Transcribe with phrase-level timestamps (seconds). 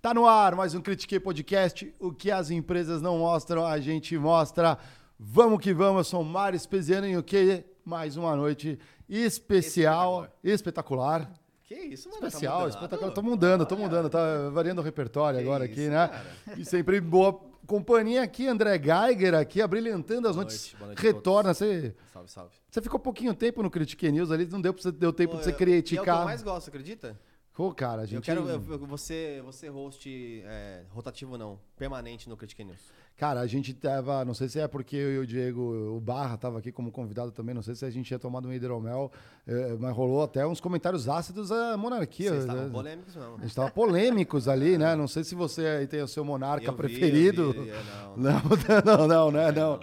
[0.00, 1.94] Tá no ar mais um Critique Podcast.
[2.00, 4.78] O que as empresas não mostram, a gente mostra.
[5.18, 5.98] Vamos que vamos.
[5.98, 7.64] Eu sou Mário Espesiano e o que?
[7.84, 8.78] Mais uma noite
[9.08, 11.30] especial, espetacular.
[11.64, 12.26] Que isso, mano?
[12.26, 13.12] Especial, tá espetacular.
[13.12, 14.08] Tô mudando, tô mudando.
[14.08, 16.08] Tá variando o repertório Que agora isso, aqui, né?
[16.08, 16.24] cara.
[16.56, 20.74] E sempre boa companhia aqui, André Geiger aqui, abrilhantando as noites.
[20.80, 21.52] noite, Retorna.
[21.52, 22.54] Você, Salve, salve.
[22.70, 25.38] você ficou pouquinho tempo no Critique News ali, não deu, pra você, deu tempo Pô,
[25.38, 26.24] de você E é o que eu criticar.
[26.24, 27.16] mais gosto, acredita?
[27.60, 28.14] Pô, cara, a gente...
[28.14, 32.80] Eu quero eu, eu- você, você host é, rotativo não, permanente no Critique News.
[33.18, 35.60] Cara, a gente tava, não sei se é porque eu e o Diego,
[35.94, 38.52] o Barra tava aqui como convidado também, não sei se a gente tinha tomado um
[38.54, 39.12] hidromel,
[39.46, 42.30] eh, mas rolou até uns comentários ácidos à monarquia.
[42.30, 42.52] Vocês né?
[42.54, 43.36] estavam polêmicos mesmo.
[43.36, 44.96] A gente tava polêmicos ali, né?
[44.96, 47.42] Não sei se você aí tem o seu monarca Eu vi, preferido.
[47.42, 47.82] eu vi, é,
[48.16, 48.40] não,
[48.96, 49.52] Não, não, não, né?
[49.52, 49.78] Não.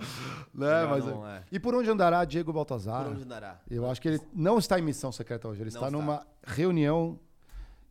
[0.51, 0.85] Né?
[0.89, 1.43] Mas, não, é.
[1.51, 3.03] E por onde andará Diego Baltazar?
[3.03, 3.61] Por onde andará?
[3.69, 5.91] Eu acho que ele não está em missão secreta hoje, ele Não está está.
[5.91, 7.19] numa reunião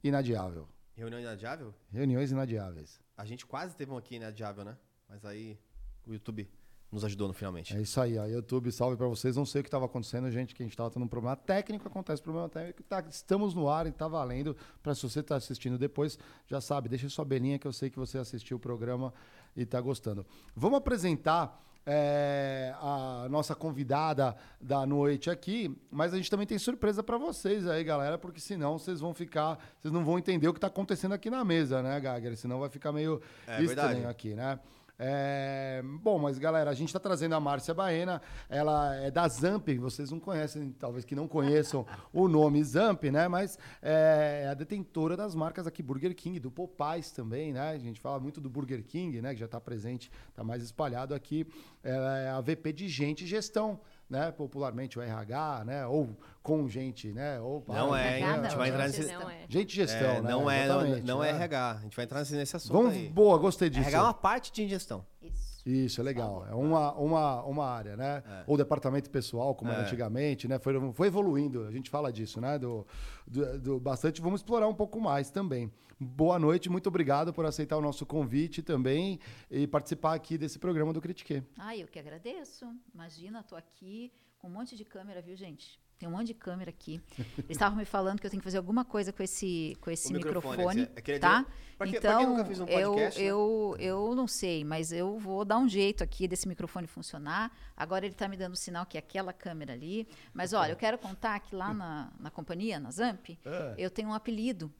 [0.03, 0.69] inadiável.
[0.95, 1.75] Reunião inadiável?
[1.91, 3.01] Reuniões inadiáveis.
[3.17, 4.77] A gente quase teve um aqui inadiável, né?
[5.09, 5.59] Mas aí
[6.07, 6.49] o YouTube
[6.91, 7.77] nos ajudou no finalmente.
[7.77, 8.25] É isso aí, ó.
[8.25, 9.37] YouTube, salve pra vocês.
[9.37, 11.87] Não sei o que estava acontecendo, gente, que a gente estava tendo um problema técnico.
[11.87, 12.83] Acontece problema técnico.
[12.85, 14.57] Tá, estamos no ar e tá valendo.
[14.83, 17.99] Para se você tá assistindo depois, já sabe, deixa sua belinha que eu sei que
[17.99, 19.13] você assistiu o programa
[19.57, 20.25] e tá gostando.
[20.55, 27.01] Vamos apresentar é, a nossa convidada da noite aqui, mas a gente também tem surpresa
[27.03, 30.59] para vocês aí, galera, porque senão vocês vão ficar, vocês não vão entender o que
[30.59, 32.37] tá acontecendo aqui na mesa, né, Gagger?
[32.37, 34.07] Senão vai ficar meio É estranho verdade.
[34.07, 34.59] aqui, né?
[34.99, 39.69] É, bom, mas galera, a gente está trazendo a Márcia Baena, ela é da Zamp,
[39.79, 43.29] vocês não conhecem, talvez que não conheçam o nome Zamp, né?
[43.29, 47.71] Mas é a detentora das marcas aqui, Burger King, do Popeyes também, né?
[47.71, 49.35] A gente fala muito do Burger King, né?
[49.35, 51.47] Que já está presente, está mais espalhado aqui.
[51.83, 54.31] Ela é a VP de Gente e Gestão, né?
[54.33, 55.87] Popularmente o RH, né?
[55.87, 57.41] Ou com gente, né?
[57.41, 59.13] Ou Não é, A gente vai entrar gente, nesse...
[59.13, 59.45] não é.
[59.49, 60.31] Gente Gestão, É, né?
[60.31, 61.39] não, é, não, não é né?
[61.39, 61.71] RH.
[61.71, 63.09] A gente vai entrar nesse, nesse assunto Vamos, aí.
[63.09, 63.89] boa, gostei disso.
[63.89, 65.05] RH é uma parte de ingestão.
[65.21, 65.56] Isso.
[65.67, 66.47] Isso, é legal.
[66.49, 68.23] É uma, uma, uma área, né?
[68.47, 69.85] Ou departamento pessoal, como era É.
[69.85, 70.61] antigamente, né?
[70.61, 72.57] Foi, foi evoluindo, a gente fala disso, né?
[72.57, 72.87] Do,
[73.27, 74.21] do, do bastante.
[74.23, 75.73] Vamos explorar um pouco mais também.
[75.99, 79.19] Boa noite, muito obrigado por aceitar o nosso convite também
[79.51, 81.43] e participar aqui desse programa do Critique.
[81.59, 82.67] Ah, eu que agradeço.
[82.95, 85.81] Imagina, tô aqui com um monte de câmera, viu, gente?
[85.99, 87.01] Tem um monte de câmera aqui.
[87.39, 90.11] Eles estavam me falando que eu tenho que fazer alguma coisa com esse, com esse
[90.11, 91.47] O microfone, microfone, é- é tá?
[91.79, 93.27] Pra que- então, nunca fez um podcast, né?
[93.27, 97.51] eu, eu, eu não sei, mas eu vou dar um jeito aqui desse microfone funcionar.
[97.75, 100.07] Agora ele está me dando sinal que é aquela câmera ali.
[100.35, 103.75] Mas olha, eu quero contar que lá na, na companhia, na Zamp, É.
[103.79, 104.71] eu tenho um apelido.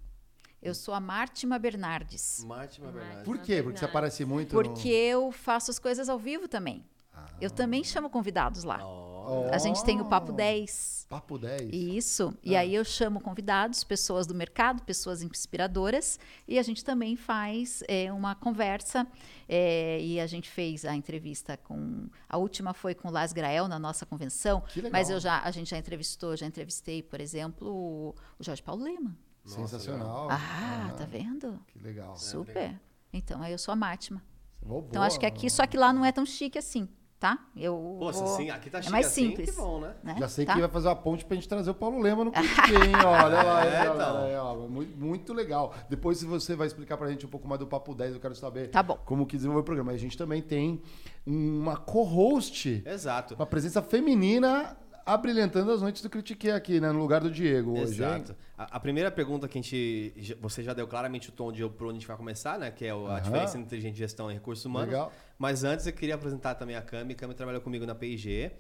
[0.63, 2.45] Eu sou a Mártima Bernardes.
[2.45, 3.23] Mártima Bernardes.
[3.25, 3.63] Por quê?
[3.63, 6.85] Porque você aparece muito Porque eu faço as coisas ao vivo também.
[7.41, 8.79] Eu também chamo convidados lá.
[8.79, 9.07] no...
[9.53, 11.07] A gente tem o Papo Oh, 10.
[11.09, 11.73] Papo 10.
[11.73, 12.33] Isso.
[12.43, 17.83] E aí eu chamo convidados, pessoas do mercado, pessoas inspiradoras, e a gente também faz
[17.89, 19.07] é, uma conversa.
[19.49, 22.09] é, e a gente fez a entrevista com.
[22.29, 24.61] A última foi com o Las Grael na nossa convenção.
[24.63, 24.93] Que legal.
[24.93, 28.83] Mas eu já, a gente já entrevistou, já entrevistei, por exemplo, o, o Jorge Paulo
[28.85, 29.17] Lema.
[29.45, 30.29] Sensacional.
[30.31, 31.61] Ah, tá vendo?
[31.69, 32.17] Que legal.
[32.17, 32.81] Super.
[33.13, 34.23] Então, aí eu sou a Mátima.
[34.61, 35.07] Oh, Então, boa.
[35.07, 36.89] acho que aqui, só que lá não é tão chique assim,
[37.19, 37.39] tá?
[37.57, 39.51] Eu se vou- assim, aqui tá é chique mais assim, simples.
[39.51, 39.95] que bom, né?
[40.05, 40.17] né?
[40.19, 40.55] Já sei Tá?
[40.55, 42.93] que vai fazer uma ponte pra gente trazer o Paulo Lema no Critique, hein?
[43.07, 44.69] Olha lá, É, então.
[44.69, 45.75] Muito, muito legal.
[45.89, 48.35] Depois, se você vai explicar pra gente um pouco mais do Papo 10, eu quero
[48.35, 48.99] saber Tá bom.
[49.05, 49.93] como que desenvolver o programa.
[49.93, 50.83] A gente também tem
[51.27, 53.35] uma co-host, Exato.
[53.35, 56.91] uma presença feminina abrilhantando as noites do Critique aqui, né?
[56.91, 58.09] No lugar do Diego hoje, hein?
[58.09, 58.37] Exato.
[58.59, 60.37] A, a primeira pergunta que a gente.
[60.41, 62.71] Você já deu claramente o tom de por onde a gente vai começar, né?
[62.71, 63.21] Que é a Aham.
[63.21, 64.89] diferença entre inteligente gestão e recursos humanos.
[64.91, 65.13] Legal.
[65.39, 67.13] Mas antes eu queria apresentar também a Cami.
[67.13, 68.51] A Cami trabalhou comigo na PIG.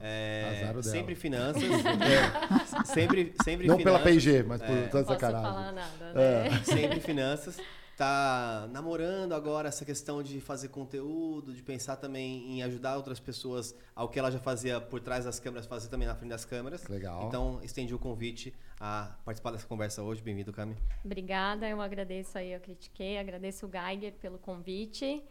[0.00, 0.82] É, azar o dela.
[0.82, 1.62] sempre finanças.
[2.82, 4.24] é, sempre, sempre Não pela finanças.
[4.24, 4.82] P&G, mas por É.
[4.88, 6.60] toda essa falar nada, né?
[6.64, 7.58] sempre finanças.
[7.96, 13.72] Tá namorando agora essa questão de fazer conteúdo, de pensar também em ajudar outras pessoas
[13.94, 16.84] ao que ela já fazia por trás das câmeras, fazer também na frente das câmeras.
[16.88, 17.28] Legal.
[17.28, 20.20] Então, estendi o convite a participar dessa conversa hoje.
[20.22, 20.76] Bem-vindo, Cami.
[21.04, 25.22] Obrigada, eu agradeço aí, eu critiquei, agradeço o Geiger pelo convite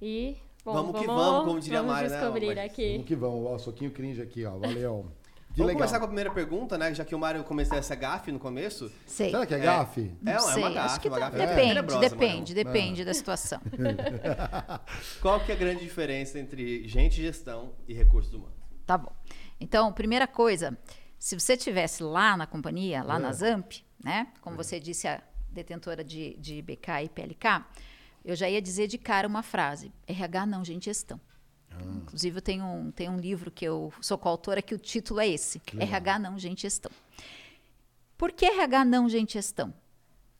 [0.00, 2.60] e bom, Vamos que vamos, como diria a vamos Mari, né, descobrir Mari?
[2.60, 2.92] aqui.
[2.92, 3.46] Vamos que vamos.
[3.46, 4.56] Ó, soquinho cringe aqui, ó.
[4.56, 5.06] Valeu.
[5.56, 5.88] Que Vamos legal.
[5.88, 6.92] começar com a primeira pergunta, né?
[6.92, 8.92] Já que o Mário começou essa gafe no começo.
[9.06, 9.30] Sei.
[9.30, 10.12] Será que é gafe?
[10.20, 10.62] Não É, é sei.
[10.62, 12.64] uma gafe, Acho que uma tá- gafe depende, tenebrosa, depende, Manuel.
[12.74, 13.60] depende da situação.
[15.22, 18.54] Qual que é a grande diferença entre gente, gestão e recursos humanos?
[18.84, 19.10] Tá bom.
[19.58, 20.76] Então, primeira coisa,
[21.18, 23.18] se você tivesse lá na companhia, lá É.
[23.18, 23.72] na Zamp,
[24.04, 24.28] né?
[24.42, 27.64] Como você disse, a detentora de, de BK e PLK,
[28.22, 31.18] eu já ia dizer de cara uma frase: RH não, gente, gestão.
[31.78, 31.96] Ah.
[32.02, 35.28] Inclusive, eu tenho um, tenho um livro que eu sou coautora que o título é
[35.28, 35.60] esse.
[35.78, 36.90] RH não, gente, gestão.
[38.16, 39.72] Por que RH não, gente, gestão?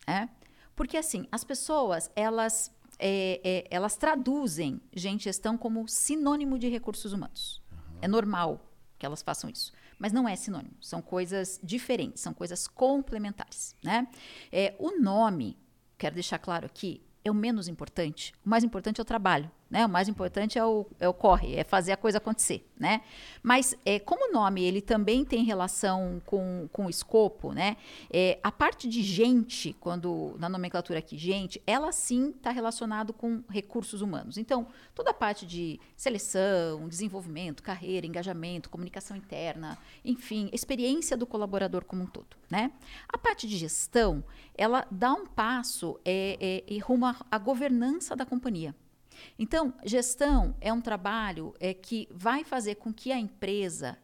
[0.06, 0.28] É?
[0.74, 7.12] Porque assim, as pessoas, elas, é, é, elas traduzem gente gestão como sinônimo de recursos
[7.12, 7.62] humanos.
[8.00, 8.60] É normal
[8.98, 9.72] que elas façam isso.
[9.98, 10.76] Mas não é sinônimo.
[10.80, 13.74] São coisas diferentes, são coisas complementares.
[13.82, 14.06] Né?
[14.52, 15.58] É, o nome,
[15.96, 18.32] quero deixar claro aqui, é o menos importante.
[18.44, 19.50] O mais importante é o trabalho.
[19.68, 19.84] Né?
[19.84, 23.00] O mais importante é o, é o corre, é fazer a coisa acontecer, né?
[23.42, 27.76] Mas é, como o nome ele também tem relação com, com o escopo, né?
[28.08, 33.42] É, a parte de gente, quando na nomenclatura aqui gente, ela sim está relacionado com
[33.48, 34.38] recursos humanos.
[34.38, 41.84] Então toda a parte de seleção, desenvolvimento, carreira, engajamento, comunicação interna, enfim, experiência do colaborador
[41.84, 42.70] como um todo, né?
[43.08, 44.22] A parte de gestão,
[44.56, 48.72] ela dá um passo é, é, rumo à governança da companhia.
[49.38, 53.98] Então, gestão é um trabalho é, que vai fazer com que a empresa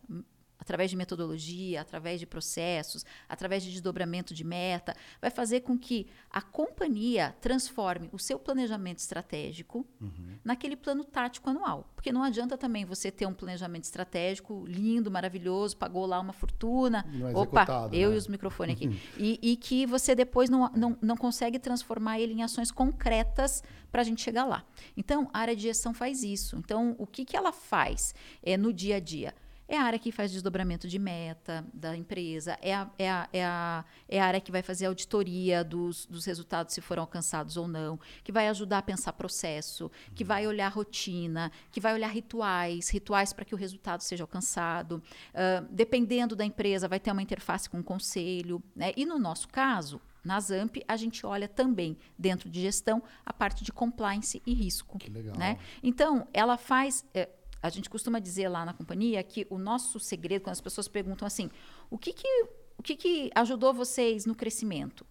[0.62, 6.06] através de metodologia, através de processos, através de desdobramento de meta, vai fazer com que
[6.30, 10.38] a companhia transforme o seu planejamento estratégico uhum.
[10.44, 11.90] naquele plano tático anual.
[11.96, 17.04] Porque não adianta também você ter um planejamento estratégico lindo, maravilhoso, pagou lá uma fortuna.
[17.12, 18.14] Não Opa, eu né?
[18.14, 19.00] e os microfones aqui.
[19.18, 24.02] e, e, que você depois não, não, não consegue transformar ele em ações concretas para
[24.02, 24.64] a gente chegar lá.
[24.96, 26.56] Então, a área de gestão faz isso.
[26.56, 29.34] Então, o que, que ela faz é, no dia a dia?
[29.72, 33.42] É a área que faz desdobramento de meta da empresa, é a, é a, é
[33.42, 37.66] a, é a área que vai fazer auditoria dos, dos resultados, se foram alcançados ou
[37.66, 42.90] não, que vai ajudar a pensar processo, que vai olhar rotina, que vai olhar rituais,
[42.90, 45.02] rituais para que o resultado seja alcançado.
[45.30, 48.62] Uh, dependendo da empresa, vai ter uma interface com o conselho.
[48.76, 48.92] Né?
[48.94, 53.64] E no nosso caso, na ZAMP, a gente olha também, dentro de gestão, a parte
[53.64, 54.98] de compliance e risco.
[54.98, 55.34] Que legal.
[55.34, 55.56] Né?
[55.82, 57.06] Então, ela faz.
[57.14, 57.30] É,
[57.62, 61.24] a gente costuma dizer lá na companhia que o nosso segredo, quando as pessoas perguntam
[61.24, 61.48] assim,
[61.88, 65.06] o que, que, o que, que ajudou vocês no crescimento?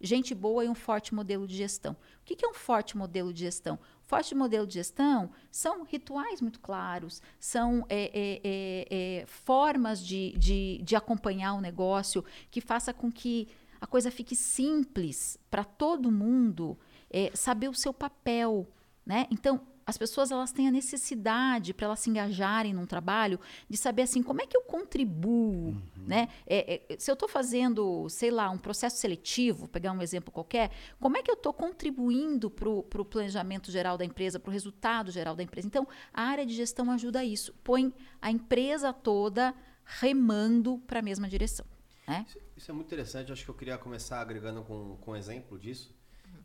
[0.00, 1.92] Gente boa e um forte modelo de gestão.
[1.92, 3.78] O que, que é um forte modelo de gestão?
[4.02, 10.32] Forte modelo de gestão são rituais muito claros, são é, é, é, é, formas de,
[10.36, 13.48] de, de acompanhar o negócio que faça com que
[13.80, 16.78] a coisa fique simples para todo mundo
[17.08, 18.68] é, saber o seu papel.
[19.06, 19.26] Né?
[19.30, 23.38] Então, as pessoas elas têm a necessidade para elas se engajarem num trabalho
[23.68, 25.82] de saber assim como é que eu contribuo, uhum.
[25.96, 26.28] né?
[26.46, 30.70] É, é, se eu estou fazendo, sei lá, um processo seletivo, pegar um exemplo qualquer,
[31.00, 35.10] como é que eu estou contribuindo para o planejamento geral da empresa, para o resultado
[35.10, 35.66] geral da empresa?
[35.66, 39.54] Então, a área de gestão ajuda a isso, põe a empresa toda
[39.84, 41.66] remando para a mesma direção.
[42.06, 42.24] Né?
[42.28, 43.32] Isso, isso, é muito interessante.
[43.32, 45.94] Acho que eu queria começar agregando com, com um exemplo disso,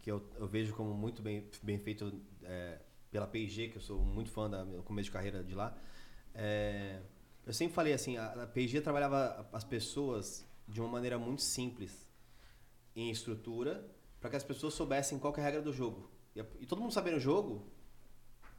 [0.02, 2.14] que eu, eu vejo como muito bem, bem feito.
[2.44, 2.80] É,
[3.12, 5.76] pela P&G, que eu sou muito fã da meu começo de carreira de lá.
[6.34, 7.02] É,
[7.46, 12.08] eu sempre falei assim, a, a P&G trabalhava as pessoas de uma maneira muito simples
[12.96, 13.86] em estrutura,
[14.20, 16.12] para que as pessoas soubessem qual é a regra do jogo.
[16.36, 17.72] E, e todo mundo sabendo o jogo,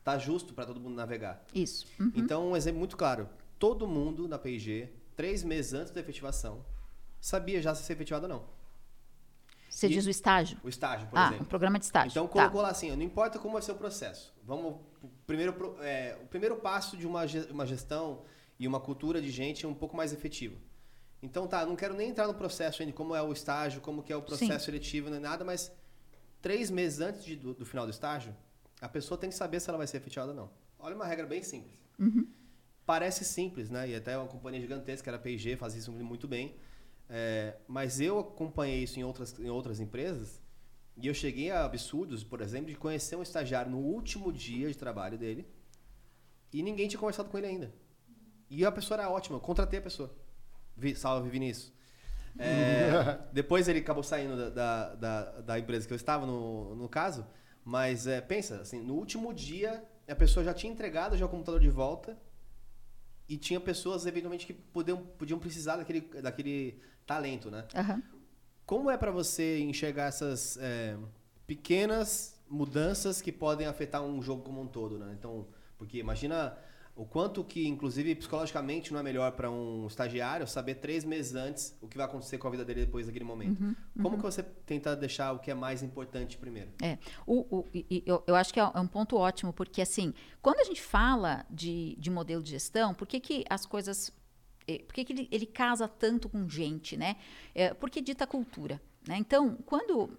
[0.02, 1.44] tá justo para todo mundo navegar.
[1.54, 1.86] Isso.
[1.98, 2.12] Uhum.
[2.14, 3.28] Então, um exemplo muito claro.
[3.58, 6.64] Todo mundo na P&G, três meses antes da efetivação,
[7.20, 8.59] sabia já se ser efetivado ou não.
[9.70, 10.58] Você e diz o estágio?
[10.62, 11.44] O estágio, por ah, exemplo.
[11.44, 12.10] o programa de estágio.
[12.10, 12.66] Então colocou tá.
[12.66, 14.34] lá assim, não importa como vai ser o processo.
[14.44, 14.80] Vamos
[15.26, 18.22] primeiro é, o primeiro passo de uma, uma gestão
[18.58, 20.56] e uma cultura de gente é um pouco mais efetiva.
[21.22, 24.12] Então tá, não quero nem entrar no processo ainda, como é o estágio, como que
[24.12, 24.58] é o processo Sim.
[24.58, 25.70] seletivo, nem nada, mas
[26.40, 28.34] três meses antes de, do, do, final do estágio,
[28.80, 30.50] a pessoa tem que saber se ela vai ser efetivada ou não.
[30.78, 31.78] Olha uma regra bem simples.
[31.98, 32.26] Uhum.
[32.86, 33.88] Parece simples, né?
[33.88, 36.56] E até uma companhia gigantesca, era P&G, faz isso muito bem.
[37.12, 40.40] É, mas eu acompanhei isso em outras, em outras empresas
[40.96, 44.76] e eu cheguei a absurdos, por exemplo, de conhecer um estagiário no último dia de
[44.76, 45.44] trabalho dele
[46.52, 47.74] e ninguém tinha conversado com ele ainda.
[48.48, 50.14] E a pessoa era ótima, eu contratei a pessoa.
[50.76, 51.72] Vi, salve, Vinícius.
[52.38, 56.88] É, depois ele acabou saindo da, da, da, da, empresa que eu estava, no, no
[56.88, 57.26] caso.
[57.64, 61.60] Mas é, pensa, assim, no último dia a pessoa já tinha entregado já o computador
[61.60, 62.16] de volta
[63.28, 67.64] e tinha pessoas eventualmente que podiam, podiam precisar daquele, daquele talento, né?
[67.74, 68.02] Uhum.
[68.64, 70.96] Como é para você enxergar essas é,
[71.44, 75.16] pequenas mudanças que podem afetar um jogo como um todo, né?
[75.18, 76.56] Então, porque imagina
[76.94, 81.76] o quanto que, inclusive, psicologicamente não é melhor para um estagiário saber três meses antes
[81.80, 83.60] o que vai acontecer com a vida dele depois daquele momento.
[83.60, 84.02] Uhum, uhum.
[84.02, 86.70] Como que você tenta deixar o que é mais importante primeiro?
[86.80, 87.66] É, o, o,
[88.06, 91.44] eu, eu acho que é, é um ponto ótimo, porque assim, quando a gente fala
[91.50, 94.12] de, de modelo de gestão, por que, que as coisas
[94.78, 97.16] por que, que ele, ele, casa tanto com gente, né?
[97.54, 98.80] É, porque dita cultura.
[99.06, 99.16] Né?
[99.18, 100.18] Então, quando,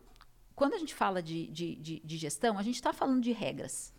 [0.56, 3.94] quando a gente fala de, de, de, de gestão, a gente está falando de regras.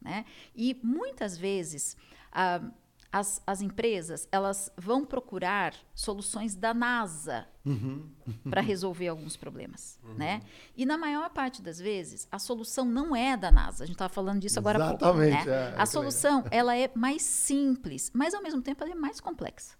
[0.00, 0.24] Né?
[0.54, 1.96] E muitas vezes
[3.12, 7.48] as, as empresas elas vão procurar soluções da NASA
[8.48, 10.42] para resolver alguns problemas, né?
[10.76, 13.84] E na maior parte das vezes a solução não é da NASA.
[13.84, 15.52] A gente estava falando disso agora há pouco, Exatamente, né?
[15.52, 19.20] é, é a solução ela é mais simples, mas ao mesmo tempo ela é mais
[19.20, 19.74] complexa.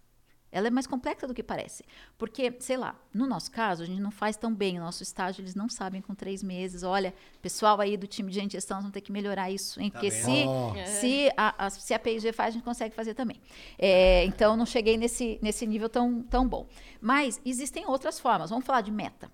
[0.51, 1.83] Ela é mais complexa do que parece.
[2.17, 4.79] Porque, sei lá, no nosso caso, a gente não faz tão bem.
[4.79, 6.83] O nosso estágio, eles não sabem com três meses.
[6.83, 9.89] Olha, pessoal aí do time de gente gestão, nós vamos ter que melhorar isso, hein?
[9.91, 10.73] Tá Porque se, Ó.
[10.85, 13.41] se, a, a- se a P&G faz, a gente consegue fazer também.
[13.77, 16.65] É, então, não cheguei nesse, nesse nível tão, tão bom.
[17.01, 18.49] Mas existem outras formas.
[18.49, 19.29] Vamos falar de meta.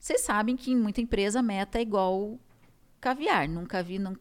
[0.00, 2.38] Vocês sabem que em muita empresa, meta é igual
[3.00, 3.48] caviar.
[3.48, 3.98] Nunca vi...
[4.00, 4.16] Não,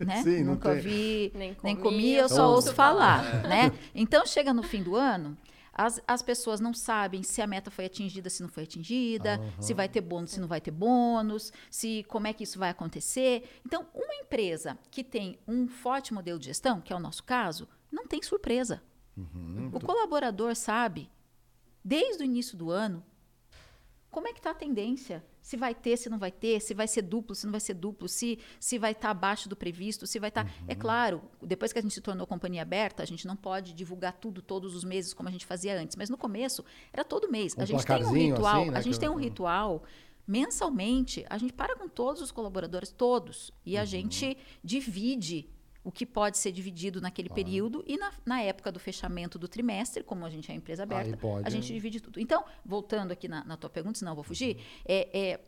[0.00, 0.22] né?
[0.22, 0.80] Sim, Nunca tem.
[0.80, 3.42] vi, Nem nem comi, comi, eu só ouço ouço falar, falar.
[3.48, 3.72] né?
[3.94, 5.36] Então chega no fim do ano,
[5.72, 9.72] as, as pessoas não sabem se a meta foi atingida, se não foi atingida, se
[9.72, 13.60] vai ter bônus, se não vai ter bônus, se como é que isso vai acontecer.
[13.64, 17.68] Então, uma empresa que tem um forte modelo de gestão, que é o nosso caso,
[17.90, 18.82] não tem surpresa.
[19.72, 21.10] O colaborador sabe,
[21.84, 23.04] desde o início do ano,
[24.12, 25.24] como é que está a tendência?
[25.40, 27.74] Se vai ter, se não vai ter, se vai ser duplo, se não vai ser
[27.74, 30.48] duplo, se, se vai estar abaixo do previsto, se vai estar.
[30.68, 34.12] É claro, depois que a gente se tornou companhia aberta, a gente não pode divulgar
[34.12, 35.96] tudo todos os meses como a gente fazia antes.
[35.96, 37.56] Mas no começo era todo mês.
[37.56, 39.82] Um a gente tem um ritual, assim, né, a gente tem eu- um ritual
[40.24, 43.82] mensalmente, a gente para com todos os colaboradores, todos, e Uhum.
[43.82, 45.48] a gente divide
[45.84, 50.04] o que pode ser dividido naquele período e na, na época do fechamento do trimestre,
[50.04, 51.74] como a gente é empresa aberta, pode, a gente hein?
[51.74, 52.20] divide tudo.
[52.20, 55.40] Então, voltando aqui na, na tua pergunta, senão eu vou fugir, é, é,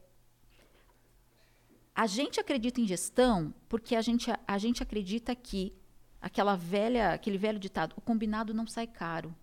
[1.95, 5.73] a gente acredita em gestão porque a gente, a gente acredita que
[6.21, 9.35] aquela velha, aquele velho ditado, o combinado não sai caro.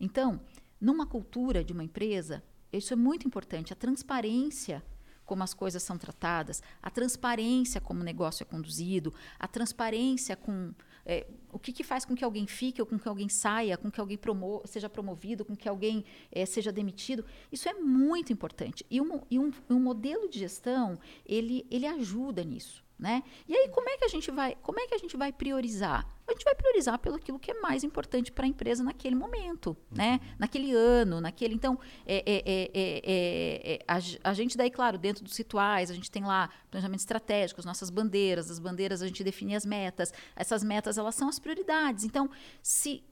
[0.00, 0.40] Então,
[0.80, 3.72] numa cultura de uma empresa, isso é muito importante.
[3.72, 4.82] A transparência,
[5.30, 10.74] como as coisas são tratadas, a transparência como o negócio é conduzido, a transparência com
[11.06, 13.92] é, o que, que faz com que alguém fique ou com que alguém saia, com
[13.92, 17.24] que alguém promo seja promovido, com que alguém é, seja demitido.
[17.52, 18.84] Isso é muito importante.
[18.90, 22.82] E um, e um, um modelo de gestão, ele, ele ajuda nisso.
[23.00, 23.22] Né?
[23.48, 26.06] E aí, como é que a gente vai, como é que a gente vai priorizar?
[26.28, 29.74] A gente vai priorizar pelo aquilo que é mais importante para a empresa naquele momento,
[29.90, 30.20] né?
[30.38, 31.54] Naquele ano, naquele.
[31.54, 35.90] Então, é, é, é, é, é, é, a, a gente daí, claro, dentro dos rituais,
[35.90, 39.64] a gente tem lá planejamento estratégico, as nossas bandeiras, as bandeiras a gente define as
[39.64, 40.12] metas.
[40.36, 42.04] Essas metas elas são as prioridades.
[42.04, 42.28] Então,
[42.62, 43.02] se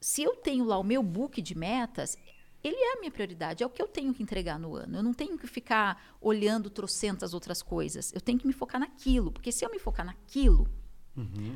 [0.00, 2.16] se eu tenho lá o meu book de metas,
[2.62, 4.96] ele é a minha prioridade, é o que eu tenho que entregar no ano.
[4.98, 8.12] Eu não tenho que ficar olhando trocentas outras coisas.
[8.12, 10.68] Eu tenho que me focar naquilo, porque se eu me focar naquilo,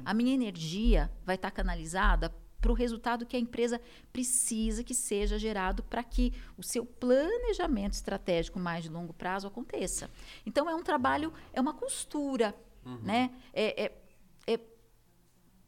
[0.04, 3.80] a minha energia vai estar canalizada para o resultado que a empresa
[4.12, 10.10] precisa que seja gerado para que o seu planejamento estratégico mais de longo prazo aconteça.
[10.46, 12.54] Então é um trabalho, é uma costura,
[13.02, 13.30] né?
[13.52, 14.02] É, é-
[14.46, 14.60] é-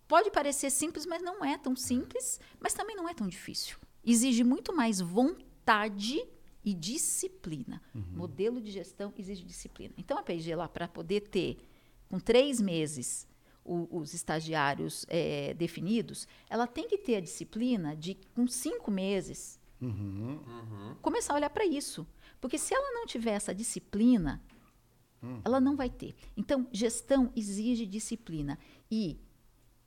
[0.06, 3.76] pode parecer simples, mas não é tão simples, mas também não é tão difícil.
[4.04, 6.22] Exige muito mais vontade
[6.64, 7.80] e disciplina.
[7.94, 9.94] Modelo de gestão exige disciplina.
[9.96, 11.58] Então a P&G lá para poder ter
[12.08, 13.26] com três meses
[13.64, 19.60] o- os estagiários eh, definidos, ela tem que ter a disciplina de com cinco meses
[21.00, 22.06] começar a olhar para isso,
[22.40, 24.40] porque se ela não tiver essa disciplina,
[25.44, 26.14] ela não vai ter.
[26.36, 28.58] Então gestão exige disciplina
[28.90, 29.18] e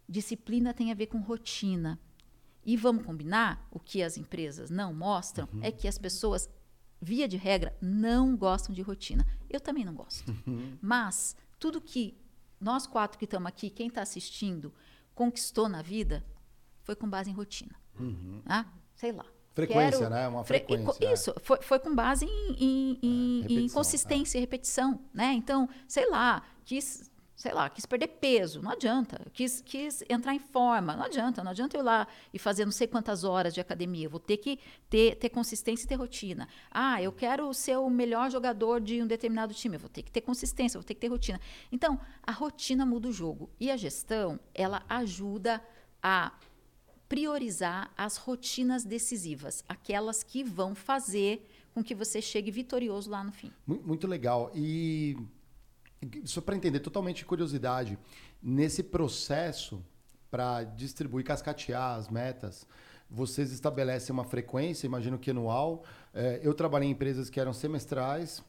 [0.07, 1.99] disciplina tem a ver com rotina.
[2.65, 6.49] E vamos combinar, o que as empresas não mostram é que as pessoas,
[6.99, 9.25] via de regra, não gostam de rotina.
[9.49, 10.33] Eu também não gosto.
[10.81, 12.17] Mas tudo que
[12.59, 14.73] nós quatro que estamos aqui, quem está assistindo,
[15.13, 16.25] conquistou na vida,
[16.83, 17.75] foi com base em rotina.
[18.45, 19.25] Ah, sei lá.
[19.53, 20.27] Frequência, né?
[20.27, 21.13] Uma Fre- frequência, é.
[21.13, 25.31] Isso, foi, foi com base em, em- em- em repetição, consistência e repetição, né?
[25.33, 29.19] Então, sei lá, quis, sei lá, quis perder peso, não adianta.
[29.33, 31.43] Quis, quis entrar em forma, não adianta.
[31.43, 34.05] Não adianta eu ir lá e fazer não sei quantas horas de academia.
[34.05, 34.57] Eu vou ter que
[34.89, 36.47] ter, ter consistência e ter rotina.
[36.71, 39.75] Ah, eu quero ser o melhor jogador de um determinado time.
[39.75, 41.39] Eu vou ter que ter consistência, eu vou ter que ter rotina.
[41.71, 43.49] Então, a rotina muda o jogo.
[43.59, 45.61] E a gestão, ela ajuda
[46.01, 46.31] a
[47.07, 53.31] priorizar as rotinas decisivas, aquelas que vão fazer com que você chegue vitorioso lá no
[53.31, 53.51] fim.
[53.67, 54.51] Mu- Muito legal.
[54.55, 55.17] E
[56.25, 57.97] só para entender, totalmente de curiosidade,
[58.41, 59.83] nesse processo
[60.29, 62.67] para distribuir, cascatear as metas,
[63.09, 65.83] vocês estabelecem uma frequência, imagino que anual.
[66.13, 68.43] Eh, eu trabalhei em empresas que eram semestrais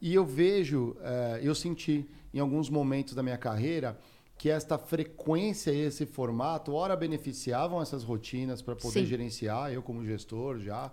[0.00, 3.98] e eu vejo, eh, eu senti em alguns momentos da minha carreira
[4.38, 9.06] que esta frequência e esse formato, ora beneficiavam essas rotinas para poder Sim.
[9.06, 10.90] gerenciar, eu como gestor já,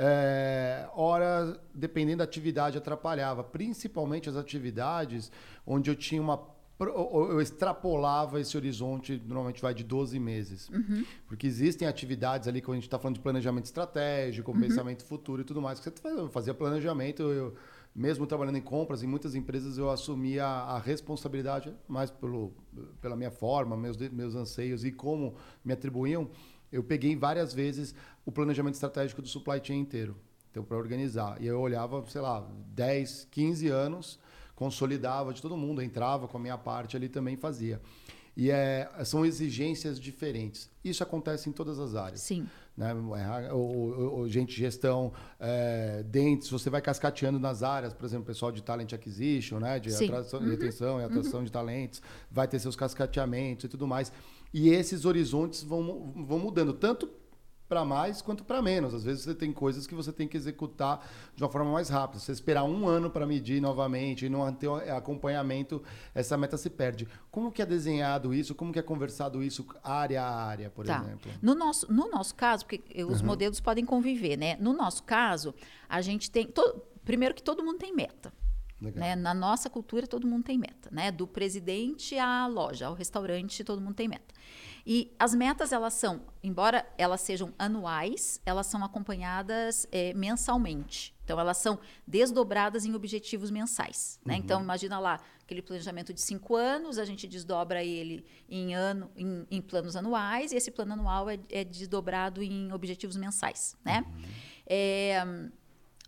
[0.00, 3.42] é, ora, dependendo da atividade, atrapalhava.
[3.42, 5.32] Principalmente as atividades
[5.66, 10.68] onde eu tinha uma eu extrapolava esse horizonte, normalmente vai de 12 meses.
[10.68, 11.04] Uhum.
[11.26, 14.60] Porque existem atividades ali, quando a gente está falando de planejamento estratégico, uhum.
[14.60, 17.56] pensamento futuro e tudo mais, que você fazia planejamento, eu,
[17.92, 22.52] mesmo trabalhando em compras, em muitas empresas eu assumia a responsabilidade, mais pelo,
[23.00, 26.30] pela minha forma, meus, meus anseios e como me atribuíam,
[26.72, 27.94] eu peguei várias vezes
[28.24, 30.16] o planejamento estratégico do supply chain inteiro.
[30.50, 31.40] Então, para organizar.
[31.40, 34.18] E eu olhava, sei lá, 10, 15 anos
[34.58, 37.80] consolidava de todo mundo, entrava com a minha parte ali também fazia.
[38.36, 40.68] E é, são exigências diferentes.
[40.84, 42.22] Isso acontece em todas as áreas.
[42.22, 42.44] Sim.
[42.78, 42.94] Né?
[43.52, 48.62] O, o, gente, gestão, é, dentes, você vai cascateando nas áreas, por exemplo, pessoal de
[48.62, 49.80] talent acquisition, né?
[49.80, 50.48] de atração, uhum.
[50.48, 51.44] retenção e atração uhum.
[51.44, 54.12] de talentos, vai ter seus cascateamentos e tudo mais.
[54.54, 57.10] E esses horizontes vão, vão mudando, tanto
[57.68, 58.94] para mais quanto para menos.
[58.94, 61.06] Às vezes você tem coisas que você tem que executar
[61.36, 62.18] de uma forma mais rápida.
[62.18, 65.82] Você esperar um ano para medir novamente e não ter acompanhamento,
[66.14, 67.06] essa meta se perde.
[67.30, 68.54] Como que é desenhado isso?
[68.54, 71.02] Como que é conversado isso área a área, por tá.
[71.02, 71.30] exemplo?
[71.42, 73.26] No nosso, no nosso caso, porque os uhum.
[73.26, 74.56] modelos podem conviver, né?
[74.58, 75.54] No nosso caso,
[75.88, 76.46] a gente tem...
[76.46, 78.32] To, primeiro que todo mundo tem meta.
[78.80, 79.16] Né?
[79.16, 80.88] Na nossa cultura, todo mundo tem meta.
[80.92, 81.10] Né?
[81.10, 84.34] Do presidente à loja, ao restaurante, todo mundo tem meta.
[84.90, 91.14] E as metas, elas são, embora elas sejam anuais, elas são acompanhadas é, mensalmente.
[91.22, 94.18] Então, elas são desdobradas em objetivos mensais.
[94.24, 94.32] Né?
[94.32, 94.40] Uhum.
[94.40, 99.46] Então, imagina lá, aquele planejamento de cinco anos, a gente desdobra ele em, ano, em,
[99.50, 103.76] em planos anuais, e esse plano anual é, é desdobrado em objetivos mensais.
[103.84, 104.02] Né?
[104.08, 104.22] Uhum.
[104.66, 105.50] É,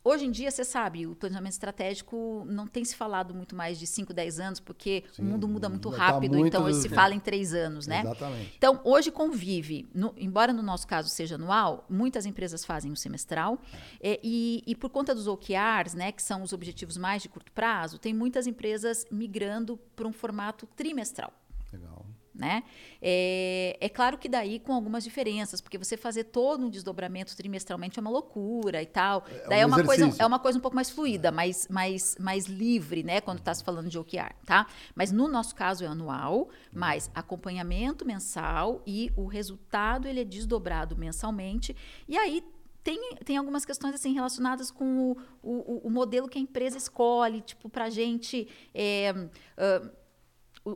[0.03, 3.87] Hoje em dia, você sabe, o planejamento estratégico não tem se falado muito mais de
[3.87, 7.15] 5, 10 anos, porque Sim, o mundo muda muito tá rápido, muito então se fala
[7.15, 8.01] em 3 anos, né?
[8.01, 8.55] Exatamente.
[8.57, 13.59] Então, hoje convive, no, embora no nosso caso seja anual, muitas empresas fazem o semestral,
[14.01, 14.13] é.
[14.13, 17.53] É, e, e, por conta dos OKRs, né, que são os objetivos mais de curto
[17.53, 21.33] prazo, tem muitas empresas migrando para um formato trimestral.
[21.73, 22.07] Legal
[22.41, 22.65] né?
[23.03, 27.99] É, é, claro que daí com algumas diferenças, porque você fazer todo um desdobramento trimestralmente
[27.99, 29.25] é uma loucura e tal.
[29.29, 31.69] É, daí é, um é uma coisa é uma coisa um pouco mais fluida, mais,
[31.69, 33.21] mais, mais livre, né?
[33.21, 34.67] Quando está se falando de OKR, tá?
[34.95, 40.97] Mas no nosso caso é anual, mas acompanhamento mensal e o resultado ele é desdobrado
[40.97, 41.77] mensalmente.
[42.09, 42.43] E aí
[42.83, 47.43] tem, tem algumas questões assim relacionadas com o, o, o modelo que a empresa escolhe,
[47.43, 48.49] tipo, para a gente.
[48.75, 50.00] É, uh,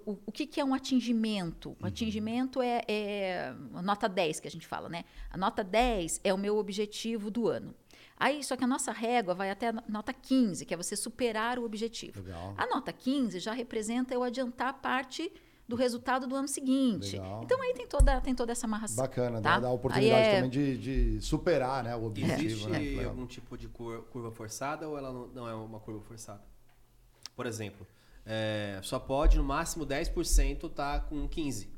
[0.07, 1.71] o, o, que, que, é um atingimento?
[1.71, 1.89] O uhum.
[1.89, 5.05] atingimento é, é a nota 10 que a gente fala, né?
[5.31, 7.75] A nota 10 é o meu objetivo do ano.
[8.17, 11.59] Aí, só que a nossa régua vai até a nota 15, que é você superar
[11.59, 12.23] o objetivo.
[12.23, 12.55] Legal.
[12.57, 15.33] A nota 15 já representa eu adiantar parte
[15.67, 17.13] do resultado do ano seguinte.
[17.13, 17.43] Legal.
[17.43, 19.03] Então aí tem toda, tem toda essa amarração.
[19.03, 19.55] Bacana, tá?
[19.55, 20.35] dá, dá a oportunidade é...
[20.37, 22.69] também de, de, superar né, o objetivo.
[22.69, 23.05] Existe né?
[23.05, 26.43] algum tipo de curva forçada ou ela não é uma curva forçada?
[27.35, 27.87] Por exemplo,
[28.27, 31.69] é, só pode no máximo 10% estar tá com 15%.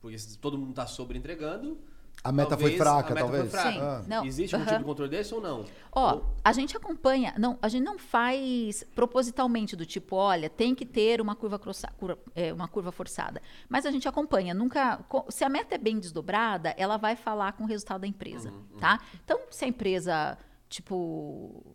[0.00, 1.78] Porque se todo mundo está sobre entregando.
[2.22, 3.42] A meta talvez, foi fraca, a meta talvez.
[3.42, 3.72] Foi fraca.
[3.72, 4.04] Sim, ah.
[4.06, 5.64] não, Existe um tipo de controle desse ou não?
[5.90, 6.34] Ó, ou...
[6.44, 11.20] a gente acompanha, não, a gente não faz propositalmente do tipo, olha, tem que ter
[11.20, 13.40] uma curva, curva é, uma curva forçada.
[13.68, 15.00] Mas a gente acompanha, nunca.
[15.28, 18.50] Se a meta é bem desdobrada, ela vai falar com o resultado da empresa.
[18.50, 18.78] Uhum, uhum.
[18.78, 19.00] tá?
[19.24, 20.36] Então, se a empresa,
[20.68, 21.74] tipo,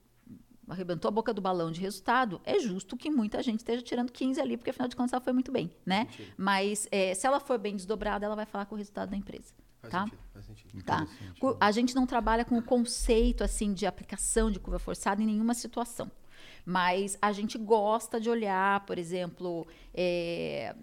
[0.68, 4.40] arrebentou a boca do balão de resultado, é justo que muita gente esteja tirando 15
[4.42, 6.08] ali, porque afinal de contas ela foi muito bem, né?
[6.38, 9.54] Mas é, se ela for bem desdobrada, ela vai falar com o resultado da empresa.
[9.82, 10.04] Faz tá?
[10.04, 10.84] sentido, faz sentido.
[10.84, 11.08] Tá.
[11.60, 15.54] A gente não trabalha com o conceito assim de aplicação de curva forçada em nenhuma
[15.54, 16.12] situação.
[16.66, 20.76] Mas a gente gosta de olhar, por exemplo, é,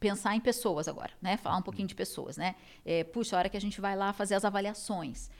[0.00, 1.36] pensar em pessoas agora, né?
[1.36, 2.56] Falar um pouquinho de pessoas, né?
[2.84, 5.30] É, puxa, a hora que a gente vai lá fazer as avaliações,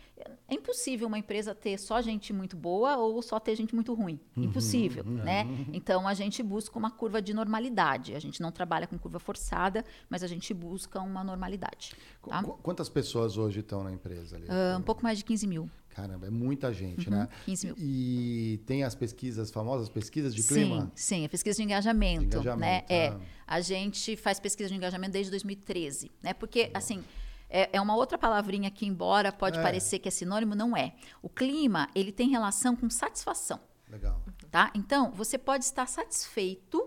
[0.49, 4.21] é impossível uma empresa ter só gente muito boa ou só ter gente muito ruim.
[4.37, 5.45] Uhum, impossível, uhum, né?
[5.45, 5.67] Uhum.
[5.73, 8.15] Então a gente busca uma curva de normalidade.
[8.15, 11.93] A gente não trabalha com curva forçada, mas a gente busca uma normalidade.
[12.29, 12.43] Tá?
[12.43, 14.37] Qu quantas pessoas hoje estão na empresa?
[14.37, 14.47] Ali?
[14.47, 15.71] Uh, um pouco mais de 15 mil.
[15.91, 17.29] Caramba, é muita gente, uhum, né?
[17.45, 17.77] 15 mil.
[17.79, 20.91] E tem as pesquisas famosas, pesquisas de clima?
[20.95, 22.85] Sim, a pesquisa de engajamento, de engajamento né?
[22.89, 22.95] Ah.
[22.95, 26.33] É, a gente faz pesquisa de engajamento desde 2013, né?
[26.33, 27.03] Porque, assim,
[27.51, 29.63] é, é uma outra palavrinha que, embora pode é.
[29.63, 30.95] parecer que é sinônimo, não é.
[31.21, 33.61] O clima, ele tem relação com satisfação.
[33.89, 34.23] Legal.
[34.51, 34.71] Tá?
[34.75, 36.79] Então, você pode estar satisfeito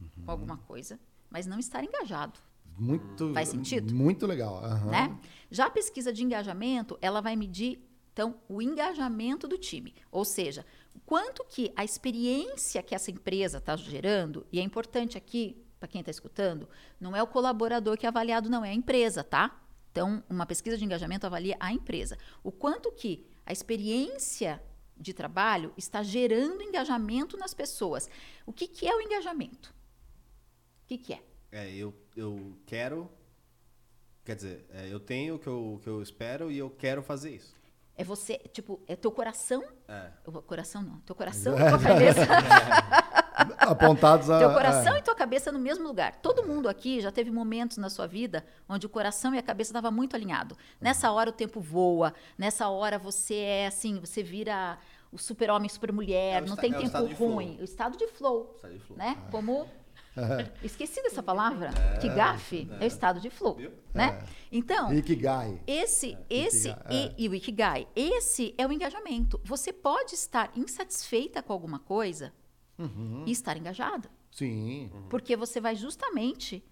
[0.00, 0.24] uhum.
[0.24, 2.38] com alguma coisa, mas não estar engajado.
[2.78, 3.92] Muito, Faz sentido?
[3.94, 4.62] Muito legal.
[4.62, 4.90] Uhum.
[4.90, 5.18] Né?
[5.50, 9.94] Já a pesquisa de engajamento, ela vai medir, então, o engajamento do time.
[10.10, 10.64] Ou seja,
[11.04, 16.00] quanto que a experiência que essa empresa está gerando, e é importante aqui, para quem
[16.00, 16.68] está escutando,
[17.00, 19.60] não é o colaborador que é avaliado, não, é a empresa, tá?
[19.92, 22.18] Então, uma pesquisa de engajamento avalia a empresa.
[22.42, 24.60] O quanto que a experiência
[24.96, 28.08] de trabalho está gerando engajamento nas pessoas.
[28.46, 29.74] O que, que é o engajamento?
[30.84, 31.22] O que, que é?
[31.50, 33.10] É, eu, eu quero.
[34.24, 37.34] Quer dizer, é, eu tenho o que eu, que eu espero e eu quero fazer
[37.34, 37.54] isso.
[37.94, 39.62] É você, tipo, é teu coração.
[39.86, 40.10] É.
[40.46, 41.00] Coração não.
[41.00, 42.26] Teu coração tua cabeça.
[43.58, 44.38] Apontados a.
[44.38, 44.98] Teu coração é.
[44.98, 46.16] e tua cabeça no mesmo lugar.
[46.16, 49.70] Todo mundo aqui já teve momentos na sua vida onde o coração e a cabeça
[49.70, 50.56] estavam muito alinhados.
[50.80, 52.12] Nessa hora o tempo voa.
[52.36, 54.78] Nessa hora você é assim, você vira
[55.10, 56.42] o super-homem, super-mulher.
[56.42, 57.58] É não tem é tempo ruim.
[57.60, 58.52] O estado de flow.
[58.56, 58.98] Estado de flow.
[58.98, 59.18] Né?
[59.30, 59.66] Como.
[60.62, 61.70] Esqueci dessa palavra.
[61.94, 62.68] É, que gafe.
[62.80, 62.84] É.
[62.84, 63.54] o estado de flow.
[63.56, 63.72] Viu?
[63.94, 64.22] Né?
[64.50, 64.92] Então.
[64.92, 65.60] Ikigai.
[65.66, 69.40] Esse, esse Ikigai, e, e o Ikigai, esse é o engajamento.
[69.44, 72.32] Você pode estar insatisfeita com alguma coisa
[72.82, 73.24] Uhum.
[73.26, 74.08] e estar engajada.
[74.30, 74.90] Sim.
[75.10, 76.64] Porque você vai justamente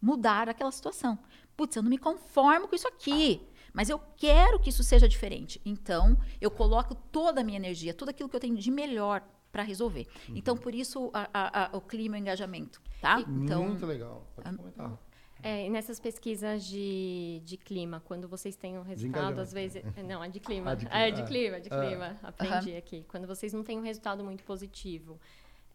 [0.00, 1.18] mudar aquela situação.
[1.56, 3.40] Putz, eu não me conformo com isso aqui,
[3.72, 5.60] mas eu quero que isso seja diferente.
[5.64, 9.22] Então, eu coloco toda a minha energia, tudo aquilo que eu tenho de melhor
[9.52, 10.06] para resolver.
[10.28, 10.36] Uhum.
[10.36, 13.20] Então, por isso a- a- a- o clima e o engajamento, tá?
[13.20, 14.26] Então, Muito legal.
[14.34, 14.98] Pode comentar.
[15.42, 19.82] É, nessas pesquisas de, de clima, quando vocês têm um resultado, às vezes.
[20.08, 20.70] Não, a de clima.
[20.70, 21.58] Ah, de Ah, é de clima.
[21.58, 21.86] clima, de Ah.
[21.86, 22.18] clima.
[22.22, 23.04] Aprendi aqui.
[23.08, 25.20] Quando vocês não têm um resultado muito positivo.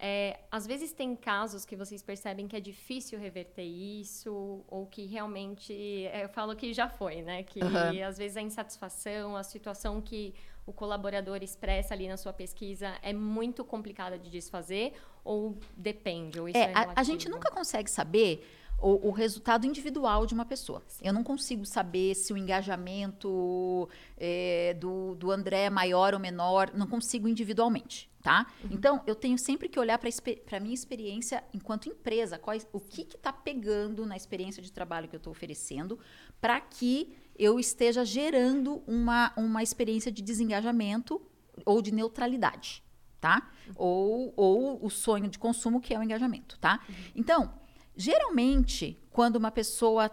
[0.01, 5.05] É, às vezes tem casos que vocês percebem que é difícil reverter isso, ou que
[5.05, 5.73] realmente.
[5.73, 7.43] é, eu falo que já foi, né?
[7.43, 8.07] Que Aham.
[8.07, 10.33] às vezes a insatisfação, a situação que
[10.65, 16.39] o colaborador expressa ali na sua pesquisa é muito complicada de desfazer, ou depende?
[16.39, 18.47] Ou isso é, É, a, a gente nunca consegue saber
[18.81, 20.81] o, o resultado individual de uma pessoa.
[21.01, 26.71] Eu não consigo saber se o engajamento é, do, do André é maior ou menor,
[26.73, 28.47] não consigo individualmente, tá?
[28.71, 30.09] Então, eu tenho sempre que olhar para
[30.57, 35.15] a minha experiência enquanto empresa, quais, o que está pegando na experiência de trabalho que
[35.15, 35.99] eu estou oferecendo,
[36.39, 41.21] para que eu esteja gerando uma, uma experiência de desengajamento
[41.65, 42.83] ou de neutralidade,
[43.19, 43.49] tá?
[43.75, 46.79] Ou, ou o sonho de consumo, que é o engajamento, tá?
[47.15, 47.58] Então,
[47.99, 50.09] geralmente, quando uma pessoa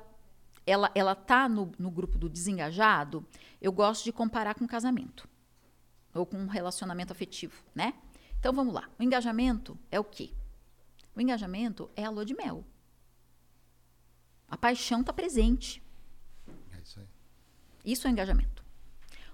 [0.67, 3.25] ela, ela tá no, no grupo do desengajado,
[3.63, 5.29] eu gosto de comparar com casamento
[6.13, 7.95] ou com um relacionamento afetivo, né?
[8.41, 8.91] Então vamos lá.
[8.99, 10.31] O engajamento é o quê?
[11.15, 12.65] O engajamento é a lua de mel.
[14.49, 15.81] A paixão está presente.
[16.73, 17.07] É isso aí.
[17.85, 18.65] Isso é engajamento.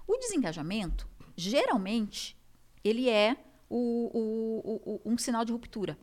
[0.05, 2.37] O desengajamento, geralmente,
[2.83, 3.35] ele é
[3.69, 5.97] o- o- o- o- um sinal de ruptura.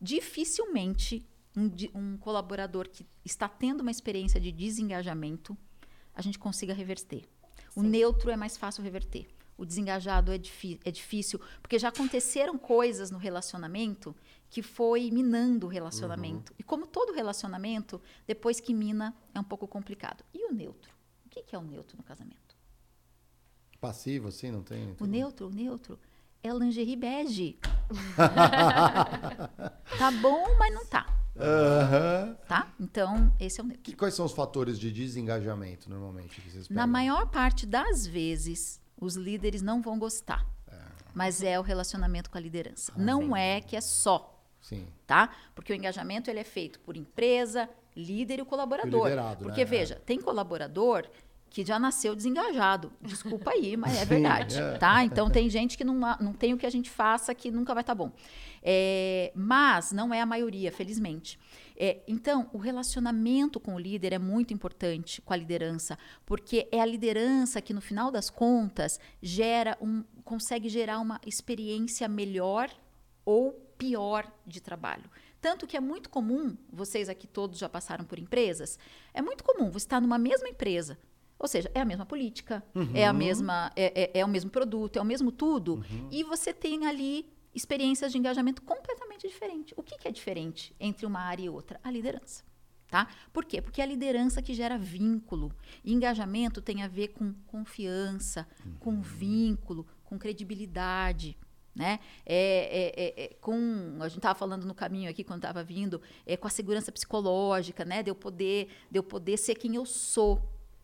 [0.00, 1.24] Dificilmente
[1.58, 5.56] um, um colaborador que está tendo uma experiência de desengajamento,
[6.14, 7.24] a gente consiga reverter.
[7.74, 9.28] O neutro é mais fácil reverter.
[9.56, 10.36] O desengajado é,
[10.84, 14.14] é difícil, porque já aconteceram coisas no relacionamento
[14.48, 16.54] que foi minando o relacionamento.
[16.56, 20.24] E como todo relacionamento, depois que mina, é um pouco complicado.
[20.32, 20.92] E o neutro?
[21.26, 22.56] O que que é o neutro no casamento?
[23.80, 24.94] Passivo, assim, não tem.
[24.98, 25.98] O neutro, o neutro
[26.42, 27.58] é lingerie bege.
[29.98, 31.06] tá bom, mas não tá,
[31.40, 32.36] Aham.
[32.48, 32.68] tá?
[32.80, 33.82] Então, esse é o neutro.
[33.82, 38.80] Que- Quais são os fatores de desengajamento, normalmente, que vocês Na maior parte das vezes,
[39.00, 40.46] os líderes não vão gostar.
[41.14, 42.92] Mas é o relacionamento com a liderança.
[42.96, 44.86] não é que é só, Sim.
[45.06, 45.30] tá?
[45.54, 49.04] Porque o engajamento ele é feito por empresa, líder e o colaborador.
[49.04, 49.64] liderado, Porque né?
[49.64, 51.08] veja, tem colaborador
[51.50, 52.92] que já nasceu desengajado.
[53.00, 54.76] Desculpa aí, mas é Sim, verdade, é.
[54.78, 55.02] tá?
[55.02, 57.80] Então tem gente que não, não tem o que a gente faça que nunca vai
[57.82, 58.12] estar bom.
[58.62, 61.38] É, mas não é a maioria, felizmente.
[61.76, 66.80] É, então, o relacionamento com o líder é muito importante, com a liderança, porque é
[66.80, 72.68] a liderança que, no final das contas, gera um, consegue gerar uma experiência melhor
[73.24, 75.04] ou pior de trabalho.
[75.40, 78.76] Tanto que é muito comum, vocês aqui todos já passaram por empresas,
[79.14, 80.98] é muito comum você estar numa mesma empresa.
[81.38, 84.98] Ou seja, é a mesma política, é a mesma, é, é- é o mesmo produto,
[84.98, 89.74] é o mesmo tudo, e você tem ali experiências de engajamento completamente diferentes.
[89.76, 91.80] O que, que é diferente entre uma área e outra?
[91.82, 92.44] A liderança.
[92.88, 93.06] Tá?
[93.34, 93.60] Por quê?
[93.60, 95.52] Porque é a liderança que gera vínculo.
[95.84, 98.48] E engajamento tem a ver com confiança,
[98.80, 101.36] com vínculo, com credibilidade.
[101.74, 102.00] Né?
[102.24, 106.00] É, é- é- é com a gente estava falando no caminho aqui quando estava vindo,
[106.26, 108.02] é com a segurança psicológica, né?
[108.02, 110.42] De eu poder, de eu poder ser quem eu sou,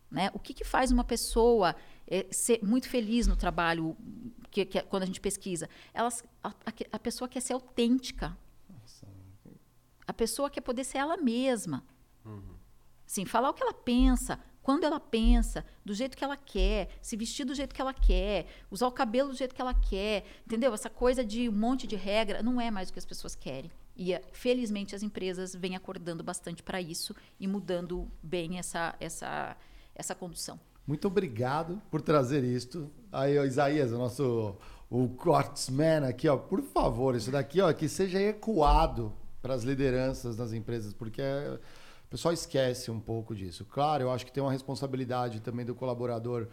[0.09, 0.29] né?
[0.33, 1.75] O que, que faz uma pessoa
[2.07, 3.95] é, ser muito feliz no trabalho
[4.51, 5.69] que, que- quando a gente pesquisa?
[5.93, 6.53] Elas, a,
[6.91, 8.37] a- pessoa quer ser autêntica.
[10.07, 11.83] A pessoa quer poder ser ela mesma.
[13.05, 17.15] Sim, falar o que ela pensa, quando ela pensa, do jeito que ela quer, se
[17.15, 20.73] vestir do jeito que ela quer, usar o cabelo do jeito que ela quer, entendeu?
[20.73, 23.69] Essa coisa de um monte de regra não é mais o que as pessoas querem.
[23.95, 29.55] E eh, felizmente as empresas vêm acordando bastante para isso e mudando bem essa essa
[29.93, 30.59] essa condução.
[30.87, 32.91] Muito obrigado por trazer isto.
[33.11, 34.55] Aí, ó, Isaías, o nosso
[34.89, 39.11] o Quartzman aqui, ó, por favor, isso daqui, ó, que seja ecoado
[39.43, 41.59] as lideranças das empresas, porque é,
[42.05, 43.65] o pessoal esquece um pouco disso.
[43.65, 46.47] Claro, eu acho que tem uma responsabilidade também do colaborador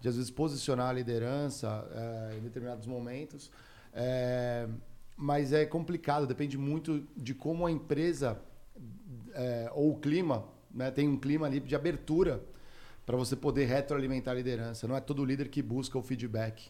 [0.00, 3.50] de às vezes posicionar a liderança é, em determinados momentos,
[3.92, 4.68] é,
[5.16, 8.40] mas é complicado, depende muito de como a empresa
[9.34, 12.42] é, ou o clima, né, tem um clima ali de abertura
[13.08, 14.86] para você poder retroalimentar a liderança.
[14.86, 16.68] Não é todo líder que busca o feedback.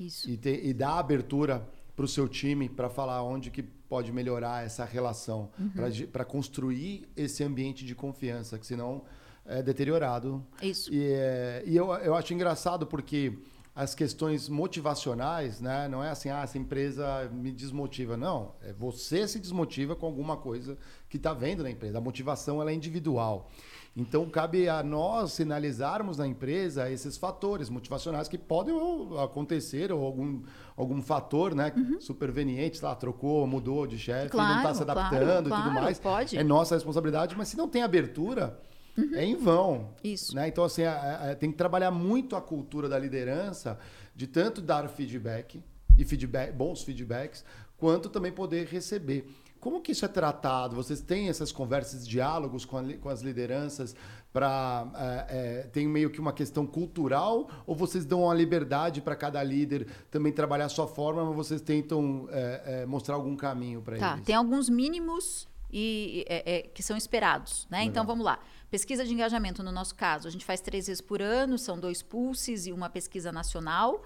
[0.00, 0.28] Isso.
[0.28, 1.64] E, ter, e dar abertura
[1.94, 5.70] para o seu time para falar onde que pode melhorar essa relação, uhum.
[6.10, 9.04] para construir esse ambiente de confiança, que senão
[9.46, 10.44] é deteriorado.
[10.60, 10.92] Isso.
[10.92, 13.38] E, é, e eu, eu acho engraçado porque
[13.72, 15.86] as questões motivacionais, né?
[15.86, 18.16] Não é assim, ah, essa empresa me desmotiva.
[18.16, 20.76] Não, é você se desmotiva com alguma coisa
[21.08, 21.98] que está vendo na empresa.
[21.98, 23.48] A motivação ela é individual.
[23.98, 28.72] Então, cabe a nós sinalizarmos na empresa esses fatores motivacionais que podem
[29.20, 30.40] acontecer, ou algum,
[30.76, 32.00] algum fator né, uhum.
[32.00, 35.98] superveniente, lá, trocou, mudou de chefe, claro, não está se adaptando claro, e tudo mais.
[35.98, 36.38] Pode.
[36.38, 38.60] É nossa responsabilidade, mas se não tem abertura,
[38.96, 39.16] uhum.
[39.16, 39.90] é em vão.
[40.04, 40.32] Isso.
[40.32, 40.46] Né?
[40.46, 43.80] Então, assim, é, é, tem que trabalhar muito a cultura da liderança,
[44.14, 45.60] de tanto dar feedback,
[45.98, 47.44] e feedback, bons feedbacks,
[47.76, 49.28] quanto também poder receber.
[49.60, 50.76] Como que isso é tratado?
[50.76, 53.94] Vocês têm essas conversas, diálogos com, a, com as lideranças
[54.32, 59.16] para é, é, tem meio que uma questão cultural ou vocês dão uma liberdade para
[59.16, 63.80] cada líder também trabalhar a sua forma, mas vocês tentam é, é mostrar algum caminho
[63.80, 64.26] para tá, eles?
[64.26, 67.84] Tem alguns mínimos e é, é, que são esperados, né?
[67.84, 68.38] Então vamos lá.
[68.70, 72.02] Pesquisa de engajamento no nosso caso, a gente faz três vezes por ano, são dois
[72.02, 74.02] pulses e uma pesquisa nacional.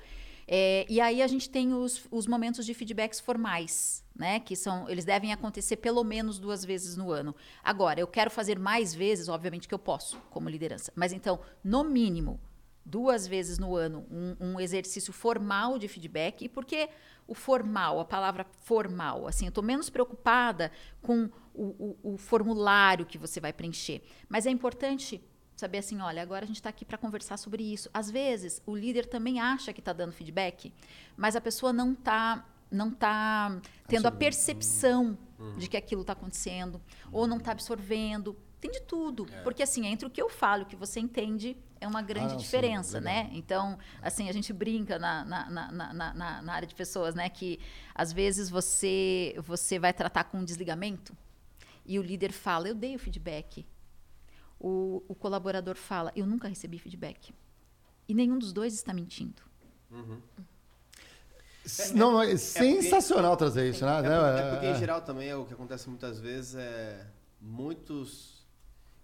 [0.55, 4.39] É, e aí a gente tem os, os momentos de feedbacks formais, né?
[4.39, 7.35] Que são, eles devem acontecer pelo menos duas vezes no ano.
[7.65, 10.93] Agora, eu quero fazer mais vezes, obviamente que eu posso, como liderança.
[10.95, 12.39] Mas então, no mínimo,
[12.85, 16.45] duas vezes no ano, um, um exercício formal de feedback.
[16.45, 16.87] E por que
[17.27, 19.27] o formal, a palavra formal?
[19.27, 24.03] Assim, eu estou menos preocupada com o, o, o formulário que você vai preencher.
[24.29, 25.19] Mas é importante
[25.63, 27.89] Saber assim, olha, agora a gente está aqui para conversar sobre isso.
[27.95, 30.73] Às vezes, o líder também acha que está dando feedback,
[31.17, 35.57] mas a pessoa não está não tá tendo a percepção uhum.
[35.59, 36.81] de que aquilo está acontecendo,
[37.13, 38.37] ou não está absorvendo.
[38.61, 39.29] Tem de tudo.
[39.31, 39.43] É.
[39.43, 42.35] Porque, assim, entre o que eu falo e o que você entende, é uma grande
[42.35, 43.31] ah, diferença, sim, né?
[43.33, 47.29] Então, assim, a gente brinca na, na, na, na, na área de pessoas, né?
[47.29, 47.61] Que,
[47.95, 51.17] às vezes, você, você vai tratar com um desligamento
[51.87, 53.65] e o líder fala, eu dei o feedback
[54.63, 57.35] o, o colaborador fala: Eu nunca recebi feedback.
[58.09, 59.43] E nenhum dos dois está mentindo.
[59.91, 60.21] Uhum.
[61.95, 63.99] Não, é, é sensacional porque, trazer isso, né?
[63.99, 67.07] É, porque, é porque, em geral, também é o que acontece muitas vezes é
[67.41, 68.47] muitos.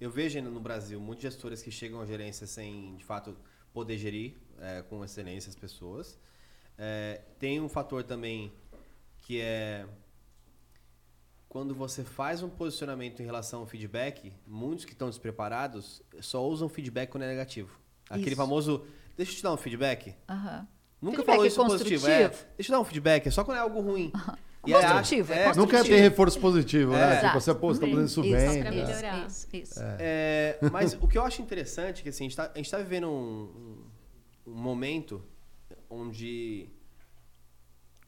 [0.01, 3.37] Eu vejo ainda no Brasil muitos gestores que chegam à gerência sem, de fato,
[3.73, 6.18] poder gerir é, com excelência as pessoas.
[6.77, 8.53] É, tem um fator também
[9.18, 9.87] que é
[11.49, 16.69] quando você faz um posicionamento em relação ao feedback, muitos que estão despreparados só usam
[16.69, 17.71] feedback quando é negativo.
[18.09, 18.37] Aquele isso.
[18.37, 18.85] famoso,
[19.17, 20.15] deixa eu te dar um feedback.
[20.29, 20.67] Uhum.
[21.01, 22.07] Nunca feedback falou isso positivo.
[22.07, 24.13] É, deixa eu te dar um feedback, é só quando é algo ruim.
[24.15, 24.35] Uhum.
[24.67, 27.01] E construtivo, é, é, Nunca tem reforço positivo, né?
[27.01, 27.07] é.
[27.07, 27.21] né?
[27.21, 28.61] Tipo, você, pô, você tá fazendo isso, isso bem.
[28.61, 29.27] Pra melhorar.
[29.27, 29.81] Isso, isso.
[29.81, 30.59] É.
[30.61, 30.71] é.
[30.71, 33.85] mas o que eu acho interessante é que assim, a gente está tá vivendo um,
[34.47, 35.25] um momento
[35.89, 36.69] onde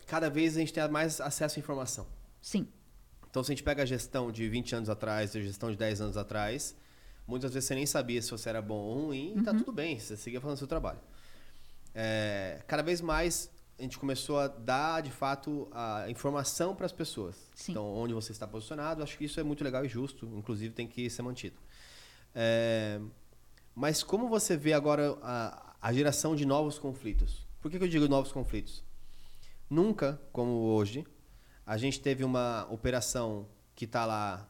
[0.07, 2.07] cada vez a gente tem mais acesso à informação.
[2.43, 2.69] Sim.
[3.31, 6.01] Então, se a gente pega a gestão de 20 anos atrás, a gestão de 10
[6.01, 6.77] anos atrás,
[7.27, 9.41] muitas vezes você nem sabia se você era bom ou ruim, uhum.
[9.41, 9.59] e tá uhum.
[9.59, 10.99] tudo bem, você seguia fazendo o seu trabalho.
[11.95, 16.93] É, cada vez mais a gente começou a dar, de fato, a informação para as
[16.93, 17.35] pessoas.
[17.55, 17.73] Sim.
[17.73, 20.87] Então, onde você está posicionado, acho que isso é muito legal e justo, inclusive tem
[20.87, 21.57] que ser mantido.
[22.35, 23.01] É,
[23.75, 27.47] mas como você vê agora a, a geração de novos conflitos?
[27.63, 28.83] Por que, que eu digo novos conflitos?
[29.69, 31.07] Nunca, como hoje,
[31.71, 34.45] a gente teve uma operação que está lá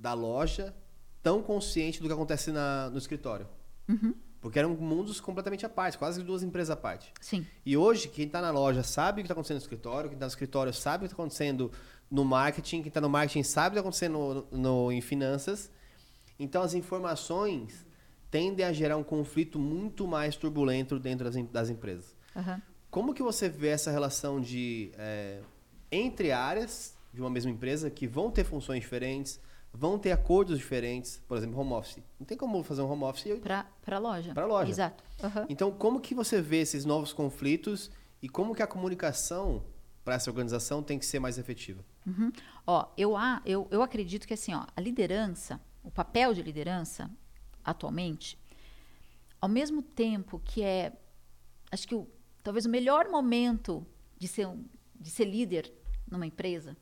[0.00, 0.74] da loja
[1.22, 3.46] tão consciente do que acontece na, no escritório.
[3.86, 4.14] Uhum.
[4.40, 7.12] Porque eram mundos completamente à parte, quase duas empresas à parte.
[7.20, 7.46] Sim.
[7.66, 10.24] E hoje, quem está na loja sabe o que está acontecendo no escritório, quem está
[10.24, 11.70] no escritório sabe o que está acontecendo
[12.10, 15.70] no marketing, quem está no marketing sabe o que está acontecendo no, no, em finanças.
[16.38, 17.84] Então, as informações
[18.30, 22.16] tendem a gerar um conflito muito mais turbulento dentro das, das empresas.
[22.34, 22.62] Uhum.
[22.90, 25.42] Como que você vê essa relação de é,
[25.92, 29.38] entre áreas de uma mesma empresa que vão ter funções diferentes,
[29.72, 32.02] vão ter acordos diferentes, por exemplo, home office.
[32.18, 34.32] Não tem como fazer um home office para a loja.
[34.32, 34.70] Para loja.
[34.70, 35.04] Exato.
[35.22, 35.46] Uhum.
[35.48, 37.90] Então, como que você vê esses novos conflitos
[38.22, 39.62] e como que a comunicação
[40.04, 41.84] para essa organização tem que ser mais efetiva?
[42.06, 42.32] Uhum.
[42.66, 47.10] Ó, eu, eu, eu acredito que assim, ó, a liderança, o papel de liderança
[47.64, 48.38] atualmente,
[49.40, 50.92] ao mesmo tempo que é,
[51.70, 52.08] acho que o,
[52.42, 53.86] talvez o melhor momento
[54.18, 54.48] de ser,
[55.00, 55.72] de ser líder
[56.12, 56.76] numa empresa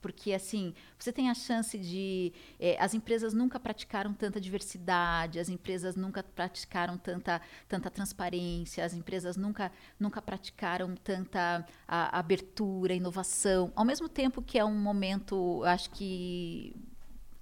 [0.00, 2.32] Porque, assim, você tem a chance de.
[2.58, 8.94] É, as empresas nunca praticaram tanta diversidade, as empresas nunca praticaram tanta, tanta transparência, as
[8.94, 13.72] empresas nunca, nunca praticaram tanta a, abertura, inovação.
[13.76, 16.74] Ao mesmo tempo que é um momento, acho que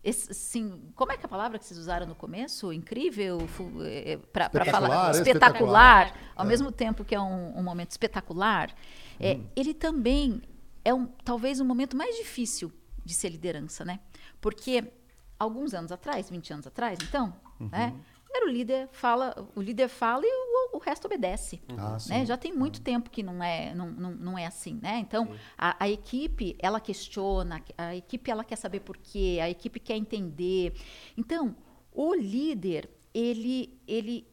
[0.03, 2.73] esse, sim, como é que é a palavra que vocês usaram no começo?
[2.73, 3.39] Incrível?
[3.85, 5.11] É, para falar.
[5.13, 5.13] Espetacular.
[5.13, 6.49] espetacular ao é.
[6.49, 8.75] mesmo tempo que é um, um momento espetacular,
[9.19, 9.47] é, hum.
[9.55, 10.43] ele também
[10.91, 12.73] é um, talvez o um momento mais difícil
[13.05, 14.01] de ser liderança, né?
[14.41, 14.93] Porque
[15.39, 17.69] alguns anos atrás, 20 anos atrás, então, uhum.
[17.69, 17.95] né?
[18.33, 21.61] Era o líder fala, o líder fala e o, o resto obedece.
[21.77, 22.25] Ah, né?
[22.25, 24.99] Já tem muito tempo que não é, não, não, não é assim, né?
[25.01, 29.81] Então, a, a, equipe, ela questiona, a equipe ela quer saber por quê, a equipe
[29.81, 30.75] quer entender.
[31.17, 31.57] Então,
[31.91, 34.29] o líder, ele, ele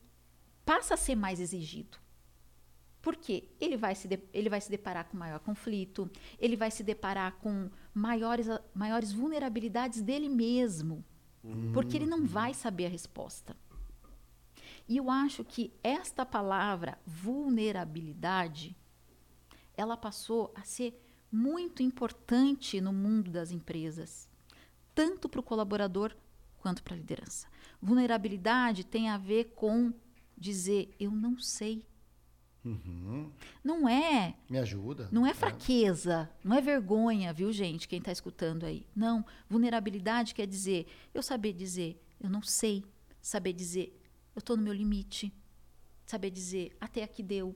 [0.63, 1.97] passa a ser mais exigido.
[3.01, 6.83] Porque ele vai, se de, ele vai se deparar com maior conflito, ele vai se
[6.83, 11.03] deparar com maiores, maiores vulnerabilidades dele mesmo.
[11.43, 11.71] Hum.
[11.73, 13.55] Porque ele não vai saber a resposta.
[14.87, 18.75] E eu acho que esta palavra, vulnerabilidade,
[19.75, 20.99] ela passou a ser
[21.31, 24.29] muito importante no mundo das empresas,
[24.95, 26.15] tanto para o colaborador
[26.57, 27.47] quanto para a liderança.
[27.81, 29.93] Vulnerabilidade tem a ver com
[30.37, 31.85] dizer: eu não sei.
[32.67, 33.31] Uhum.
[33.63, 34.35] Não é.
[34.49, 35.07] Me ajuda.
[35.11, 35.33] Não é, é.
[35.33, 36.47] fraqueza, é.
[36.47, 38.85] não é vergonha, viu, gente, quem está escutando aí.
[38.95, 39.25] Não.
[39.49, 42.83] Vulnerabilidade quer dizer eu saber dizer, eu não sei.
[43.21, 43.97] Saber dizer,
[44.35, 45.33] eu estou no meu limite.
[46.05, 47.55] Saber dizer, até aqui deu.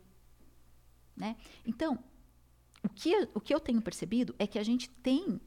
[1.15, 1.35] Né?
[1.65, 2.01] Então,
[2.83, 5.39] o que, o que eu tenho percebido é que a gente tem,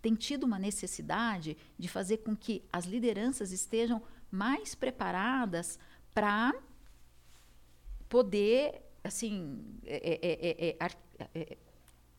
[0.00, 5.78] tem tido uma necessidade de fazer com que as lideranças estejam mais preparadas
[6.14, 6.54] para
[8.08, 10.76] poder assim, é, é,
[11.34, 11.58] é,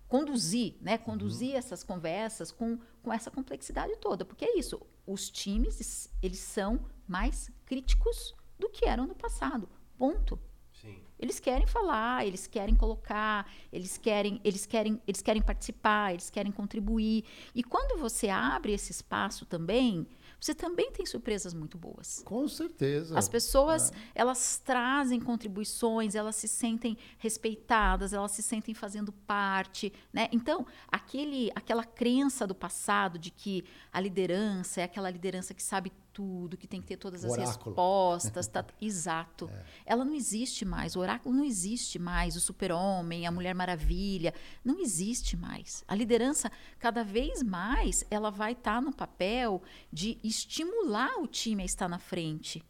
[0.08, 0.98] conduzir, né?
[0.98, 1.58] Conduzir uhum.
[1.58, 4.26] essas conversas com, com essa complexidade toda.
[4.26, 9.70] Porque é isso, os times, eles são mais críticos do que eram no passado.
[9.98, 10.38] Ponto.
[10.74, 10.98] Sim.
[11.17, 16.52] Eles querem falar, eles querem colocar, eles querem, eles querem, eles querem participar, eles querem
[16.52, 17.24] contribuir.
[17.54, 20.08] E quando você abre esse espaço também,
[20.41, 22.23] você também tem surpresas muito boas.
[22.25, 23.17] Com certeza.
[23.17, 23.95] As pessoas, é.
[24.15, 30.27] elas trazem contribuições, elas se sentem respeitadas, elas se sentem fazendo parte, né?
[30.32, 35.91] Então, aquele, aquela crença do passado de que a liderança é aquela liderança que sabe
[36.13, 38.47] tudo, que tem que ter todas as respostas.
[38.47, 39.50] Tá, exato.
[39.52, 39.65] É.
[39.86, 40.95] Ela não existe mais.
[40.95, 42.36] O oráculo não existe mais.
[42.36, 45.84] O super-homem, a Mulher Maravilha, não existe mais.
[45.88, 51.63] A liderança, cada vez mais, ela vai estar tá no papel de estimular o time
[51.63, 52.63] a estar na frente.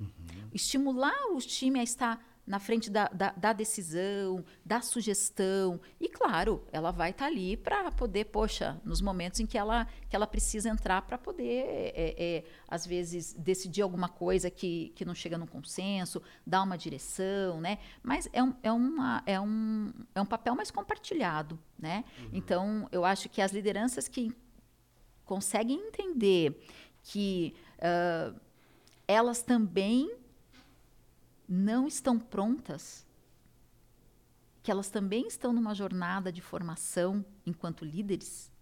[0.00, 0.08] Uhum.
[0.52, 5.78] Estimular o time a estar na frente da, da, da, decisão, da sugestão.
[6.00, 9.86] E, claro, ela vai estar tá ali para poder, poxa, nos momentos em que ela,
[10.08, 15.04] que ela precisa entrar para poder, é, é, às vezes, decidir alguma coisa que, que
[15.04, 17.78] não chega no consenso, dar uma direção, né?
[18.02, 22.02] Mas é um, é uma, é um, é um papel mais compartilhado, né?
[22.18, 22.28] Uhum.
[22.32, 24.34] Então, eu acho que as lideranças que
[25.26, 26.58] conseguem entender
[27.02, 28.34] que uh,
[29.06, 30.17] elas também
[31.48, 33.06] não estão prontas,
[34.62, 38.52] que elas também estão numa jornada de formação enquanto líderes,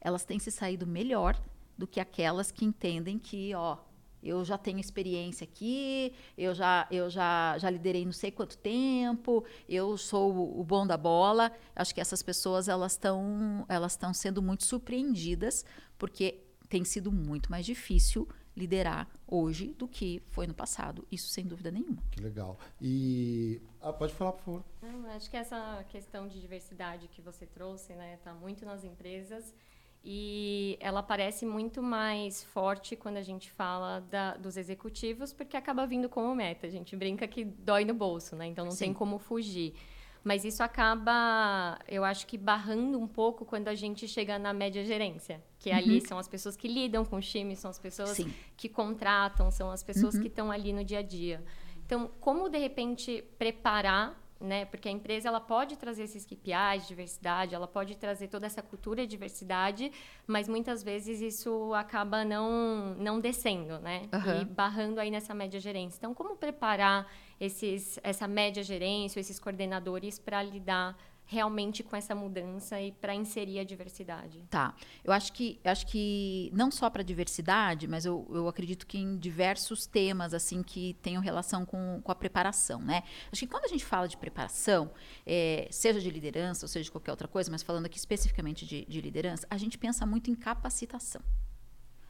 [0.00, 1.40] elas têm se saído melhor
[1.76, 3.78] do que aquelas que entendem que, ó,
[4.22, 9.44] eu já tenho experiência aqui, eu já, eu já, já liderei não sei quanto tempo,
[9.68, 11.50] eu sou o bom da bola.
[11.74, 15.64] Acho que essas pessoas elas estão elas estão sendo muito surpreendidas
[15.98, 21.06] porque tem sido muito mais difícil liderar hoje do que foi no passado.
[21.10, 22.02] Isso sem dúvida nenhuma.
[22.10, 22.58] Que legal.
[22.80, 24.64] E ah, pode falar, por favor.
[24.82, 29.54] Não, acho que essa questão de diversidade que você trouxe, né, está muito nas empresas
[30.02, 35.86] e ela parece muito mais forte quando a gente fala da, dos executivos, porque acaba
[35.86, 36.66] vindo como meta.
[36.66, 38.46] A gente brinca que dói no bolso, né?
[38.46, 38.86] Então não Sim.
[38.86, 39.74] tem como fugir.
[40.22, 44.84] Mas isso acaba, eu acho que barrando um pouco quando a gente chega na média
[44.84, 45.76] gerência, que uhum.
[45.76, 48.32] ali são as pessoas que lidam com os times, são as pessoas Sim.
[48.56, 50.20] que contratam, são as pessoas uhum.
[50.20, 51.42] que estão ali no dia a dia.
[51.86, 54.64] Então, como de repente preparar né?
[54.64, 58.62] Porque a empresa ela pode trazer esses KPIs de diversidade, ela pode trazer toda essa
[58.62, 59.92] cultura de diversidade,
[60.26, 64.08] mas muitas vezes isso acaba não não descendo, né?
[64.12, 64.40] Uhum.
[64.40, 65.98] E barrando aí nessa média gerência.
[65.98, 67.06] Então, como preparar
[67.40, 70.96] esses essa média gerência, esses coordenadores para lidar
[71.30, 74.44] realmente com essa mudança e para inserir a diversidade?
[74.50, 74.74] Tá.
[75.04, 79.16] Eu acho que, acho que não só para diversidade, mas eu, eu acredito que em
[79.16, 83.04] diversos temas assim que tenham relação com, com a preparação, né?
[83.30, 84.90] Acho que quando a gente fala de preparação,
[85.24, 88.84] é, seja de liderança ou seja de qualquer outra coisa, mas falando aqui especificamente de,
[88.84, 91.22] de liderança, a gente pensa muito em capacitação.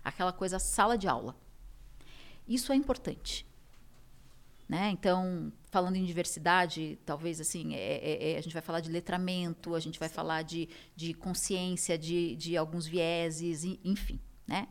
[0.02, 1.36] Aquela coisa sala de aula.
[2.48, 3.49] Isso é importante.
[4.70, 4.90] Né?
[4.90, 9.74] Então, falando em diversidade, talvez assim, é, é, é, a gente vai falar de letramento,
[9.74, 14.20] a gente vai falar de, de consciência, de, de alguns vieses, enfim.
[14.46, 14.68] Né?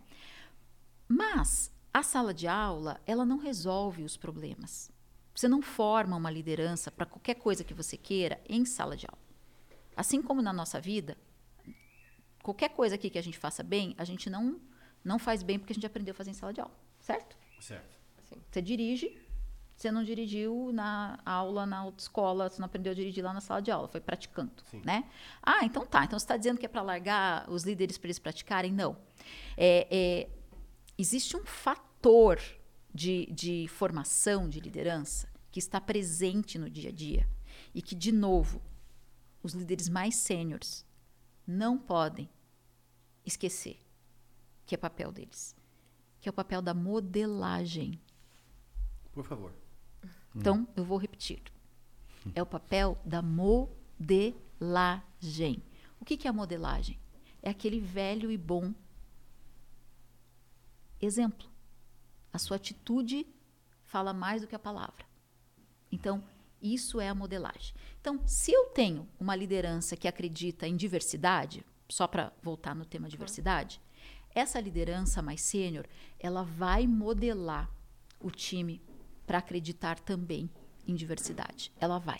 [1.06, 4.89] Mas a sala de aula, ela não resolve os problemas.
[5.36, 9.22] Você não forma uma liderança para qualquer coisa que você queira em sala de aula.
[9.97, 11.18] Assim como na nossa vida,
[12.41, 14.62] qualquer coisa aqui que a gente faça bem, a gente não,
[15.04, 17.38] não faz bem porque a gente aprendeu a fazer em sala de aula, certo?
[17.60, 18.00] Certo.
[18.50, 19.29] Você dirige,
[19.80, 23.62] você não dirigiu na aula, na autoescola, você não aprendeu a dirigir lá na sala
[23.62, 24.82] de aula, foi praticando, Sim.
[24.84, 25.10] né?
[25.42, 26.04] Ah, então tá.
[26.04, 28.74] Então você está dizendo que é para largar os líderes para eles praticarem?
[28.74, 28.98] Não.
[29.56, 30.30] É, é,
[30.98, 32.42] existe um fator
[32.94, 37.26] de, de formação de liderança que está presente no dia a dia
[37.74, 38.62] e que, de novo,
[39.42, 40.86] os líderes mais sêniores
[41.48, 42.30] não podem
[43.26, 43.80] esquecer
[44.66, 45.56] que é papel deles,
[46.20, 47.98] que é o papel da modelagem.
[49.14, 49.54] Por favor.
[50.36, 51.42] Então, eu vou repetir.
[52.36, 53.74] É o papel da modelagem.
[56.00, 57.00] O que, que é a modelagem?
[57.42, 58.74] É aquele velho e bom
[61.02, 61.48] exemplo.
[62.32, 63.26] A sua atitude
[63.84, 65.06] fala mais do que a palavra.
[65.92, 66.24] Então,
[66.62, 67.74] isso é a modelagem.
[68.00, 73.10] Então, se eu tenho uma liderança que acredita em diversidade, só para voltar no tema
[73.10, 73.82] diversidade,
[74.36, 75.88] essa liderança mais sênior,
[76.20, 77.70] ela vai modelar
[78.20, 78.82] o time
[79.30, 80.50] para acreditar também
[80.88, 81.72] em diversidade.
[81.80, 82.20] Ela vai.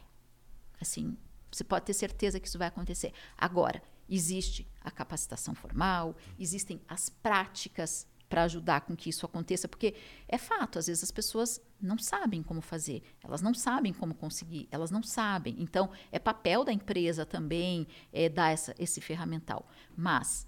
[0.80, 1.18] Assim,
[1.52, 3.12] você pode ter certeza que isso vai acontecer.
[3.36, 9.96] Agora, existe a capacitação formal, existem as práticas para ajudar com que isso aconteça, porque
[10.28, 14.68] é fato, às vezes as pessoas não sabem como fazer, elas não sabem como conseguir,
[14.70, 15.56] elas não sabem.
[15.58, 19.68] Então, é papel da empresa também é, dar essa, esse ferramental.
[19.98, 20.48] Mas,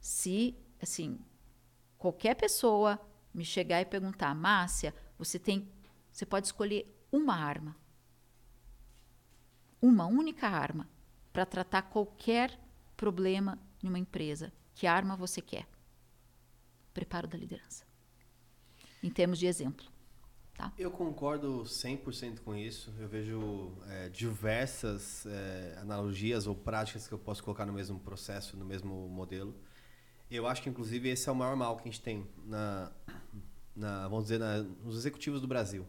[0.00, 1.18] se, assim,
[1.98, 2.98] qualquer pessoa
[3.34, 5.68] me chegar e perguntar, Márcia, você tem
[6.18, 7.76] você pode escolher uma arma.
[9.80, 10.90] Uma única arma
[11.32, 12.58] para tratar qualquer
[12.96, 14.52] problema em uma empresa.
[14.74, 15.68] Que arma você quer?
[16.92, 17.84] Preparo da liderança.
[19.00, 19.86] Em termos de exemplo.
[20.56, 20.72] Tá?
[20.76, 22.92] Eu concordo 100% com isso.
[22.98, 28.56] Eu vejo é, diversas é, analogias ou práticas que eu posso colocar no mesmo processo,
[28.56, 29.54] no mesmo modelo.
[30.28, 32.90] Eu acho que, inclusive, esse é o maior mal que a gente tem na,
[33.76, 35.86] na vamos dizer, na, nos executivos do Brasil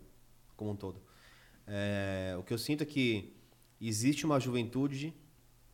[0.60, 1.02] como um todo.
[1.66, 3.34] É, o que eu sinto é que
[3.80, 5.16] existe uma juventude,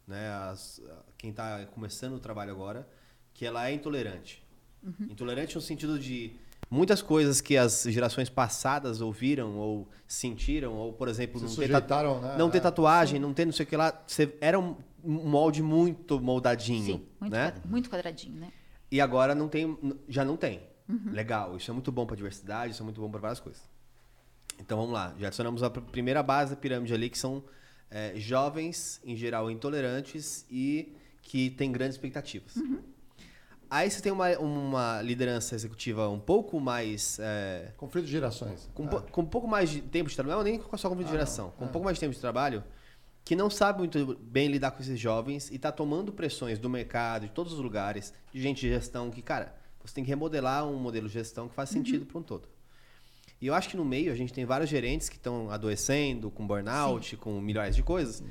[0.08, 0.80] né, as,
[1.18, 2.88] quem está começando o trabalho agora,
[3.34, 4.46] que ela é intolerante.
[4.84, 5.08] Uhum.
[5.10, 6.36] Intolerante no sentido de
[6.70, 12.36] muitas coisas que as gerações passadas ouviram ou sentiram, ou, por exemplo, não ter, né?
[12.38, 12.62] não ter é.
[12.62, 14.06] tatuagem, não ter não sei o que lá.
[14.40, 16.98] Era um molde muito moldadinho.
[16.98, 17.54] Sim, muito, né?
[17.66, 18.52] muito quadradinho, né?
[18.92, 19.78] E agora não tem,
[20.08, 20.62] já não tem.
[20.88, 21.12] Uhum.
[21.12, 23.64] Legal, isso é muito bom para diversidade, isso é muito bom para várias coisas.
[24.60, 27.44] Então vamos lá, já adicionamos a primeira base da pirâmide ali, que são
[27.90, 32.56] é, jovens, em geral, intolerantes e que têm grandes expectativas.
[32.56, 32.80] Uhum.
[33.70, 37.18] Aí você tem uma, uma liderança executiva um pouco mais.
[37.20, 38.70] É, conflito de gerações.
[38.74, 39.02] Com, ah.
[39.02, 41.52] com um pouco mais de tempo de trabalho, não nem só conflito ah, de geração,
[41.58, 41.72] com um ah.
[41.72, 42.64] pouco mais de tempo de trabalho,
[43.24, 47.24] que não sabe muito bem lidar com esses jovens e está tomando pressões do mercado,
[47.24, 50.78] de todos os lugares, de gente de gestão, que, cara, você tem que remodelar um
[50.78, 52.08] modelo de gestão que faz sentido uhum.
[52.08, 52.55] para um todo.
[53.42, 56.48] E eu acho que no meio a gente tem vários gerentes que estão adoecendo, com
[56.48, 57.16] burnout, Sim.
[57.18, 58.24] com milhares de coisas,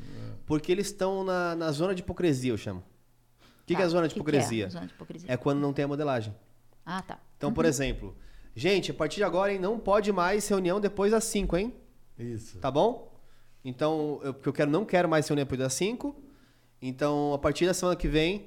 [0.46, 2.80] porque eles estão na, na zona de hipocrisia, eu chamo.
[2.80, 3.78] O que, tá.
[3.78, 4.66] que é a zona de, hipocrisia?
[4.66, 4.68] É?
[4.68, 5.30] zona de hipocrisia?
[5.30, 6.34] É quando não tem a modelagem.
[6.84, 7.18] Ah, tá.
[7.36, 7.54] Então, uhum.
[7.54, 8.16] por exemplo,
[8.54, 11.74] gente, a partir de agora, hein, não pode mais reunião depois das 5, hein?
[12.18, 12.58] Isso.
[12.58, 13.14] Tá bom?
[13.64, 16.14] Então, eu, eu quero, não quero mais reunião depois das 5.
[16.80, 18.46] Então, a partir da semana que vem,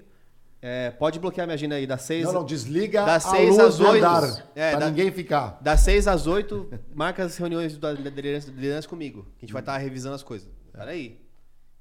[0.62, 4.44] é, pode bloquear minha agenda aí, das 6 Não, não, desliga das 6 às 8.
[4.56, 5.60] É, pra da, ninguém ficar.
[5.62, 9.24] Das 6 às 8, marca as reuniões da liderança, comigo.
[9.38, 10.50] Que a gente vai estar tá revisando as coisas.
[10.72, 11.22] Peraí.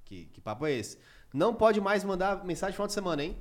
[0.05, 0.99] Que, que papo é esse?
[1.33, 3.37] Não pode mais mandar mensagem no final de semana, hein?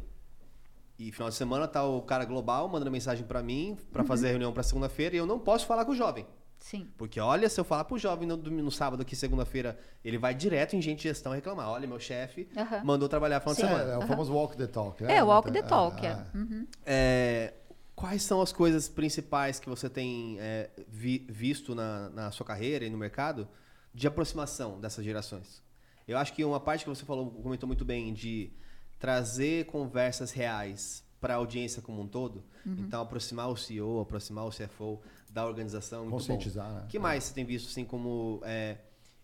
[0.98, 4.08] E final de semana tá o cara global mandando mensagem para mim para uhum.
[4.08, 6.26] fazer a reunião para segunda-feira e eu não posso falar com o jovem.
[6.66, 6.90] Sim.
[6.98, 10.76] Porque olha, se eu falar pro jovem no, no sábado aqui, segunda-feira, ele vai direto
[10.76, 11.70] em gente de gestão reclamar.
[11.70, 12.50] Olha, meu chefe
[12.84, 13.92] mandou trabalhar final de semana.
[13.92, 15.04] É, é o famoso walk the talk.
[15.04, 15.18] Né?
[15.18, 16.04] É, o walk the talk.
[16.04, 16.26] É, é.
[16.34, 16.68] Uhum.
[16.84, 17.54] é,
[17.96, 22.84] quais são as coisas principais que você tem é, vi, visto na, na sua carreira
[22.84, 23.48] e no mercado
[23.94, 25.62] de aproximação dessas gerações?
[26.08, 28.52] Eu acho que uma parte que você falou, comentou muito bem, de
[28.98, 32.44] trazer conversas reais para a audiência como um todo.
[32.66, 32.78] Uhum.
[32.80, 35.00] Então, aproximar o CEO, aproximar o CFO
[35.36, 36.10] da organização.
[36.10, 36.84] Conscientizar, né?
[36.86, 38.78] O que mais você tem visto, assim, como é,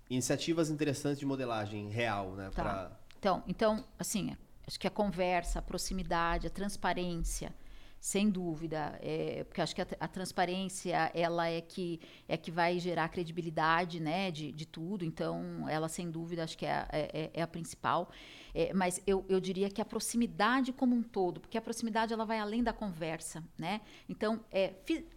[0.09, 2.51] iniciativas interessantes de modelagem real, né?
[2.53, 2.61] Tá.
[2.61, 2.91] Pra...
[3.17, 4.35] Então, então, assim,
[4.67, 7.55] acho que a conversa, a proximidade, a transparência,
[7.97, 12.77] sem dúvida, é, porque acho que a, a, transparência ela é que é que vai
[12.77, 15.05] gerar credibilidade, né, de, de tudo.
[15.05, 18.09] Então, ela sem dúvida acho que é, é, é a principal.
[18.53, 22.25] É, mas eu, eu diria que a proximidade como um todo, porque a proximidade ela
[22.25, 23.79] vai além da conversa, né?
[24.09, 25.07] Então, é, fi,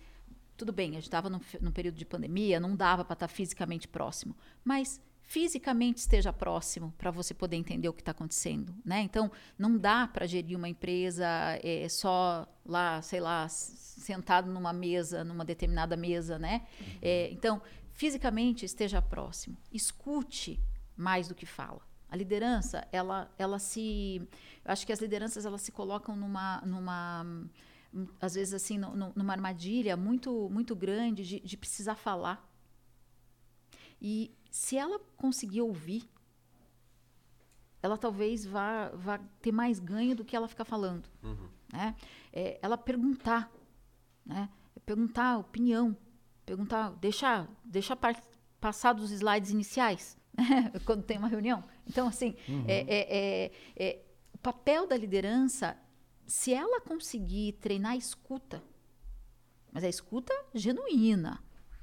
[0.56, 3.32] tudo bem, a gente estava num, num período de pandemia, não dava para estar tá
[3.32, 9.00] fisicamente próximo, mas fisicamente esteja próximo para você poder entender o que está acontecendo, né?
[9.00, 11.26] Então não dá para gerir uma empresa
[11.62, 16.66] é, só lá, sei lá, sentado numa mesa, numa determinada mesa, né?
[16.78, 16.86] Uhum.
[17.02, 20.60] É, então fisicamente esteja próximo, escute
[20.96, 21.80] mais do que fala.
[22.10, 24.22] A liderança, ela, ela se,
[24.64, 27.26] eu acho que as lideranças elas se colocam numa, numa
[28.20, 32.48] às vezes assim, no, numa armadilha muito, muito grande de, de precisar falar.
[34.00, 36.08] E se ela conseguir ouvir,
[37.82, 41.08] ela talvez vá, vá ter mais ganho do que ela ficar falando.
[41.22, 41.48] Uhum.
[41.72, 41.94] Né?
[42.32, 43.52] É, ela perguntar,
[44.24, 44.48] né?
[44.86, 45.96] perguntar a opinião,
[46.46, 47.98] perguntar, deixar, deixar
[48.60, 50.72] passar dos slides iniciais, né?
[50.84, 51.62] quando tem uma reunião.
[51.86, 52.64] Então, assim, uhum.
[52.66, 55.76] é, é, é, o papel da liderança,
[56.26, 58.62] se ela conseguir treinar a escuta,
[59.72, 61.42] mas a escuta genuína,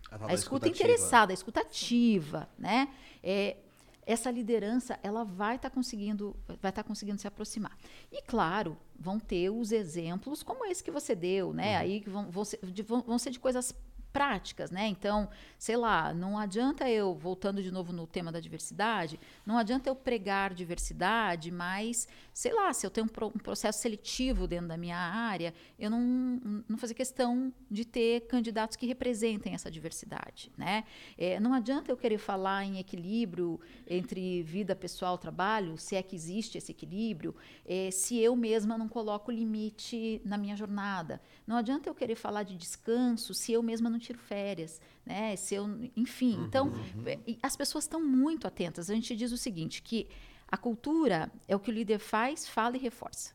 [0.10, 2.94] a, escuta interessada, a escuta ativa, né?
[3.24, 3.58] É,
[4.06, 7.78] essa liderança ela vai estar tá conseguindo vai estar tá conseguindo se aproximar
[8.12, 11.82] e claro vão ter os exemplos como esse que você deu né uhum.
[11.82, 13.76] aí que vão, vão, ser, de, vão, vão ser de coisas
[14.12, 14.88] práticas, né?
[14.88, 19.90] Então, sei lá, não adianta eu, voltando de novo no tema da diversidade, não adianta
[19.90, 24.68] eu pregar diversidade, mas, sei lá, se eu tenho um, pro, um processo seletivo dentro
[24.68, 30.52] da minha área, eu não, não fazer questão de ter candidatos que representem essa diversidade,
[30.58, 30.84] né?
[31.18, 36.04] É, não adianta eu querer falar em equilíbrio entre vida pessoal e trabalho, se é
[36.04, 37.36] que existe esse equilíbrio,
[37.66, 41.22] é, se eu mesma não coloco limite na minha jornada.
[41.48, 45.36] Não adianta eu querer falar de descanso se eu mesma não tiro férias, né?
[45.36, 47.08] Se eu, enfim, uhum, então uhum.
[47.08, 48.90] É, as pessoas estão muito atentas.
[48.90, 50.08] A gente diz o seguinte, que
[50.48, 53.34] a cultura é o que o líder faz, fala e reforça.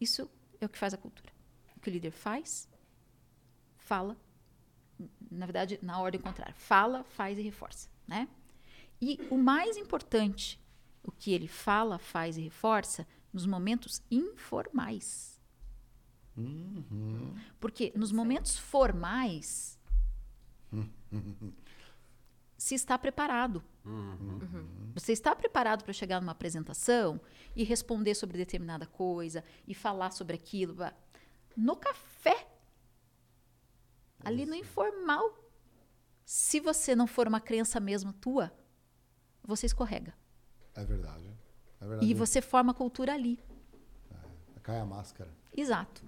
[0.00, 0.28] Isso
[0.60, 1.32] é o que faz a cultura.
[1.76, 2.68] O que o líder faz,
[3.76, 4.16] fala,
[5.30, 8.28] na verdade, na ordem contrária, fala, faz e reforça, né?
[9.00, 10.60] E o mais importante,
[11.02, 15.33] o que ele fala, faz e reforça nos momentos informais.
[16.36, 17.34] Uhum.
[17.60, 19.78] Porque nos momentos formais
[22.56, 23.62] se está preparado.
[23.84, 24.92] Uhum.
[24.94, 27.20] Você está preparado para chegar numa apresentação
[27.54, 30.76] e responder sobre determinada coisa e falar sobre aquilo.
[31.56, 32.48] No café,
[34.20, 35.38] ali no informal,
[36.24, 38.50] se você não for uma crença mesmo tua,
[39.42, 40.14] você escorrega.
[40.74, 41.30] É verdade.
[41.80, 42.10] É verdade.
[42.10, 43.38] E você forma a cultura ali.
[44.10, 45.30] É, cai a máscara.
[45.54, 46.02] Exato.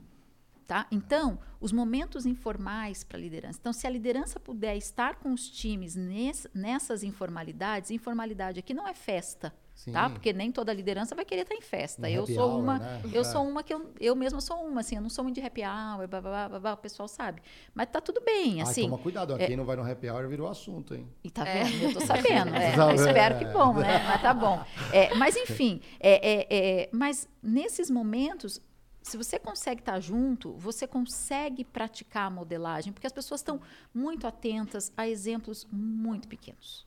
[0.66, 0.84] Tá?
[0.90, 3.56] Então, os momentos informais para a liderança.
[3.60, 8.86] Então, se a liderança puder estar com os times ness, nessas informalidades, informalidade aqui não
[8.86, 9.92] é festa, Sim.
[9.92, 10.10] tá?
[10.10, 12.10] Porque nem toda liderança vai querer estar em festa.
[12.10, 13.00] eu sou hour, uma, né?
[13.12, 13.24] eu é.
[13.24, 15.62] sou uma que eu, eu mesma sou uma, assim, eu não sou muito de happy
[15.62, 17.40] hour, blá, blá, blá, blá, o pessoal sabe.
[17.72, 18.82] Mas tá tudo bem, assim.
[18.82, 21.06] toma cuidado, é, quem não vai no happy hour virou assunto, hein?
[21.22, 21.84] E tá vendo?
[21.84, 21.86] É.
[21.86, 24.02] Eu tô sabendo, é, espero que bom, né?
[24.04, 24.64] Mas tá bom.
[24.92, 28.60] É, mas enfim, é, é, mas nesses momentos
[29.06, 33.60] se você consegue estar junto, você consegue praticar a modelagem, porque as pessoas estão
[33.94, 36.84] muito atentas a exemplos muito pequenos.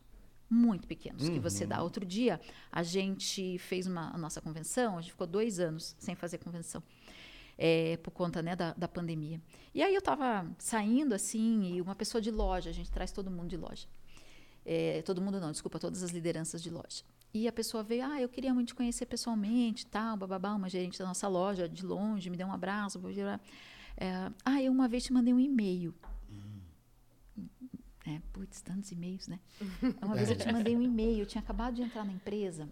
[0.49, 1.33] Muito pequenos uhum.
[1.33, 1.77] que você dá.
[1.77, 1.85] Uhum.
[1.85, 6.13] Outro dia, a gente fez uma, a nossa convenção, a gente ficou dois anos sem
[6.13, 6.83] fazer convenção.
[7.57, 9.41] É, por conta né, da, da pandemia.
[9.73, 13.31] E aí eu estava saindo assim, e uma pessoa de loja, a gente traz todo
[13.31, 13.87] mundo de loja.
[14.65, 17.03] É, todo mundo não, desculpa, todas as lideranças de loja.
[17.33, 20.97] E a pessoa veio, ah, eu queria muito te conhecer pessoalmente, tal, bababá, uma gerente
[20.97, 22.99] da nossa loja, de longe, me deu um abraço.
[23.95, 25.93] É, ah, eu uma vez te mandei um e-mail.
[26.31, 27.47] Hum.
[28.07, 29.39] É, putz, tantos e-mails, né?
[30.01, 32.67] Uma vez eu te mandei um e-mail, eu tinha acabado de entrar na empresa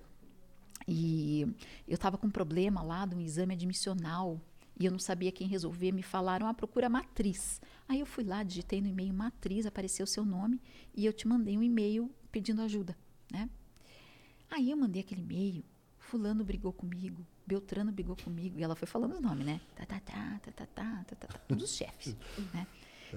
[0.87, 1.41] e
[1.87, 4.41] eu estava com um problema lá de um exame admissional
[4.79, 5.91] e eu não sabia quem resolver.
[5.91, 7.61] Me falaram, ah, procura matriz.
[7.87, 10.61] Aí eu fui lá, digitei no e-mail matriz, apareceu o seu nome
[10.95, 12.97] e eu te mandei um e-mail pedindo ajuda,
[13.31, 13.49] né?
[14.49, 15.63] Aí eu mandei aquele e-mail,
[15.99, 19.59] fulano brigou comigo, Beltrano brigou comigo, e ela foi falando os nomes, né?
[19.75, 22.15] Tá, tá, tá, tá, tá, tá, tá, tá, tá todos os chefes,
[22.53, 22.65] né?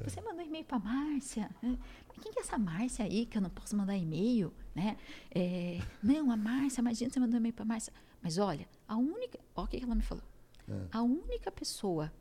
[0.05, 1.51] Você mandou e-mail para Márcia?
[1.61, 4.53] Mas quem que é essa Márcia aí que eu não posso mandar e-mail?
[4.72, 4.97] Né?
[5.33, 7.93] É, não, a Márcia, imagina você mandou e-mail para Márcia.
[8.22, 9.41] Mas olha, a única.
[9.57, 10.22] Olha o que ela me falou.
[10.68, 10.87] É.
[10.93, 12.12] A única pessoa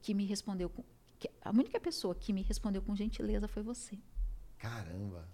[0.00, 0.84] que me respondeu com.
[1.18, 3.98] que- a única pessoa que me respondeu com gentileza foi você.
[4.56, 5.28] Caramba.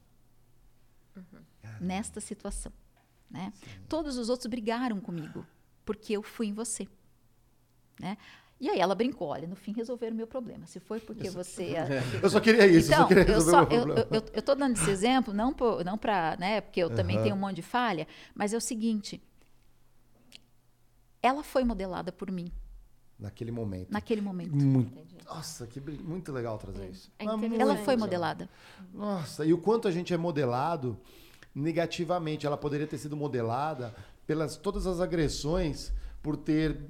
[1.80, 2.72] Nesta situação.
[3.30, 3.52] Né?
[3.88, 5.46] Todos os outros brigaram comigo,
[5.84, 6.86] porque eu fui em você.
[7.98, 8.16] Né?
[8.60, 10.66] E aí ela brincou, olha, no fim resolveram o meu problema.
[10.66, 11.74] Se foi porque você...
[12.22, 14.08] Eu só queria isso, eu Então, só queria eu, só, o meu eu, problema.
[14.12, 17.24] eu, eu tô dando esse exemplo, não, por, não para, né, porque eu também Aham.
[17.24, 19.20] tenho um monte de falha, mas é o seguinte,
[21.20, 22.50] ela foi modelada por mim
[23.18, 23.92] Naquele momento.
[23.92, 24.54] naquele momento.
[24.54, 24.92] Muito,
[25.24, 27.10] nossa, que muito legal trazer isso.
[27.18, 27.62] É Mas interessante.
[27.62, 28.06] Ela muito foi legal.
[28.06, 28.50] modelada.
[28.92, 30.98] Nossa, e o quanto a gente é modelado
[31.54, 32.46] negativamente.
[32.46, 33.94] Ela poderia ter sido modelada
[34.26, 35.92] pelas todas as agressões
[36.22, 36.80] por ter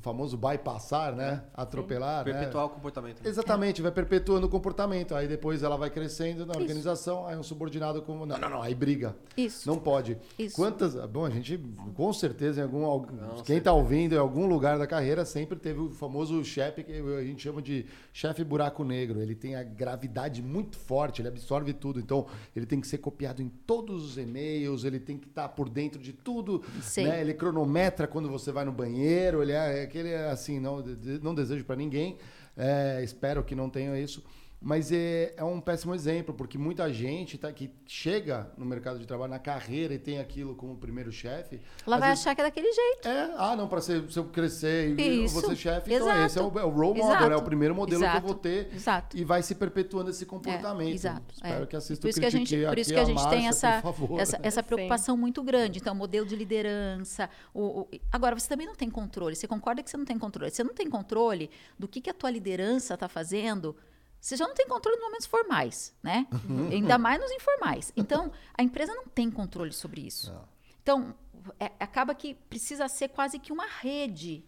[0.00, 1.42] famoso bypassar, né?
[1.54, 2.32] Atropelar, né?
[2.32, 3.22] Perpetuar o comportamento.
[3.22, 3.28] né?
[3.28, 5.14] Exatamente, vai perpetuando o comportamento.
[5.14, 8.26] Aí depois ela vai crescendo na organização, aí um subordinado como.
[8.26, 9.16] Não, não, não, aí briga.
[9.36, 9.68] Isso.
[9.68, 10.18] Não pode.
[10.38, 10.56] Isso.
[10.56, 10.94] Quantas.
[11.06, 11.58] Bom, a gente,
[11.94, 13.00] com certeza, em algum.
[13.00, 16.92] Com quem está ouvindo, em algum lugar da carreira, sempre teve o famoso chefe que
[16.92, 19.20] a gente chama de chefe buraco negro.
[19.20, 22.00] Ele tem a gravidade muito forte, ele absorve tudo.
[22.00, 25.68] Então, ele tem que ser copiado em todos os e-mails, ele tem que estar por
[25.68, 26.62] dentro de tudo.
[26.82, 27.04] Sei.
[27.04, 27.20] Né?
[27.20, 30.82] Ele cronometra quando você vai no banheiro, ele é aquele assim, não,
[31.20, 32.16] não desejo para ninguém.
[32.56, 34.24] É, espero que não tenha isso.
[34.62, 39.06] Mas é, é um péssimo exemplo, porque muita gente tá, que chega no mercado de
[39.06, 41.58] trabalho, na carreira, e tem aquilo como primeiro chefe.
[41.86, 43.08] Ela vai vezes- achar que é daquele jeito.
[43.08, 46.26] É, ah, não, para ser, se eu crescer e Isso, ser chefe, então exato.
[46.26, 48.26] esse é o, é o role model, Exato, é o primeiro modelo que eu exato,
[48.26, 48.68] vou ter.
[48.74, 49.16] exato.
[49.16, 50.92] E vai se perpetuando esse É, comportamento.
[50.94, 51.34] exato.
[51.34, 51.66] Espero é.
[51.66, 53.28] que assista por o isso que a gente, Critique por isso que a a gente
[53.30, 53.82] tem essa,
[54.18, 54.66] essa, essa Sim.
[54.66, 55.78] preocupação muito grande.
[55.78, 57.30] Então, modelo de liderança.
[57.54, 59.34] O, o- Agora, você também não tem controle.
[59.34, 60.50] Você concorda que você não tem controle?
[60.50, 61.48] Você não tem controle
[61.78, 63.74] do que, que a tua liderança está fazendo.
[64.20, 66.26] Você já não tem controle nos momentos formais, né?
[66.48, 66.68] Uhum.
[66.68, 67.92] Ainda mais nos informais.
[67.96, 70.32] Então, a empresa não tem controle sobre isso.
[70.32, 70.48] Não.
[70.82, 71.14] Então,
[71.58, 74.44] é- acaba que precisa ser quase que uma rede,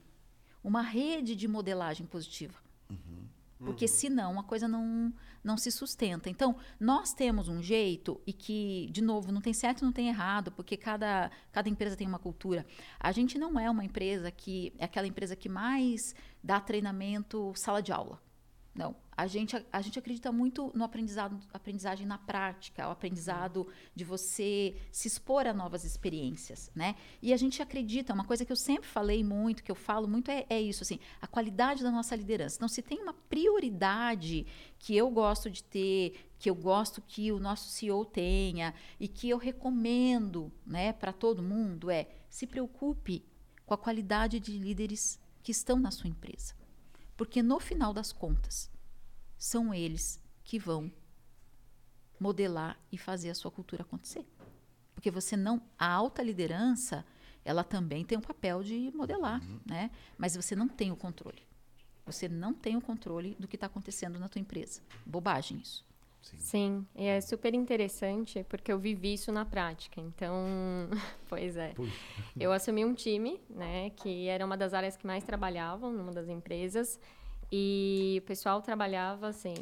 [0.62, 2.60] uma rede de modelagem positiva.
[3.64, 5.12] Porque senão a coisa não,
[5.42, 6.28] não se sustenta.
[6.28, 10.08] Então, nós temos um jeito, e que, de novo, não tem certo e não tem
[10.08, 12.66] errado, porque cada, cada empresa tem uma cultura.
[12.98, 16.12] A gente não é uma empresa que é aquela empresa que mais
[16.42, 18.20] dá treinamento sala de aula.
[18.74, 18.96] Não.
[19.14, 24.74] A gente, a gente acredita muito no aprendizado, aprendizagem na prática, o aprendizado de você
[24.90, 26.96] se expor a novas experiências, né?
[27.20, 30.30] E a gente acredita, uma coisa que eu sempre falei muito, que eu falo muito,
[30.30, 32.56] é, é isso, assim, a qualidade da nossa liderança.
[32.56, 34.46] Então, se tem uma prioridade
[34.78, 39.28] que eu gosto de ter, que eu gosto que o nosso CEO tenha e que
[39.28, 43.22] eu recomendo, né, para todo mundo, é se preocupe
[43.66, 46.61] com a qualidade de líderes que estão na sua empresa.
[47.16, 48.70] Porque no final das contas,
[49.38, 50.90] são eles que vão
[52.18, 54.24] modelar e fazer a sua cultura acontecer.
[54.94, 55.60] Porque você não.
[55.78, 57.04] A alta liderança,
[57.44, 59.90] ela também tem um papel de modelar, né?
[60.16, 61.42] Mas você não tem o controle.
[62.06, 64.80] Você não tem o controle do que está acontecendo na tua empresa.
[65.04, 65.84] Bobagem isso.
[66.38, 70.00] Sim, e é super interessante porque eu vivi isso na prática.
[70.00, 70.88] Então,
[71.28, 71.68] pois é.
[71.68, 71.92] Puxa.
[72.38, 76.28] Eu assumi um time, né, que era uma das áreas que mais trabalhavam numa das
[76.28, 76.98] empresas.
[77.50, 79.54] E o pessoal trabalhava, assim,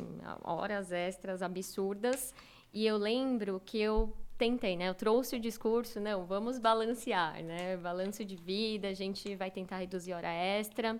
[0.44, 2.32] horas extras absurdas.
[2.72, 4.88] E eu lembro que eu tentei, né?
[4.88, 7.76] Eu trouxe o discurso, não, vamos balancear, né?
[7.76, 10.98] Balanço de vida, a gente vai tentar reduzir hora extra.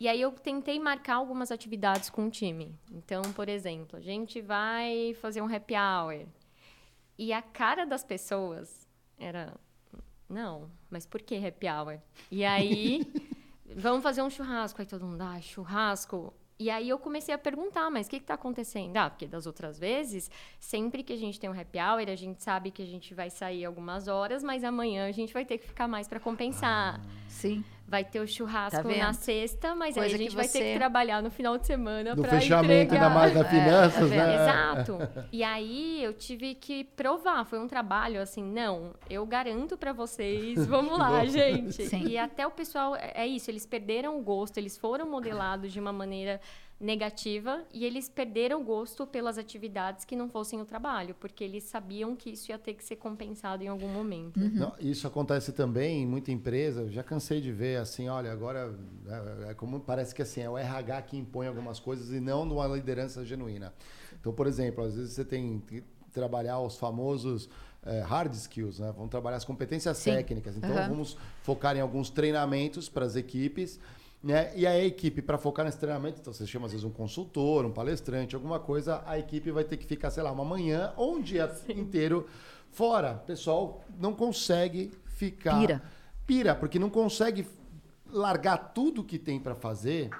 [0.00, 2.78] E aí eu tentei marcar algumas atividades com o time.
[2.90, 6.26] Então, por exemplo, a gente vai fazer um happy hour.
[7.18, 8.86] E a cara das pessoas
[9.18, 9.54] era
[10.28, 11.98] não, mas por que happy hour?
[12.30, 13.10] E aí,
[13.74, 14.80] vamos fazer um churrasco.
[14.80, 16.34] Aí todo mundo, ah, churrasco.
[16.60, 18.96] E aí eu comecei a perguntar, mas o que está acontecendo?
[18.96, 20.28] Ah, porque das outras vezes,
[20.58, 23.30] sempre que a gente tem um happy hour, a gente sabe que a gente vai
[23.30, 27.00] sair algumas horas, mas amanhã a gente vai ter que ficar mais para compensar.
[27.28, 27.64] Sim.
[27.90, 30.50] Vai ter o churrasco Tá na sexta, mas aí Coisa a que gente vai ter
[30.58, 33.04] você- que trabalhar no final de semana para fechamento, entregar.
[33.06, 34.34] ainda mais na É, finanças, tá né?
[34.34, 34.98] Exato.
[35.32, 40.54] E aí eu tive que provar, foi um trabalho assim, não, eu garanto pra vocês,
[40.68, 41.86] vamos lá, gente.
[41.86, 42.06] Sim.
[42.08, 45.80] E até o pessoal, é é isso, eles perderam o gosto, eles foram modelados de
[45.80, 46.40] uma maneira
[46.80, 51.64] negativa e eles perderam o gosto pelas atividades que não fossem o trabalho, porque eles
[51.64, 54.38] sabiam que isso ia ter que ser compensado em algum momento.
[54.38, 56.82] Não, isso acontece também em muita empresa.
[56.82, 58.74] Eu já cansei de ver assim, olha, agora
[59.46, 62.42] é, é como parece que assim é o RH que impõe algumas coisas e não
[62.42, 63.74] uma liderança genuína.
[64.20, 67.48] Então, por exemplo, às vezes você tem que trabalhar os famosos
[67.84, 68.92] é, hard skills, né?
[68.94, 70.12] Vamos trabalhar as competências Sim.
[70.12, 70.56] técnicas.
[70.56, 70.88] Então, Aham.
[70.88, 73.80] vamos focar em alguns treinamentos para as equipes.
[74.22, 74.52] Né?
[74.56, 77.64] E aí a equipe, para focar nesse treinamento, então você chama às vezes um consultor,
[77.64, 81.16] um palestrante, alguma coisa, a equipe vai ter que ficar, sei lá, uma manhã ou
[81.16, 81.80] um dia Sim.
[81.80, 82.26] inteiro
[82.72, 83.20] fora.
[83.22, 85.58] O pessoal não consegue ficar.
[85.60, 85.82] Pira.
[86.26, 87.46] Pira, porque não consegue
[88.10, 90.10] largar tudo que tem para fazer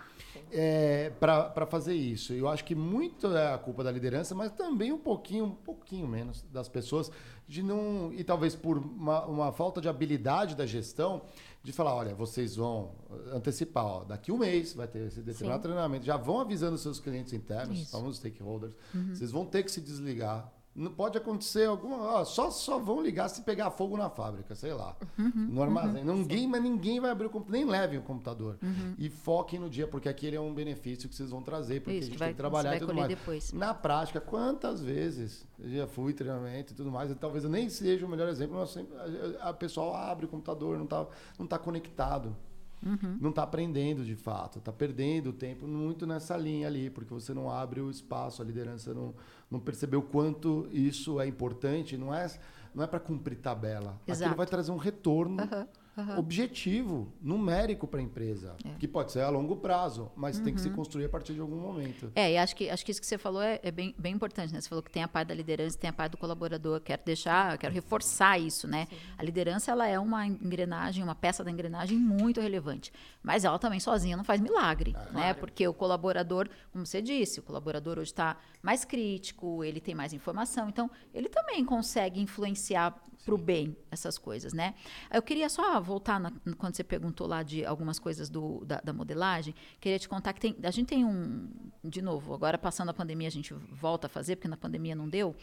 [0.51, 2.32] é, para fazer isso.
[2.32, 6.07] Eu acho que muito é a culpa da liderança, mas também um pouquinho, um pouquinho
[6.07, 7.11] menos das pessoas
[7.46, 11.22] de não e talvez por uma, uma falta de habilidade da gestão
[11.62, 12.94] de falar, olha, vocês vão
[13.32, 15.68] antecipar, ó, daqui um mês vai ter esse determinado Sim.
[15.68, 19.14] treinamento, já vão avisando seus clientes internos, os famosos stakeholders, uhum.
[19.14, 20.52] vocês vão ter que se desligar
[20.97, 21.97] pode acontecer alguma.
[21.97, 24.97] Ó, só, só vão ligar se pegar fogo na fábrica, sei lá.
[25.18, 26.03] Uhum, no armazém.
[26.03, 28.59] Uhum, ninguém, mas ninguém vai abrir o computador, nem levem o computador.
[28.62, 28.95] Uhum.
[28.99, 32.09] E foquem no dia, porque aquele é um benefício que vocês vão trazer, porque Isso,
[32.09, 33.09] a gente vai, tem que trabalhar e tudo mais.
[33.09, 33.53] Depois.
[33.53, 37.68] Na prática, quantas vezes eu já fui treinamento e tudo mais, e talvez eu nem
[37.68, 38.95] seja o melhor exemplo, mas sempre
[39.41, 41.07] a, a pessoal abre o computador, não está
[41.39, 42.37] não tá conectado.
[42.85, 43.18] Uhum.
[43.20, 47.51] Não está aprendendo de fato, está perdendo tempo muito nessa linha ali, porque você não
[47.51, 49.14] abre o espaço, a liderança não,
[49.51, 51.96] não percebeu quanto isso é importante.
[51.96, 52.26] Não é,
[52.74, 54.01] não é para cumprir tabela.
[54.07, 54.24] Exato.
[54.24, 55.42] Aquilo vai trazer um retorno.
[55.42, 55.66] Uhum
[55.99, 56.18] uhum.
[56.18, 58.70] objetivo, numérico para a empresa, é.
[58.78, 60.44] que pode ser a longo prazo, mas uhum.
[60.44, 60.76] tem que se uhum.
[60.76, 62.12] construir a partir de algum momento.
[62.14, 64.53] É, e acho que, acho que isso que você falou é, é, bem, bem importante,
[64.53, 64.61] né?
[64.61, 66.80] Você falou que tem a parte da liderança, tem a parte do colaborador.
[66.80, 68.86] Quero deixar, quero reforçar isso, né?
[68.88, 68.96] Sim.
[69.18, 72.92] A liderança ela é uma engrenagem, uma peça da engrenagem muito relevante,
[73.22, 75.11] mas ela também sozinha não faz milagre, é, né?
[75.11, 75.38] Claro.
[75.38, 80.12] Porque o colaborador, como você disse, o colaborador hoje está mais crítico, ele tem mais
[80.12, 82.94] informação, então ele também consegue influenciar
[83.29, 84.74] para o bem essas coisas, né?
[85.12, 88.91] Eu queria só voltar na, quando você perguntou lá de algumas coisas do, da, da,
[88.91, 91.51] modelagem, queria te contar que tem, a gente tem um,
[91.85, 95.07] de novo, agora passando a pandemia a gente volta a fazer, porque na pandemia não
[95.07, 95.37] deu,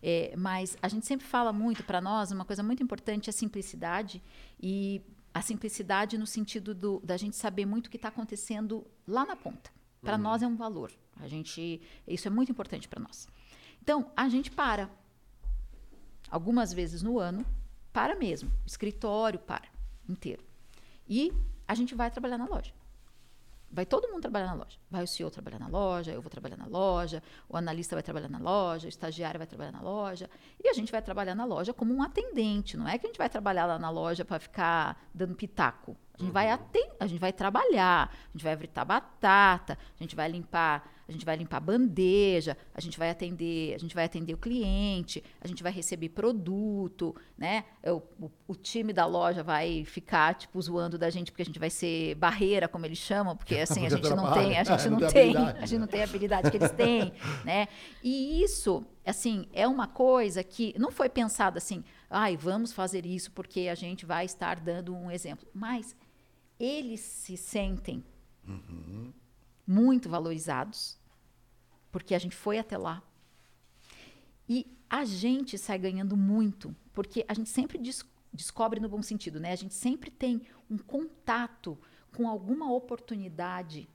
[0.00, 3.32] é, mas a gente sempre fala muito para nós, uma coisa muito importante é a
[3.32, 4.22] simplicidade
[4.62, 5.02] e
[5.34, 9.34] a simplicidade no sentido do, da gente saber muito o que está acontecendo lá na
[9.34, 9.72] ponta.
[10.00, 10.22] Para uhum.
[10.22, 10.92] nós é um valor.
[11.20, 13.26] A gente, isso é muito importante para nós.
[13.82, 14.88] Então, a gente para
[16.32, 17.44] algumas vezes no ano,
[17.92, 18.50] para mesmo.
[18.64, 19.68] Escritório para
[20.08, 20.42] inteiro.
[21.06, 21.30] E
[21.68, 22.72] a gente vai trabalhar na loja.
[23.70, 24.78] Vai todo mundo trabalhar na loja.
[24.90, 28.28] Vai o CEO trabalhar na loja, eu vou trabalhar na loja, o analista vai trabalhar
[28.28, 30.28] na loja, o estagiário vai trabalhar na loja.
[30.62, 32.76] E a gente vai trabalhar na loja como um atendente.
[32.76, 35.96] Não é que a gente vai trabalhar lá na loja para ficar dando pitaco.
[36.14, 36.32] A gente, uhum.
[36.32, 40.86] vai atend a gente vai trabalhar, a gente vai fritar batata, a gente vai limpar
[41.12, 44.38] a gente vai limpar a bandeja, a gente vai atender, a gente vai atender o
[44.38, 47.64] cliente, a gente vai receber produto, né?
[47.84, 51.58] O, o, o, time da loja vai ficar tipo zoando da gente porque a gente
[51.58, 54.98] vai ser barreira, como eles chamam, porque assim a gente não tem, a gente não,
[54.98, 57.12] não tem, a gente não tem a habilidade que eles têm,
[57.44, 57.68] né?
[58.02, 63.30] E isso, assim, é uma coisa que não foi pensado assim, ai, vamos fazer isso
[63.32, 65.94] porque a gente vai estar dando um exemplo, mas
[66.58, 68.04] eles se sentem
[68.46, 69.12] uhum.
[69.66, 71.01] muito valorizados
[71.92, 73.02] porque a gente foi até lá.
[74.48, 79.38] E a gente sai ganhando muito, porque a gente sempre des descobre no bom sentido,
[79.38, 79.52] né?
[79.52, 80.40] A gente sempre tem
[80.70, 81.78] um contato
[82.16, 83.86] com alguma oportunidade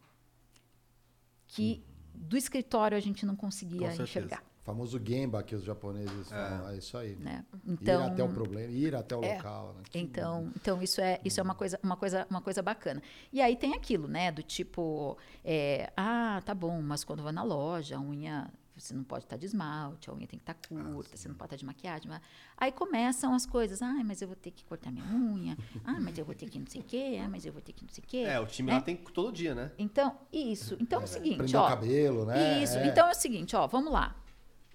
[1.48, 1.84] que
[2.14, 4.44] do escritório a gente não conseguia enxergar.
[4.68, 7.16] O famoso gemba que os japoneses falam, é, é isso aí.
[7.16, 7.46] Né?
[7.66, 9.74] Então, ir até o problema, ir até o é, local.
[9.78, 9.84] Né?
[9.94, 13.02] Então, então isso é isso é uma coisa uma coisa uma coisa bacana.
[13.32, 17.44] E aí tem aquilo, né, do tipo, é, ah, tá bom, mas quando vai na
[17.44, 21.12] loja, a unha você não pode estar de esmalte, a unha tem que estar curta,
[21.14, 22.10] ah, você não pode estar de maquiagem.
[22.10, 22.22] Mas...
[22.58, 26.18] Aí começam as coisas, ah, mas eu vou ter que cortar minha unha, ah, mas
[26.18, 27.90] eu vou ter que não sei o quê, ah, mas eu vou ter que não
[27.90, 28.18] sei o quê.
[28.18, 28.84] É, o time lá né?
[28.84, 29.72] tem todo dia, né?
[29.78, 30.78] Então, isso.
[30.80, 31.66] Então é, o seguinte, ó.
[31.66, 32.62] o cabelo, né?
[32.62, 32.78] Isso.
[32.78, 32.88] É.
[32.88, 34.16] Então é o seguinte, ó, vamos lá.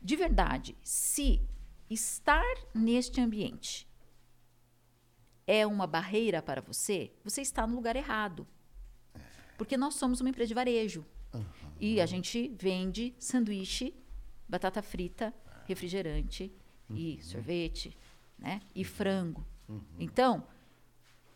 [0.03, 1.41] De verdade, se
[1.89, 2.45] estar
[2.75, 3.89] neste ambiente
[5.47, 8.47] é uma barreira para você, você está no lugar errado.
[9.57, 11.05] Porque nós somos uma empresa de varejo.
[11.33, 11.45] Uhum.
[11.79, 13.95] E a gente vende sanduíche,
[14.49, 15.33] batata frita,
[15.67, 16.53] refrigerante
[16.89, 16.97] uhum.
[16.97, 17.97] e sorvete,
[18.39, 18.61] né?
[18.75, 19.47] E frango.
[19.69, 19.83] Uhum.
[19.99, 20.47] Então,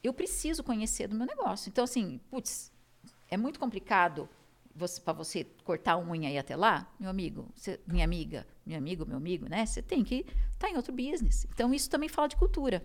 [0.03, 1.69] eu preciso conhecer do meu negócio.
[1.69, 2.73] Então, assim, putz,
[3.29, 4.29] é muito complicado
[4.75, 8.47] você, para você cortar a unha e ir até lá, meu amigo, você, minha amiga,
[8.67, 9.65] meu amigo, meu amigo, né?
[9.65, 11.47] Você tem que estar tá em outro business.
[11.55, 12.85] Então, isso também fala de cultura.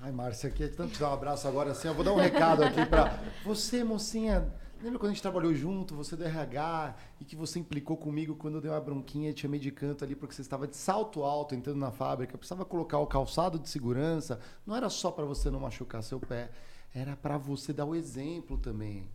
[0.00, 1.88] Ai, Márcia, aqui é tanto te dar um abraço agora assim.
[1.88, 4.52] Eu vou dar um recado aqui para você, mocinha.
[4.80, 8.56] Lembra quando a gente trabalhou junto, você do RH, e que você implicou comigo quando
[8.56, 11.24] eu dei uma bronquinha e te chamei de canto ali porque você estava de salto
[11.24, 14.38] alto entrando na fábrica, precisava colocar o calçado de segurança.
[14.64, 16.50] Não era só para você não machucar seu pé,
[16.94, 19.08] era para você dar o exemplo também.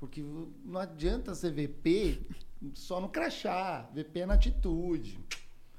[0.00, 0.20] Porque
[0.64, 2.26] não adianta ser VP
[2.74, 5.18] só no crachá, VP na atitude.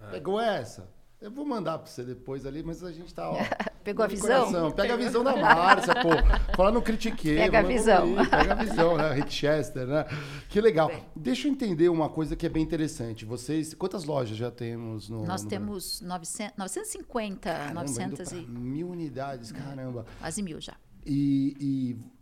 [0.01, 0.11] É.
[0.11, 0.93] Pegou essa?
[1.21, 3.37] Eu vou mandar para você depois ali, mas a gente tá, ó,
[3.83, 4.45] Pegou a no visão?
[4.45, 4.71] coração.
[4.71, 6.09] Pega a visão da Márcia, pô.
[6.55, 7.35] Fala, não critiquei.
[7.37, 8.15] Pega a visão.
[8.29, 9.13] Pega a visão, né?
[9.13, 10.05] Rick Chester, né?
[10.49, 10.91] Que legal.
[11.15, 13.25] Deixa eu entender uma coisa que é bem interessante.
[13.25, 18.47] Vocês, quantas lojas já temos no Nós no temos 900, 950, Caramba, 900 indo e
[18.47, 20.05] mil unidades, caramba.
[20.19, 20.75] quase mil já.
[21.05, 21.55] E,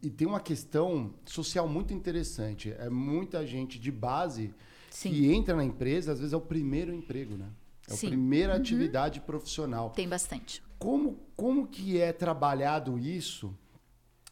[0.02, 2.74] e- e tem uma questão social muito interessante.
[2.78, 4.54] É muita gente de base
[4.90, 5.12] Sim.
[5.12, 7.48] que entra na empresa, às vezes é o primeiro emprego, né?
[7.90, 8.08] É a Sim.
[8.08, 8.12] Uhum.
[8.12, 9.92] primeira atividade profissional.
[9.92, 10.62] Tem bastante.
[10.78, 13.58] Como, como que é trabalhado isso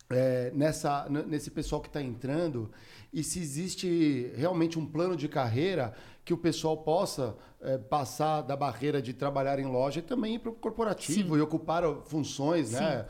[0.10, 2.70] é, nessa, nesse pessoal que está entrando
[3.14, 5.94] e se existe realmente um plano de carreira
[6.26, 10.40] que o pessoal possa é, passar da barreira de trabalhar em loja e também ir
[10.40, 11.40] para o corporativo Sim.
[11.40, 13.06] e ocupar funções, né?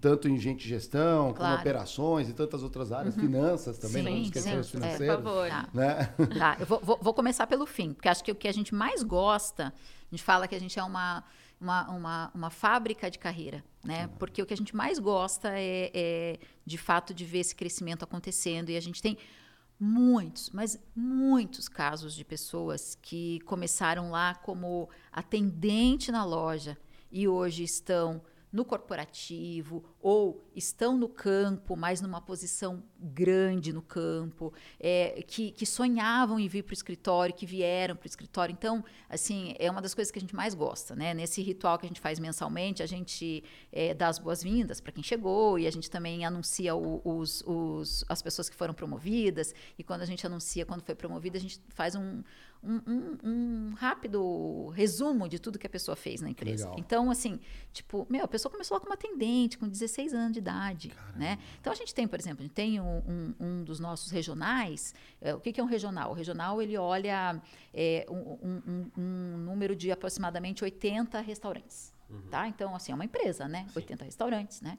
[0.00, 1.60] Tanto em gente de gestão, como Claro.
[1.60, 4.76] operações e tantas outras áreas, finanças também, Sim, não esquecer os sim.
[4.76, 5.16] É, Por financeiros.
[5.24, 5.48] favor.
[5.48, 5.68] Tá.
[5.72, 6.14] Né?
[6.38, 8.74] Tá, eu vou, vou- vou começar pelo fim, porque acho que o que a gente
[8.74, 11.24] mais gosta, a gente fala que a gente é uma,
[11.60, 14.08] uma, uma, uma fábrica de carreira, né?
[14.18, 18.02] Porque o que a gente mais gosta é, é, de fato, de ver esse crescimento
[18.02, 18.70] acontecendo.
[18.70, 19.16] E a gente tem
[19.78, 26.76] muitos, mas muitos casos de pessoas que começaram lá como atendente na loja
[27.10, 28.20] e hoje estão
[28.52, 35.64] no corporativo ou estão no campo, mas numa posição grande no campo, é, que, que
[35.64, 38.52] sonhavam em vir para o escritório, que vieram para o escritório.
[38.52, 41.14] Então, assim, é uma das coisas que a gente mais gosta, né?
[41.14, 45.02] Nesse ritual que a gente faz mensalmente, a gente é, dá as boas-vindas para quem
[45.02, 49.54] chegou e a gente também anuncia o- os, os- as pessoas que foram promovidas.
[49.78, 52.22] E quando a gente anuncia quando foi promovida, a gente faz um,
[52.62, 53.18] um, um-
[53.70, 56.64] um rápido resumo de tudo que a pessoa fez na empresa.
[56.64, 56.78] Legal.
[56.78, 57.40] Então, assim,
[57.72, 61.38] tipo, meu, a pessoa começou lá como atendente, com 16 anos de idade, né?
[61.60, 64.94] Então, a gente tem, por exemplo, a gente tem um, um- dos nossos regionais.
[65.20, 66.10] é, o que, que é um regional?
[66.10, 67.40] O regional, ele olha
[67.72, 71.92] é, um, número de aproximadamente 80 restaurantes,
[72.30, 72.46] tá?
[72.48, 73.66] Então, assim, é uma empresa, né?
[73.74, 74.78] 80 restaurantes, né?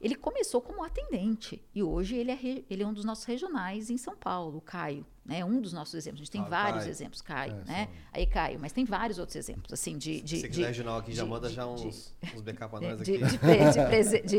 [0.00, 3.88] Ele começou como atendente e hoje ele é, re- ele é um dos nossos regionais
[3.90, 5.44] em São Paulo, o Caio, né?
[5.44, 6.20] Um dos nossos exemplos.
[6.20, 6.90] A gente tem Ah, vários Caio.
[6.90, 7.88] exemplos, Caio, É, né?
[8.12, 10.20] Aí Caio, mas tem vários outros exemplos, assim, de...
[10.20, 13.00] de Se quiser regional aqui, já de- manda de- já uns, uns pra de, nós
[13.00, 13.18] aqui.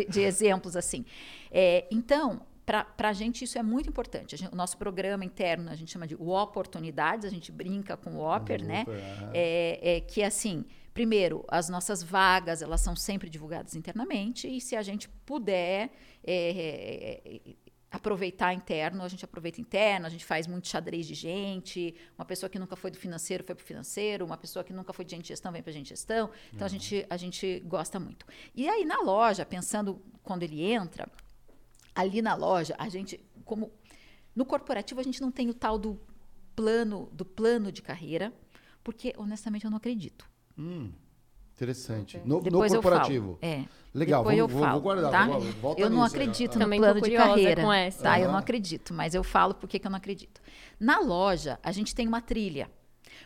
[0.05, 1.05] de exemplos assim.
[1.51, 4.35] É, então, para a gente isso é muito importante.
[4.35, 8.17] Gente- o nosso programa interno a gente chama de oportunidades, a gente brinca com o
[8.19, 8.85] Whopper, né?
[9.33, 10.65] É, é que assim,
[10.97, 15.91] primeiro, as nossas vagas elas são sempre divulgadas internamente e se a gente puder
[16.23, 17.39] é, é,
[17.91, 22.49] aproveitar interno, a gente aproveita interno, a gente faz muito xadrez de gente, uma pessoa
[22.49, 25.11] que nunca foi do financeiro foi para o financeiro, uma pessoa que nunca foi de
[25.11, 28.25] gente de gestão vem para gente de gestão, então a, gente, a gente gosta muito.
[28.55, 31.07] E aí na loja, pensando quando ele entra,
[31.93, 33.71] ali na loja, a gente, como
[34.35, 36.01] no corporativo a gente não tem o tal do
[36.55, 38.33] plano, do plano de carreira,
[38.83, 40.27] porque honestamente eu não acredito.
[40.57, 40.91] Hum,
[41.55, 42.17] interessante.
[42.25, 43.37] No, no Depois eu corporativo.
[43.41, 43.53] falo.
[43.53, 43.65] É.
[43.93, 45.11] Legal, Depois vamos, eu vou, falo, vou guardar.
[45.11, 45.25] tá?
[45.27, 47.61] vou- eu não nisso acredito no Também plano de carreira.
[47.63, 48.03] com essa.
[48.03, 48.31] Tá, eu Aham.
[48.33, 50.41] não acredito, mas eu falo porque que eu não acredito.
[50.79, 52.69] Na loja, a gente tem uma trilha.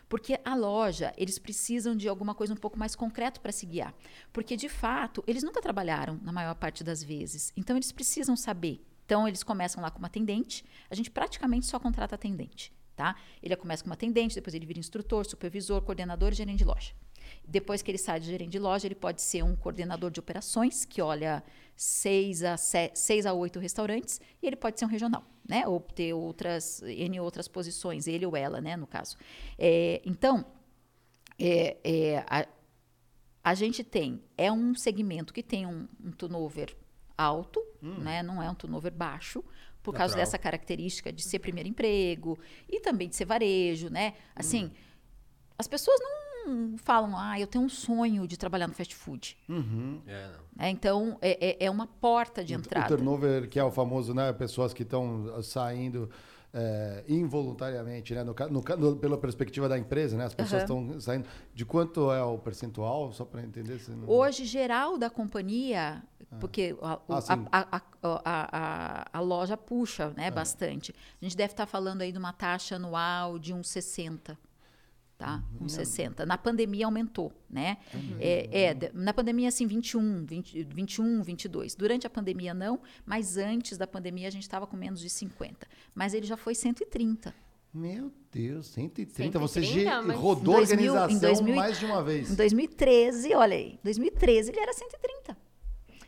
[0.08, 3.94] Porque a loja, eles precisam de alguma coisa um pouco mais concreto para se guiar.
[4.32, 7.52] Porque, de fato, eles nunca trabalharam na maior parte das vezes.
[7.58, 8.82] Então, eles precisam saber.
[9.06, 10.64] Então, eles começam lá como atendente.
[10.90, 12.72] A gente praticamente só contrata atendente.
[12.96, 13.16] Tá?
[13.42, 16.92] Ele começa como atendente, depois ele vira instrutor, supervisor, coordenador e gerente de loja.
[17.48, 20.86] Depois que ele sai de gerente de loja, ele pode ser um coordenador de operações,
[20.86, 21.44] que olha
[21.76, 25.68] seis a, se, seis a oito restaurantes, e ele pode ser um regional, né?
[25.68, 29.18] Ou ter outras, N outras posições, ele ou ela, né, no caso.
[29.58, 30.46] É, então,
[31.40, 32.48] é, é, a,
[33.44, 36.76] a gente tem, é um segmento que tem um, um turnover
[37.18, 38.22] alto, né?
[38.24, 39.44] Não é um turnover baixo,
[39.84, 40.26] por causa Natural.
[40.26, 42.38] dessa característica de ser primeiro emprego
[42.70, 44.14] e também de ser varejo, né?
[44.36, 44.72] Assim,
[45.58, 46.21] as pessoas não
[46.78, 49.38] falam, ah, eu tenho um sonho de trabalhar no fast food.
[49.50, 50.02] Uhum.
[50.08, 50.40] É, não.
[50.56, 50.70] né?
[50.70, 52.88] Então, é, é- é uma porta de O- O entrada.
[52.88, 54.32] turnover, que é o famoso, né?
[54.34, 56.10] Pessoas que estão saindo
[56.54, 58.24] é, involuntariamente, né?
[58.26, 60.26] No, no no- pela perspectiva da empresa, né?
[60.26, 61.26] As pessoas estão saindo.
[61.54, 63.80] De quanto é o percentual, só para entender?
[63.80, 64.10] Se não...
[64.10, 66.04] Hoje, geral da companhia,
[66.42, 70.94] porque a, o- Ah, a- a- a- a- a- a loja puxa né, bastante.
[71.22, 74.38] A gente deve estar falando aí de uma taxa anual de uns 60.
[75.22, 75.44] Tá?
[75.62, 76.26] Uns 60.
[76.26, 77.78] Na pandemia aumentou, né?
[78.20, 81.76] É, é, de- na pandemia, assim, 21, 20, 21, 22.
[81.76, 85.68] Durante a pandemia, não, mas antes da pandemia a gente estava com menos de 50.
[85.94, 87.36] Mas ele já foi 130.
[87.72, 89.38] Meu Deus, 130.
[89.40, 92.32] Você 130, ge- mas- rodou a Em 2000, em organização 2000 mais de uma vez.
[92.32, 95.38] Em 2013, olha aí, 2013 ele era 130.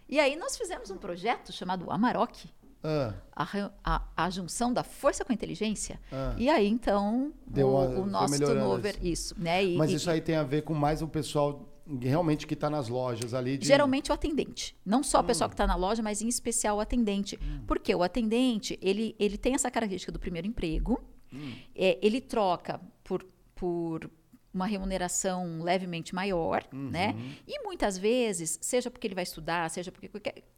[0.09, 2.49] E aí nós fizemos um projeto chamado Amarok,
[2.84, 5.99] Ah, a, a- a junção da força com a inteligência.
[6.11, 6.36] Ah.
[6.38, 9.34] E aí, então, Deu o, o nosso turnover, isso.
[9.34, 9.36] isso.
[9.41, 9.63] Né?
[9.65, 11.69] E, mas e- isso aí tem a ver com mais o pessoal
[12.01, 13.57] realmente que está nas lojas ali.
[13.57, 13.65] De...
[13.67, 14.75] Geralmente o atendente.
[14.86, 15.25] Não só a Hum.
[15.25, 17.38] pessoa que está na loja, mas em especial o atendente.
[17.67, 21.01] Porque o atendente, ele, ele tem essa característica do primeiro emprego.
[21.31, 21.53] Hum.
[21.75, 23.25] É, ele troca por,
[23.55, 24.09] por
[24.53, 26.89] uma remuneração levemente maior, Uhum.
[26.91, 27.15] né?
[27.47, 30.09] E muitas vezes, seja porque ele vai estudar, seja porque...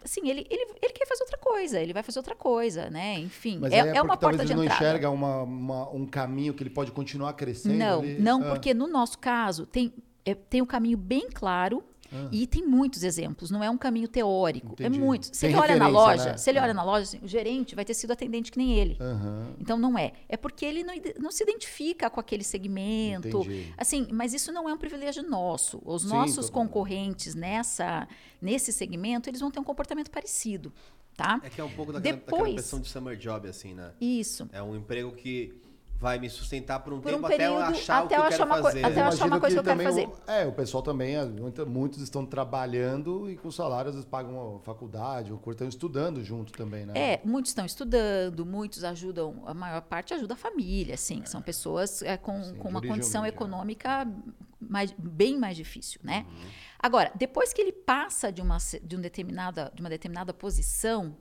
[0.03, 3.17] Assim, ele, ele, ele quer fazer outra coisa, ele vai fazer outra coisa, né?
[3.19, 4.83] Enfim, Mas é, aí é uma talvez porta de ele não entrada.
[4.83, 8.49] enxerga uma, uma- um caminho que ele pode continuar crescendo Não, não, Ah.
[8.49, 9.93] porque no nosso caso tem,
[10.25, 11.83] é, tem um caminho bem claro
[12.15, 12.29] Ah.
[12.31, 13.51] e tem muitos exemplos.
[13.51, 14.95] Não é um caminho teórico, Entendi.
[14.97, 15.25] é muito.
[15.27, 16.37] Se Tem ele olha na loja, né?
[16.37, 16.63] se ele Ah.
[16.63, 18.97] olha na loja, assim, o gerente vai ter sido atendente que nem ele.
[18.99, 19.53] Aham.
[19.59, 20.13] Então não é.
[20.29, 23.27] É porque ele não, não se identifica com aquele segmento.
[23.41, 23.73] Entendi.
[23.77, 25.81] Assim, mas isso não é um privilégio nosso.
[25.85, 28.07] Os Sim, nossos concorrentes nessa,
[28.41, 30.71] nesse segmento, eles vão ter um comportamento parecido,
[31.17, 31.39] tá?
[31.43, 33.91] É que é um pouco daquela, daquela Depois- impressão de summer job, assim, né?
[33.99, 34.47] Isso.
[34.51, 35.53] É um emprego que
[35.97, 38.13] vai me sustentar por um Por um tempo até eu período, achar até o que
[38.15, 38.85] eu achar quero fazer.
[38.85, 40.07] até eu achar uma Imagino coisa que eu quero também fazer.
[40.07, 44.57] o- é, o pessoal também, muita- muitos estão trabalhando e com salário, às vezes pagam
[44.57, 46.93] a faculdade, ou estão estudando junto também, né?
[46.95, 52.01] É, muitos estão estudando, muitos ajudam, a maior parte ajuda a família, assim, são pessoas
[52.01, 53.37] é, com, Sim, com uma condição humilde, é.
[53.37, 54.07] econômica
[54.59, 56.25] mais, bem mais difícil, né?
[56.27, 56.47] Uhum.
[56.79, 61.15] Agora, depois que ele passa de uma, de, um determinada, de uma determinada posição,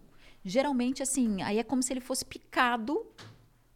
[0.44, 3.06] geralmente, assim, aí é como se ele fosse picado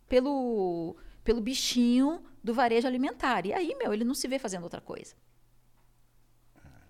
[0.08, 3.46] pelo, pelo bichinho do varejo alimentar.
[3.46, 5.14] E aí, meu, ele não se vê fazendo outra coisa.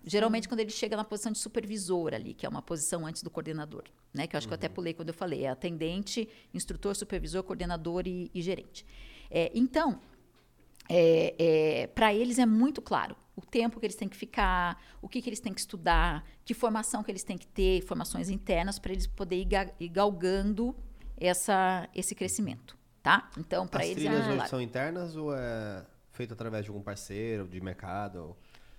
[0.03, 3.29] Geralmente, quando ele chega na posição de supervisor ali, que é uma posição antes do
[3.29, 4.25] coordenador, né?
[4.25, 8.07] Que eu acho que eu até pulei quando eu falei, é atendente, instrutor, supervisor, coordenador
[8.07, 8.85] e, e gerente.
[9.29, 9.99] É, então,
[11.93, 15.29] para eles é muito claro o tempo que eles têm que ficar, o que, que
[15.29, 19.05] eles têm que estudar, que formação que eles têm que ter, formações internas, para eles
[19.05, 20.75] poderem ir, ga- ir galgando
[21.17, 23.29] essa, esse crescimento, tá?
[23.37, 24.49] Então, para As eles é trilhas muito hoje claro.
[24.49, 28.35] são internas ou é feito através de algum parceiro, de mercado?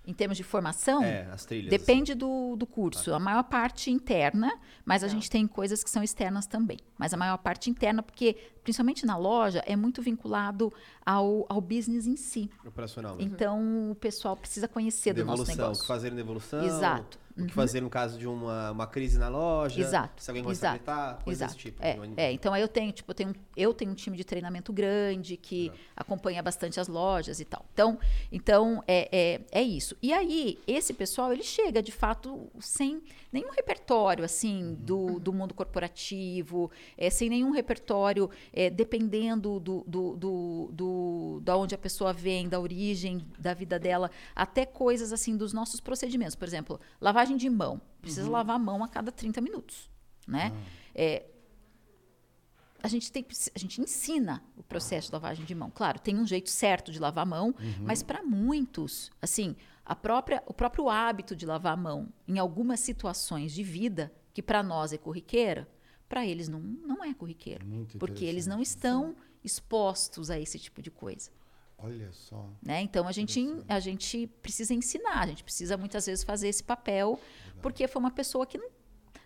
[0.06, 1.68] Em termos de formação, É, as trilhas.
[1.70, 3.12] Depende do, do curso.
[3.12, 4.50] A maior parte interna,
[4.84, 5.12] mas a Tá.
[5.12, 6.78] gente tem coisas que são externas também.
[6.96, 10.72] Mas a maior parte interna, porque, principalmente na loja, é muito vinculado
[11.04, 12.50] ao, ao business em si.
[12.58, 13.30] assim, Operacional mesmo.
[13.30, 15.86] Então, o pessoal precisa conhecer do nosso Devolução, o que negócio.
[15.86, 16.64] fazer devolução.
[16.64, 17.18] Exato.
[17.36, 19.80] O que fazer no caso de uma, uma crise na loja.
[19.80, 21.54] Exato, Se alguém começar a exato, gritar, coisa Exato.
[21.54, 21.82] desse tipo.
[21.82, 24.24] É, Então, é, então aí eu tenho, tipo, eu tenho, eu tenho um time de
[24.24, 27.64] treinamento grande que acompanha bastante as lojas e tal.
[27.72, 27.98] Então,
[28.30, 29.96] então é, é, é isso.
[30.02, 33.02] E aí, esse pessoal, ele chega, de fato, sem
[33.32, 40.16] nenhum repertório, assim, do, do mundo corporativo, é, sem nenhum repertório, é, dependendo do, do,
[40.16, 45.36] do, do, da onde a pessoa vem, da origem da vida dela, até coisas, assim,
[45.36, 46.34] dos nossos procedimentos.
[46.34, 46.80] Por exemplo,
[47.20, 47.80] lavagem de mão.
[48.00, 49.90] Precisa lavar a mão a cada 30 minutos,
[50.26, 50.52] né?
[50.94, 51.26] É,
[52.82, 55.70] a gente, tem, a gente ensina o processo de lavagem de mão.
[55.70, 59.54] Claro, tem um jeito certo de lavar a mão, mas para muitos, assim,
[59.84, 64.42] a própria, o próprio hábito de lavar a mão em algumas situações de vida, que
[64.42, 65.68] para nós é corriqueira,
[66.08, 67.66] para eles não, não é corriqueiro.
[67.66, 69.14] Muito Porque eles não estão
[69.44, 71.30] expostos a esse tipo de coisa.
[71.82, 72.48] Olha só.
[72.62, 72.82] Né?
[72.82, 77.18] Então a gente, a gente precisa ensinar, a gente precisa muitas vezes fazer esse papel,
[77.62, 78.68] porque foi uma pessoa que não,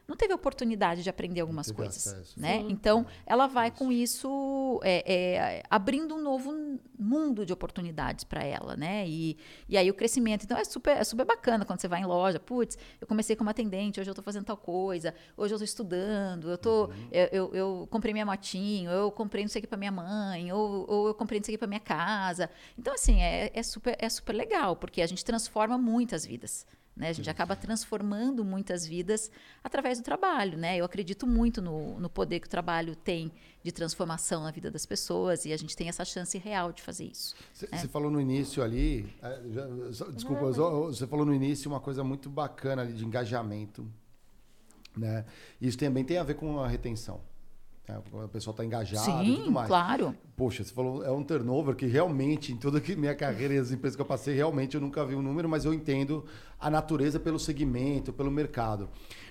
[0.07, 2.07] não teve oportunidade de aprender algumas coisas.
[2.07, 2.39] acesso.
[2.39, 2.65] Né?
[2.69, 6.53] Então ela vai com isso é, é, abrindo um novo
[6.99, 8.77] mundo de oportunidades para ela.
[8.77, 9.09] Né?
[9.09, 9.37] E,
[9.69, 10.45] e aí o crescimento.
[10.45, 13.51] Então é super, é super bacana quando você vai em loja, putz, eu comecei como
[13.51, 17.55] atendente, hoje eu estou fazendo tal coisa, hoje eu estou estudando, eu, tô, eu, eu,
[17.55, 21.09] eu comprei minha motinho, eu comprei não sei o que para minha mãe, ou, ou
[21.09, 22.51] eu comprei não sei o que para minha casa.
[22.79, 26.67] Então, assim, é, é, super, é super legal, porque a gente transforma muitas vidas.
[26.97, 27.09] Né?
[27.09, 29.31] A gente acaba transformando muitas vidas
[29.65, 30.57] através do trabalho.
[30.57, 30.77] Né?
[30.77, 33.33] Eu acredito muito no, no poder que o trabalho tem
[33.65, 37.05] de transformação na vida das pessoas e a gente tem essa chance real de fazer
[37.07, 37.35] isso.
[37.53, 42.29] Você falou no início ali, é, já- desculpa, você falou no início uma coisa muito
[42.31, 43.85] bacana ali de engajamento,
[44.97, 45.25] né?
[45.61, 47.21] Isso também tem a ver com a retenção.
[47.89, 48.01] Né?
[48.13, 49.69] O pessoal está engajado e tudo Sim, mais.
[49.69, 50.15] claro.
[50.37, 53.71] Poxa, você falou, é um turnover que realmente, em toda a minha carreira e as
[53.71, 56.25] empresas que eu passei, realmente eu nunca vi um número, mas eu entendo
[56.59, 58.89] a natureza pelo segmento, pelo mercado.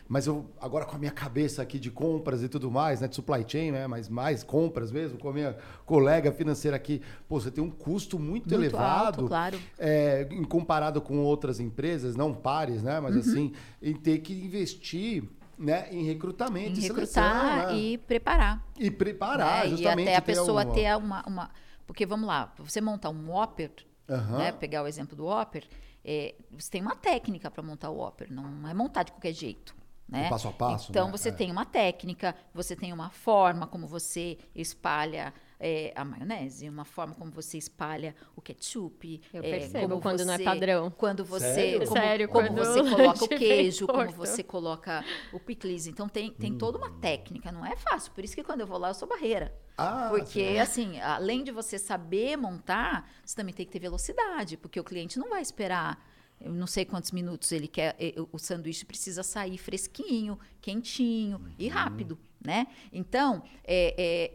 [0.07, 3.15] Mas eu, agora com a minha cabeça aqui de compras e tudo mais, né, de
[3.15, 7.49] supply chain, né, mas mais compras mesmo, com a minha colega financeira aqui, pô, você
[7.49, 9.57] tem um custo muito, Muito elevado, alto, claro.
[9.79, 13.01] é, em comparado com outras empresas, não pares, né, Uhum.
[13.03, 15.23] mas assim, em ter que investir
[15.57, 17.75] né, em recrutamento, Em e recrutar seleção, né?
[17.77, 18.63] e preparar.
[18.77, 19.67] e preparar, né?
[19.67, 20.07] E justamente.
[20.09, 21.49] até a pessoa uma- ter uma, uma.
[21.85, 23.71] Porque vamos lá, você montar um Whopper,
[24.09, 24.37] Aham.
[24.37, 25.63] né, pegar o exemplo do Whopper,
[26.03, 29.75] é, você tem uma técnica para montar o Whopper, não é montar de qualquer jeito.
[30.07, 30.29] Né?
[30.29, 31.11] Passo a passo, Então né?
[31.11, 31.31] você É.
[31.31, 37.13] tem uma técnica, você tem uma forma como você espalha é, a maionese, uma forma
[37.15, 39.21] como você espalha o ketchup.
[39.33, 40.91] Eu é, percebo como quando não é você- padrão.
[40.91, 41.87] Quando você, Sério?
[41.87, 45.87] como, Sério, como quando você coloca o queijo, como você coloca o picles.
[45.87, 46.81] Então tem, tem toda Hum.
[46.81, 48.11] uma técnica, não é fácil.
[48.13, 49.53] Por isso que quando eu vou lá eu sou barreira.
[49.77, 54.79] Ah, Porque, assim, além de você saber montar, você também tem que ter velocidade, porque
[54.79, 56.07] o cliente não vai esperar.
[56.39, 57.95] Eu não sei quantos minutos ele quer.
[58.31, 62.67] O sanduíche precisa sair fresquinho, quentinho e rápido, né?
[62.91, 64.31] Então, é, é,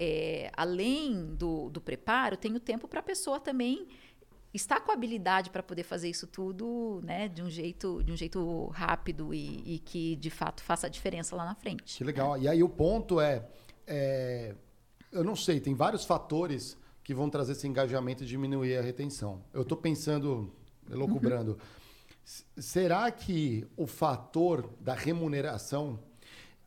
[0.47, 3.87] é, além do, do preparo, tem o tempo para a pessoa também
[4.55, 7.29] estar com a habilidade para poder fazer isso tudo, né?
[7.29, 11.37] De um jeito, de um jeito rápido e, e que de fato faça a diferença
[11.37, 11.97] lá na frente.
[11.99, 12.37] Que legal.
[12.39, 13.47] E aí o ponto é,
[13.87, 14.55] é,
[15.13, 19.43] eu não sei, tem vários fatores que vão trazer esse engajamento e diminuir a retenção.
[19.53, 20.53] Eu estou pensando,
[20.91, 21.59] elocubrando,
[22.25, 25.99] s- será que o fator da remuneração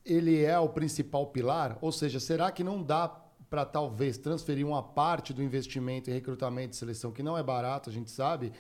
[0.06, 1.78] ele é o principal pilar?
[1.82, 3.08] Ou seja, será que não dá
[3.50, 7.90] para talvez transferir uma parte do investimento em recrutamento e seleção, que não é barato,
[7.90, 8.54] a gente sabe,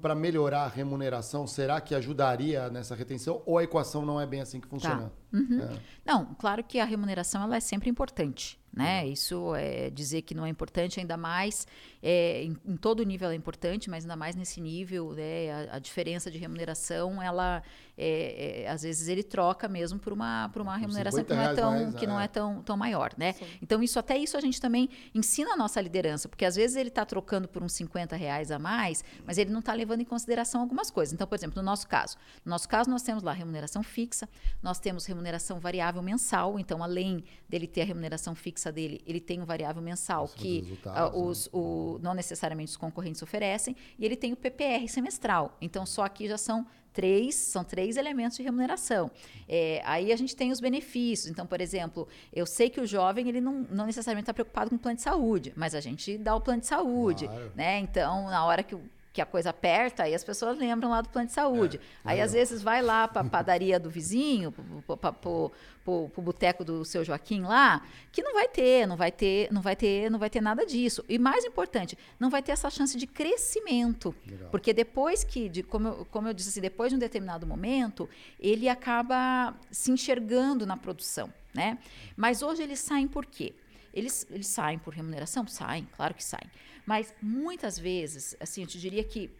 [0.00, 1.46] para melhorar a remuneração?
[1.46, 3.42] Será que ajudaria nessa retenção?
[3.44, 5.12] Ou a equação não é bem assim que funciona?
[5.32, 5.80] É.
[6.04, 9.06] Não, claro que a remuneração ela é sempre importante, né?
[9.06, 11.66] Isso é dizer que não é importante, ainda mais
[12.02, 15.50] é, em, em todo nível ela é importante, mas ainda mais nesse nível, né?
[15.70, 17.62] A, a diferença de remuneração, ela
[18.02, 21.50] é, é, às vezes ele troca mesmo por uma por uma remuneração 50 que não
[21.50, 22.24] é tão mais, que não é.
[22.24, 23.34] é tão, tão maior, né?
[23.34, 23.44] Sim.
[23.60, 26.88] Então isso até isso a gente também ensina a nossa liderança, porque às vezes ele
[26.88, 30.62] está trocando por uns 50 reais a mais, mas ele não está levando em consideração
[30.62, 31.12] algumas coisas.
[31.12, 34.26] Então, por exemplo, no nosso caso, no nosso caso nós temos lá remuneração fixa,
[34.62, 39.42] nós temos remuneração variável mensal, então além dele ter a remuneração fixa dele, ele tem
[39.42, 41.50] um variável mensal que resultados, ah, os,
[41.94, 45.56] o, não necessariamente os concorrentes oferecem, e ele tem o PPR semestral.
[45.60, 49.10] Então só aqui já são três, são três elementos de remuneração.
[49.48, 51.30] É, aí a gente tem os benefícios.
[51.30, 54.76] Então, por exemplo, eu sei que o jovem ele não, não necessariamente está preocupado com
[54.76, 57.52] o plano de saúde, mas a gente dá o plano de saúde, Claro.
[57.54, 57.78] né?
[57.78, 58.82] Então, na hora que o
[59.12, 61.80] que a coisa aperta, aí as pessoas lembram lá do plano de saúde.
[62.04, 67.04] aí, às vezes, vai lá para a padaria do vizinho, para o boteco do seu
[67.04, 67.82] Joaquim lá,
[68.12, 71.04] que não vai ter, não vai ter, não vai ter, não vai ter nada disso.
[71.08, 74.14] E mais importante, não vai ter essa chance de crescimento.
[74.24, 74.48] Legal.
[74.50, 78.08] Porque depois que, de, como, eu, como eu disse assim, depois de um determinado momento,
[78.38, 81.78] ele acaba se enxergando na produção, né?
[82.16, 83.54] Mas hoje eles saem por quê?
[83.92, 85.46] Eles, eles saem por remuneração?
[85.46, 86.50] Saem, claro que saem.
[86.86, 89.30] Mas muitas vezes, assim, eu te diria que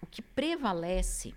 [0.00, 1.34] o que prevalece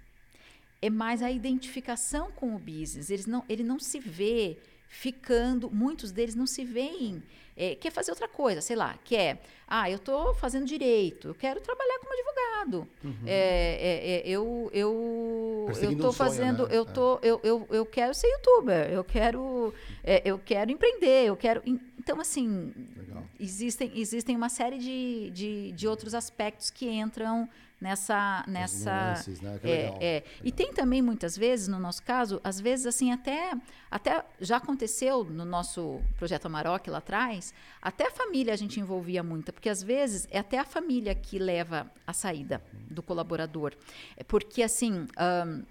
[0.82, 3.10] é mais a identificação com o business.
[3.10, 4.58] Eles não, ele não se vê
[4.90, 7.22] ficando, muitos deles não se veem,
[7.56, 9.38] é, quer fazer outra coisa, sei lá, que é,
[9.68, 12.88] ah, eu estou fazendo direito, eu quero trabalhar como advogado.
[13.26, 16.76] É, é, é, eu eu eu estou um fazendo, né?
[16.76, 21.38] eu tô, eu, eu, eu quero ser youtuber, eu quero, é, eu quero empreender, eu
[21.38, 21.62] quero,
[22.10, 23.24] então assim, Legal.
[23.40, 27.48] existem existem uma série de, de, de outros aspectos que entram
[27.80, 29.60] nessa nessa nuances, né?
[29.62, 29.98] É, legal.
[30.02, 30.24] é.
[30.44, 33.54] E tem também muitas vezes, no nosso caso, às vezes assim até
[33.92, 39.22] até já aconteceu no nosso projeto Amarok lá atrás, até a família a gente envolvia
[39.22, 43.76] muito, porque às vezes é até a família que leva a saída do colaborador,
[44.18, 45.62] É porque assim ahn,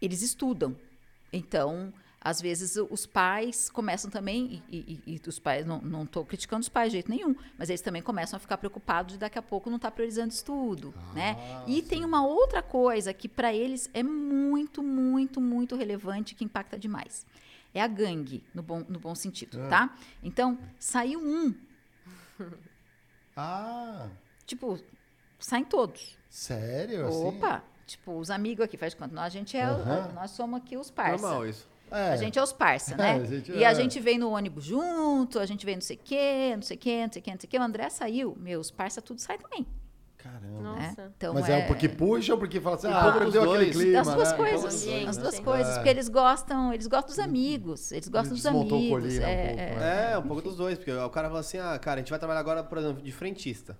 [0.00, 0.74] eles estudam,
[1.30, 1.92] então
[2.24, 6.68] às vezes os pais começam também, e, e- e os pais, não estou criticando os
[6.70, 9.68] pais de jeito nenhum, mas eles também começam a ficar preocupados de daqui a pouco
[9.68, 11.36] não estar priorizando estudo, né?
[11.38, 16.44] Ah, E tem uma outra coisa que para eles é muito, muito, muito relevante, que
[16.44, 17.26] impacta demais.
[17.74, 19.68] É a gangue, no bom, no bom sentido, Ah.
[19.68, 19.96] tá?
[20.22, 21.54] Então, saiu um,
[23.36, 24.08] Ah,
[24.46, 24.78] tipo,
[25.38, 26.16] saem todos.
[26.30, 27.06] sério?
[27.08, 27.26] Assim?
[27.28, 27.62] Opa!
[27.86, 29.66] Tipo, os amigos aqui, faz de conta, nós, a gente é,
[30.14, 31.20] nós somos aqui os parça.
[31.22, 31.68] Normal isso.
[31.90, 32.10] É.
[32.10, 33.18] A gente é os parça, né?
[33.18, 33.66] É, a gente e é.
[33.66, 36.76] a gente vem no ônibus junto, a gente vem não sei o quê, não sei
[36.76, 37.58] o quê, não sei o quê, não sei o quê.
[37.58, 39.66] O André saiu, meus parça tudo sai também.
[40.24, 40.46] Caramba.
[40.46, 40.60] Né?
[40.62, 41.12] Nossa.
[41.16, 41.66] Então, Mas é...
[41.66, 43.76] porque puxa ou porque fala assim, ah, perdeu dos aquele dois.
[43.76, 44.36] clima, das duas né?
[44.38, 45.22] coisas, as né?
[45.22, 45.74] duas coisas, É.
[45.74, 49.02] porque eles gostam, eles gostam dos amigos, eles gostam Ele dos desmontou o amigos.
[49.02, 49.74] colina um é, pouco, é.
[49.76, 50.12] né?
[50.12, 52.18] É, um pouco dos dois, porque o cara fala assim, ah, cara, a gente vai
[52.18, 53.76] trabalhar agora, por exemplo, de frentista.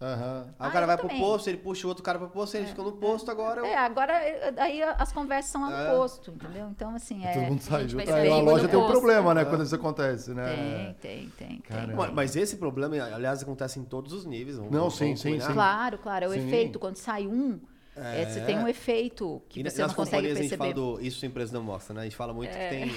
[0.00, 0.46] Aham.
[0.46, 1.22] Aí Ah, o cara vai pro também.
[1.22, 3.66] posto, ele puxa o outro cara pro posto, ele fica no posto, agora eu...
[3.66, 5.90] É, agora eh, aí as conversas são lá no É.
[5.98, 6.68] posto, entendeu?
[6.70, 7.32] Então, assim, é.
[7.34, 8.10] Todo mundo sai junto.
[8.10, 8.92] Aí a loja tem um posto.
[8.98, 9.44] problema, né?
[9.44, 10.94] Quando isso acontece, né?
[11.02, 11.58] Tem, tem, tem.
[11.86, 11.94] Tem.
[11.94, 14.56] Mas- Mas esse problema, aliás, acontece em todos os níveis.
[14.56, 15.52] vamos- Não, vamos sim, sim, sim.
[15.52, 16.46] Claro, claro, é o Sim.
[16.46, 16.78] efeito.
[16.78, 17.60] Quando sai um,
[17.94, 20.74] eh, você tem um efeito que E você nas não consegue companhias a gente perceber.
[20.74, 22.00] fala do isso a empresa não mostra, né?
[22.00, 22.90] A gente fala muito que tem,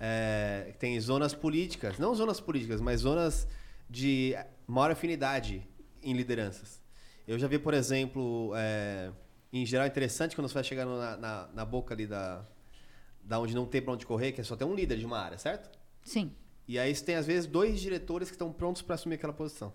[0.00, 3.46] é, que tem zonas políticas, não zonas políticas, mas zonas
[3.88, 4.36] de
[4.66, 5.64] maior afinidade
[6.02, 6.80] em lideranças.
[7.26, 9.10] Eu já vi, por exemplo, é,
[9.52, 12.44] em geral interessante quando você vai chegando na, na, na boca ali da,
[13.22, 15.18] da onde não tem pra onde correr, que é só ter um líder de uma
[15.18, 15.70] área, certo?
[16.02, 16.32] Sim.
[16.66, 19.72] E aí você tem, às vezes, dois diretores que estão prontos para assumir aquela posição.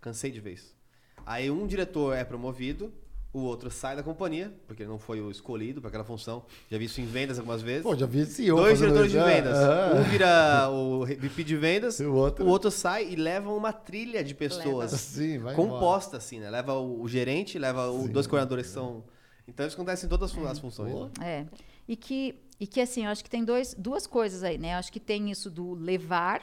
[0.00, 0.76] Cansei de ver isso.
[1.24, 2.92] Aí um diretor é promovido,
[3.32, 6.44] o outro sai da companhia, porque ele não foi o escolhido para aquela função.
[6.70, 7.82] Já vi isso em vendas algumas vezes.
[7.82, 9.26] Pô, já vi CEO Dois diretores de isso.
[9.26, 9.56] vendas.
[9.58, 13.72] Ah, Um vira o VP de vendas, o outro- o outro sai e leva uma
[13.72, 16.50] trilha de pessoas Sim, vai composta, assim, né?
[16.50, 19.02] Leva o, gerente, leva os dois coordenadores que são.
[19.48, 20.94] Então isso acontece em todas as fun- as funções.
[20.94, 21.10] Né?
[21.20, 21.46] É.
[21.88, 24.74] E que, e que assim, eu acho que tem dois, duas coisas aí, né?
[24.74, 26.42] Eu acho que tem isso do levar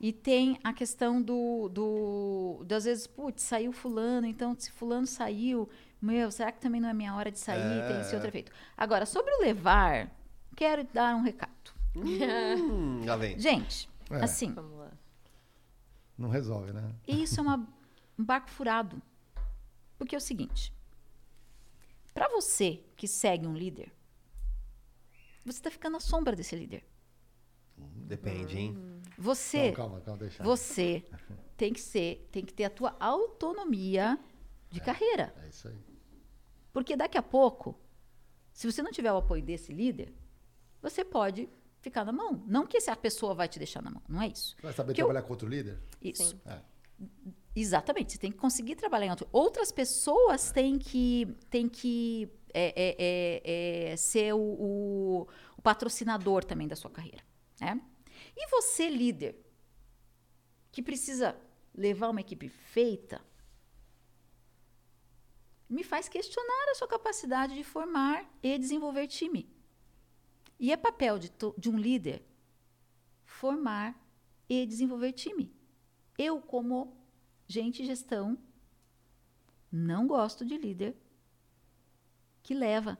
[0.00, 5.06] e tem a questão do, do, do às vezes, putz, saiu fulano, então se fulano
[5.06, 5.68] saiu,
[6.00, 7.60] meu, será que também não é minha hora de sair?
[7.60, 8.14] É, tem esse é.
[8.14, 8.52] outro efeito.
[8.76, 10.10] Agora, sobre o levar,
[10.54, 11.52] quero dar um recado.
[11.96, 13.38] Hum, lá vem.
[13.38, 14.16] Gente, É.
[14.22, 14.90] assim, Vamos lá.
[16.18, 16.94] Não resolve, né?
[17.06, 17.66] isso é uma-
[18.18, 19.00] um barco furado.
[19.98, 20.72] Porque é o seguinte:
[22.14, 23.92] para você que segue um líder,
[25.44, 26.84] você está ficando à sombra desse líder.
[27.78, 29.02] Depende, hein?
[29.18, 30.42] Você, Não, calma, calma, deixa.
[30.42, 31.04] você
[31.56, 34.18] tem que ser, tem que ter a tua autonomia
[34.70, 35.34] de carreira.
[35.44, 35.76] É isso aí.
[36.72, 37.78] Porque daqui a pouco,
[38.52, 40.12] se você não tiver o apoio desse líder,
[40.82, 41.48] você pode
[41.80, 42.42] ficar na mão.
[42.46, 44.56] Não que essa pessoa vai te deixar na mão, não é isso.
[44.62, 45.78] Vai saber Que eu- trabalhar com outro líder?
[46.02, 46.38] Isso.
[46.44, 46.60] É.
[47.54, 49.28] Exatamente, você tem que conseguir trabalhar em outro.
[49.32, 56.44] Outras pessoas têm que, têm que é, é, é, é, ser o, o- o patrocinador
[56.44, 57.22] também da sua carreira.
[57.60, 57.80] Né?
[58.36, 59.38] E você, líder,
[60.72, 61.36] que precisa
[61.74, 63.20] levar uma equipe feita,
[65.68, 69.48] me faz questionar a sua capacidade de formar e desenvolver time.
[70.58, 72.24] E é papel de, de um líder
[73.24, 73.94] formar
[74.48, 75.52] e desenvolver time.
[76.16, 76.96] Eu, como
[77.46, 78.38] gente de gestão,
[79.70, 80.96] não gosto de líder
[82.42, 82.98] que leva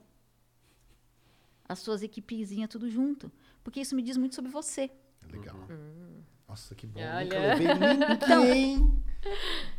[1.68, 3.32] as suas equipezinhas tudo junto.
[3.62, 4.90] Porque isso me diz muito sobre você.
[5.30, 5.56] Legal.
[5.70, 6.22] Uhum.
[6.48, 7.00] Nossa, que bom.
[7.00, 7.24] Olha.
[7.24, 7.74] Nunca levei
[8.76, 9.02] ninguém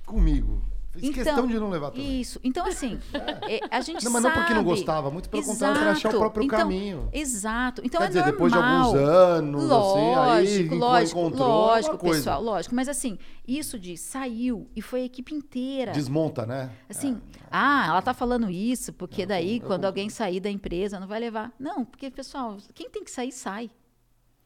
[0.06, 0.77] comigo.
[1.00, 2.20] Fiz Então, questão de não levar também.
[2.22, 2.40] Isso.
[2.44, 3.00] Então, assim,
[3.48, 4.36] é, a gente Não, mas sabe...
[4.36, 6.18] não porque não gostava, muito pelo contrário, para achar o Exato.
[6.20, 7.10] próprio Então, caminho.
[7.14, 7.82] Exato.
[7.86, 8.34] Então Quer é dizer, normal.
[8.34, 12.16] depois de alguns anos, assim, aí lógico, lógico, encontrou lógico, coisa.
[12.18, 12.76] pessoal, lógico.
[12.76, 13.18] Mas assim,
[13.48, 15.92] isso de saiu e foi a equipe inteira.
[15.92, 16.72] Desmonta, né?
[16.90, 17.22] Assim,
[17.52, 21.08] ah, ela tá falando isso, porque Eu daí, eu quando alguém sair da empresa, não
[21.08, 21.52] vai levar.
[21.60, 23.70] Não, porque, pessoal, quem tem que sair, sai.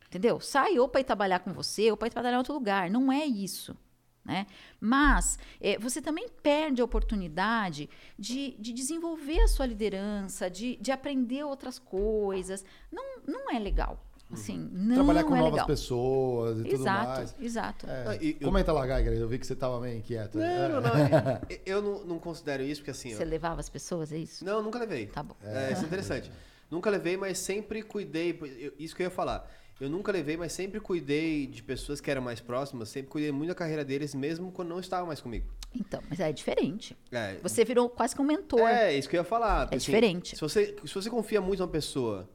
[0.08, 0.40] Entendeu?
[0.42, 2.90] Sai ou para ir trabalhar com você, ou para ir trabalhar em outro lugar.
[2.90, 3.76] Não é isso.
[4.24, 4.46] Né?
[4.80, 7.90] Mas eh, você também perde a oportunidade
[8.20, 12.64] de, de desenvolver a sua liderança, de, de aprender outras coisas.
[12.92, 14.00] Não, não é legal.
[14.32, 14.96] Assim, não Uhum.
[14.96, 15.68] Trabalhar com é novas legal.
[15.68, 17.36] pessoas e tudo Exato, mais.
[17.42, 17.86] exato.
[17.90, 20.38] É, e- eu- Comenta lá, Geiger, eu vi que você tava meio inquieto.
[20.38, 20.70] Não, É.
[20.70, 20.90] não, não.
[20.96, 23.14] é- Eu não, não considero isso, porque assim.
[23.14, 24.46] Você ó, levava as pessoas, é isso?
[24.46, 25.08] Não, nunca levei.
[25.08, 25.36] Tá bom.
[25.44, 26.32] É, isso é interessante.
[26.72, 28.32] Nunca levei, mas sempre cuidei.
[28.58, 29.46] eu- Isso que eu ia falar.
[29.82, 32.88] Eu nunca levei, mas sempre cuidei de pessoas que eram mais próximas.
[32.90, 35.48] Sempre cuidei muito da carreira deles, mesmo quando não estavam mais comigo.
[35.74, 36.96] Então, mas é diferente.
[37.12, 38.62] É, Você virou quase que um mentor.
[38.70, 39.62] É, isso que eu ia falar.
[39.62, 40.36] porque, assim, diferente.
[40.36, 42.30] Se você, se você confia muito numa pessoa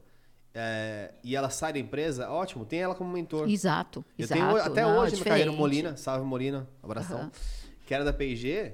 [0.53, 3.49] é, e ela sai da empresa, ótimo, tem ela como mentor.
[3.49, 4.41] Exato, Eu exato.
[4.41, 5.51] tenho até Não, é hoje minha carreira.
[5.51, 7.19] Molina, salve Molina, abração.
[7.19, 7.31] Aham.
[7.85, 8.73] Que era da P&G,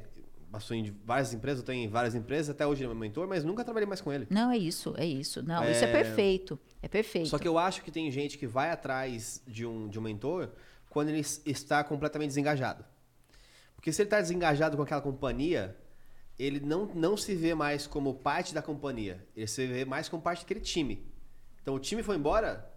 [0.52, 3.28] passou em várias empresas, eu tenho em várias empresas, até hoje ele é meu mentor,
[3.28, 4.26] mas nunca trabalhei mais com ele.
[4.30, 5.44] Não, é isso, é isso.
[5.44, 5.92] Não, isso é É.
[5.92, 6.60] perfeito.
[6.84, 7.30] É perfeito.
[7.30, 10.50] Só que eu acho que tem gente que vai atrás de um, de um mentor
[10.90, 12.84] quando ele está completamente desengajado.
[13.76, 15.76] Porque se ele está desengajado com aquela companhia,
[16.38, 19.26] ele não, não se vê mais como parte da companhia.
[19.36, 21.02] Ele se vê mais como parte daquele time.
[21.62, 22.70] Então o time foi embora,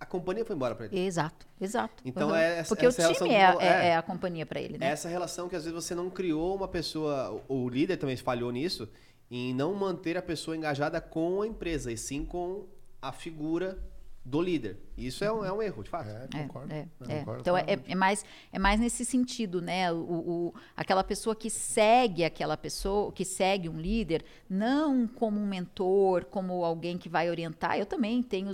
[0.00, 0.98] a companhia foi embora para ele.
[0.98, 2.02] Exato, exato.
[2.06, 2.38] Então, Aham.
[2.38, 3.86] é essa- Porque essa o time é, valo- é- é.
[3.88, 4.86] é a companhia para ele, né?
[4.88, 8.88] Essa relação que às vezes você não criou uma pessoa, o líder também falhou nisso,
[9.30, 12.66] em não manter a pessoa engajada com a empresa, e sim com
[13.02, 13.76] a figura
[14.24, 14.76] do líder.
[14.96, 16.08] Isso é um, é um erro, de fato.
[16.08, 16.72] É, É, concordo.
[16.72, 17.18] é, Eu é.
[17.20, 19.90] concordo Então é, é mais, é mais nesse sentido, né?
[19.92, 25.46] O, o- aquela pessoa que segue aquela pessoa, que segue um líder, não como um
[25.46, 27.76] mentor, como alguém que vai orientar.
[27.76, 28.52] Eu também tenho,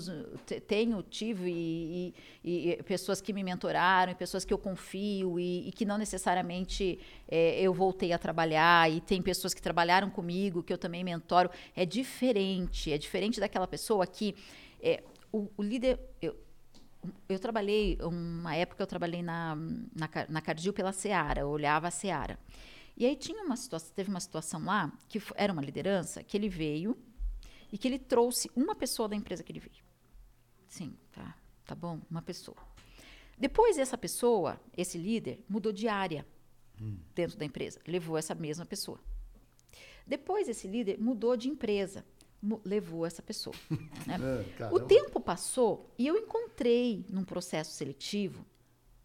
[0.66, 5.68] tenho tive e, e- e pessoas que me mentoraram, e pessoas que eu confio e,
[5.68, 6.98] e que não necessariamente
[7.30, 8.90] é, eu voltei a trabalhar.
[8.90, 11.50] E tem pessoas que trabalharam comigo que eu também mentoro.
[11.76, 14.34] É diferente, é diferente daquela pessoa que
[14.80, 15.98] é, o, o líder.
[16.20, 16.36] Eu,
[17.28, 21.90] eu trabalhei, uma época eu trabalhei na, na, na Cardil pela Seara, eu olhava a
[21.90, 22.38] Seara.
[22.96, 26.48] E aí tinha uma situação, teve uma situação lá, que era uma liderança, que ele
[26.48, 26.98] veio
[27.72, 29.84] e que ele trouxe uma pessoa da empresa que ele veio.
[30.66, 32.56] Sim, tá, tá bom, uma pessoa.
[33.38, 36.26] Depois essa pessoa, esse líder, mudou de área
[37.14, 39.00] dentro da empresa, levou essa mesma pessoa.
[40.06, 42.04] Depois esse líder mudou de empresa,
[42.64, 43.54] levou essa pessoa.
[44.06, 44.16] né?
[44.60, 48.44] É, O tempo passou e eu encontrei num processo seletivo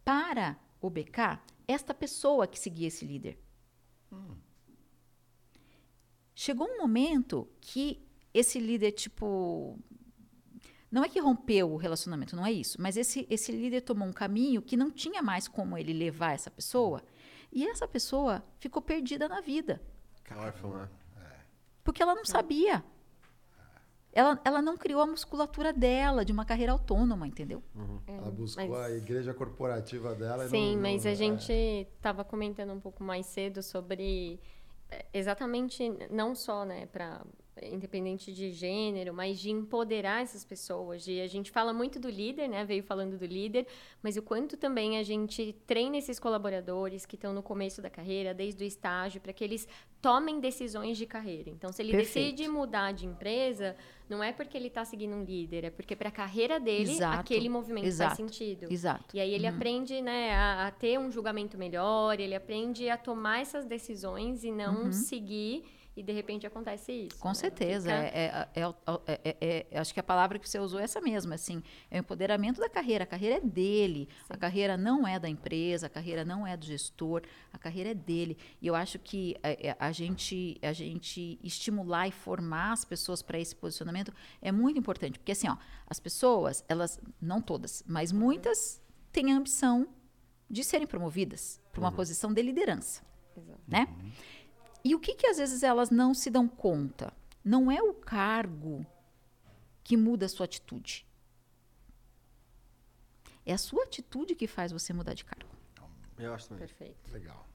[0.04, 3.38] para o BK esta pessoa que seguia esse líder.
[6.36, 9.78] Chegou um momento que esse líder, tipo.
[10.92, 12.80] Não é que rompeu o relacionamento, não é isso.
[12.80, 16.52] Mas esse, esse líder tomou um caminho que não tinha mais como ele levar essa
[16.52, 17.04] pessoa.
[17.52, 19.82] E essa pessoa ficou perdida na vida.
[21.16, 21.40] Né?
[21.84, 22.84] Porque ela não sabia.
[24.16, 27.64] Ela, ela não criou a musculatura dela de uma carreira autônoma, entendeu?
[28.08, 30.46] Ela buscou mas- a igreja corporativa dela.
[30.46, 31.16] e Sim, não- mas não- a é.
[31.16, 31.52] gente
[31.96, 34.40] estava comentando um pouco mais cedo sobre
[34.92, 37.22] eh, exatamente não só, né, para
[37.62, 41.04] independente de gênero, mas de empoderar essas pessoas.
[41.04, 42.66] De a gente fala muito do líder, né?
[42.66, 43.68] Veio falando do líder,
[44.02, 48.34] mas o quanto também a gente treina esses colaboradores que estão no começo da carreira,
[48.34, 49.68] desde o estágio, para que eles
[50.02, 51.50] tomem decisões de carreira.
[51.50, 52.36] Então, se ele Perfeito.
[52.36, 53.76] decide mudar de empresa,
[54.10, 57.20] não é porque ele está seguindo um líder, é porque para a carreira dele Exato,
[57.20, 58.16] aquele movimento exato.
[58.16, 58.68] faz sentido.
[58.72, 59.16] Exato.
[59.16, 63.40] E aí ele aprende, né, a, a ter um julgamento melhor, ele aprende a tomar
[63.40, 65.64] essas decisões e não seguir
[65.96, 67.16] e de repente acontece isso.
[67.18, 67.22] Uhum.
[67.22, 67.34] Com né?
[67.36, 67.90] certeza.
[67.90, 68.74] Fica- É, é- é-
[69.08, 71.62] é- é- é- acho que a palavra que você usou é essa mesma, assim.
[71.92, 73.04] É o empoderamento da carreira.
[73.04, 74.10] A carreira é dele.
[74.30, 77.22] A carreira não é da empresa, a carreira não é do gestor,
[77.52, 78.38] a carreira é dele.
[78.62, 83.40] E eu acho que é, a, gente, a gente estimular e formar as pessoas para
[83.40, 84.12] esse posicionamento
[84.42, 85.20] é muito importante.
[85.20, 85.58] Porque assim, ó,
[85.88, 89.88] as pessoas, elas, não todas, mas muitas têm a ambição
[90.50, 93.02] de serem promovidas para uma posição de liderança
[93.36, 93.62] Exato.
[93.68, 93.88] né?
[94.84, 97.14] E o que que às vezes elas não se dão conta?
[97.44, 98.86] Não é o cargo
[99.84, 101.06] que muda a sua atitude.
[103.46, 105.50] É a sua atitude que faz você mudar de cargo.
[106.18, 106.66] Eu acho também.
[106.68, 107.12] Perfeito.
[107.12, 107.46] Legal.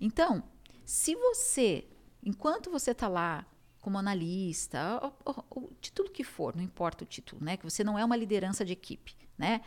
[0.00, 0.42] Então,
[0.84, 1.86] se você,
[2.22, 3.46] enquanto você está lá
[3.80, 7.56] como analista, ou- ou de tudo que for, não importa o título, né?
[7.56, 9.62] Que você não é uma liderança de equipe, né?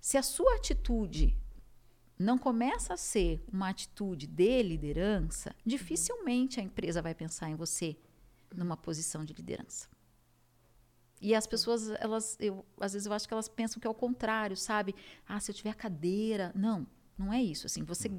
[0.00, 1.36] Se a sua atitude
[2.20, 7.96] não começa a ser uma atitude de liderança, dificilmente a empresa vai pensar em você
[8.54, 9.88] numa posição de liderança.
[11.18, 13.94] E as pessoas, elas, eu, às vezes eu acho que elas pensam que é o
[13.94, 14.94] contrário, sabe?
[15.26, 16.52] Ah, se eu tiver a cadeira.
[16.54, 16.86] Não,
[17.16, 17.66] não é isso.
[17.66, 18.10] Assim, você,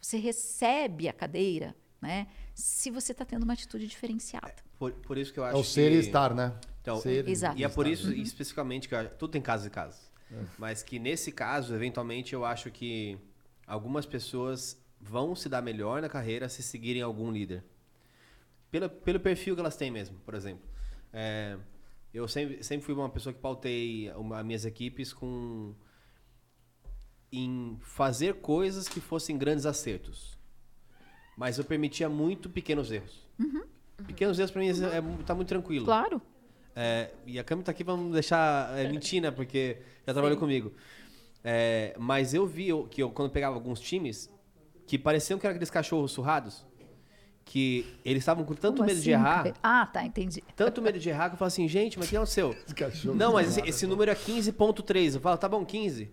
[0.00, 2.26] você recebe a cadeira, né?
[2.54, 4.54] Se você está tendo uma atitude diferenciada.
[4.78, 5.96] Por, por isso que eu É acho o ser que...
[5.96, 6.58] e estar, né?
[6.80, 7.58] Então, Ser Exato.
[7.58, 10.12] E é por isso, especificamente, que eu tudo tem casos e casos.
[10.58, 13.18] Mas que nesse caso, eventualmente, eu acho que
[13.66, 17.64] algumas pessoas vão se dar melhor na carreira se seguirem algum líder.
[18.70, 20.66] Pelo, pelo perfil que elas têm mesmo, por exemplo.
[21.12, 21.56] É,
[22.12, 25.74] eu sempre, sempre fui uma pessoa que pautei uma, as minhas equipes com
[27.32, 30.38] em fazer coisas que fossem grandes acertos.
[31.36, 33.28] Mas eu permitia muito pequenos erros.
[34.06, 35.84] Pequenos erros, pra mim, é, tá muito tranquilo.
[35.84, 36.22] Claro.
[36.76, 39.30] É, e a Cami tá aqui não deixar é, mentir, né?
[39.30, 40.72] Porque já trabalhou comigo.
[41.44, 44.30] É, mas eu vi eu- que eu, quando pegava alguns times,
[44.86, 46.66] que pareciam que eram aqueles cachorros surrados,
[47.44, 49.54] que eles estavam com tanto Como medo de assim, errar, cara?
[49.62, 50.42] Ah, tá, entendi.
[50.56, 52.50] tanto medo de errar, que eu falo assim, gente, mas quem é o seu?
[52.52, 55.14] Esse cachorro Não, mas esse, esse número é 15.3.
[55.16, 56.10] Eu falo, tá bom, 15.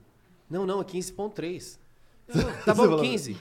[0.50, 1.80] Não, não, é 15.3.
[2.28, 3.38] Não, não, Tá bom, 15.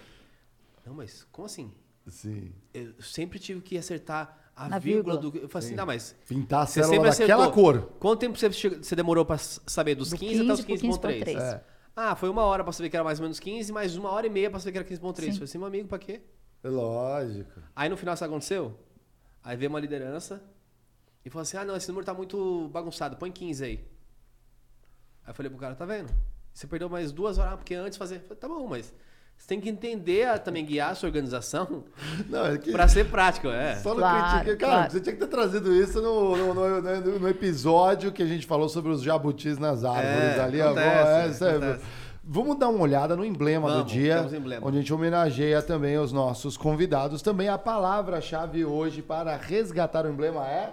[0.87, 1.73] Não, mas como assim?
[2.07, 2.53] Sim.
[2.73, 5.33] Eu sempre tive que acertar a Na vírgula, vírgula.
[5.33, 5.45] do.
[5.45, 7.53] Eu falei assim, não, mas Pintar a Você célula daquela acertou.
[7.65, 7.93] cor.
[7.99, 11.25] Quanto tempo você, você demorou pra saber dos Do 15, até os 15 pro 15.3?
[11.25, 11.41] 15.3.
[11.41, 11.61] É.
[11.95, 14.27] Ah, foi uma hora pra saber que era mais ou menos 15, mais uma hora
[14.27, 15.17] e meia pra saber que era 15.3.
[15.17, 15.33] Sim.
[15.33, 16.23] Falei assim, meu amigo, pra quê?
[16.62, 17.61] Lógico.
[17.75, 18.79] Aí no final, sabe o que aconteceu?
[19.43, 20.43] Aí veio uma liderança
[21.25, 23.85] e falou assim, ah, não, esse número tá muito bagunçado, põe 15 aí.
[25.25, 26.12] Aí eu falei pro cara, tá vendo?
[26.53, 28.21] Você perdeu mais duas horas, ah, porque antes fazer...
[28.21, 28.93] Falei, tá bom, mas
[29.41, 31.83] você tem que entender, a, também guiar a sua organização
[32.29, 32.71] Não, é que...
[32.71, 33.77] pra ser prático, é.
[33.77, 34.57] Só não Claro, critica.
[34.57, 34.93] Cara, claro.
[34.93, 38.47] você tinha que ter trazido isso no, no, no- no- no episódio que a gente
[38.47, 40.61] falou sobre os jabutis nas árvores É, ali.
[40.61, 41.79] acontece, agora, é.
[42.23, 44.67] Vamos dar uma olhada no emblema do Vamos, dia, temos emblema.
[44.67, 47.23] onde a gente homenageia também os nossos convidados.
[47.23, 50.73] Também a palavra-chave hoje para resgatar o emblema é.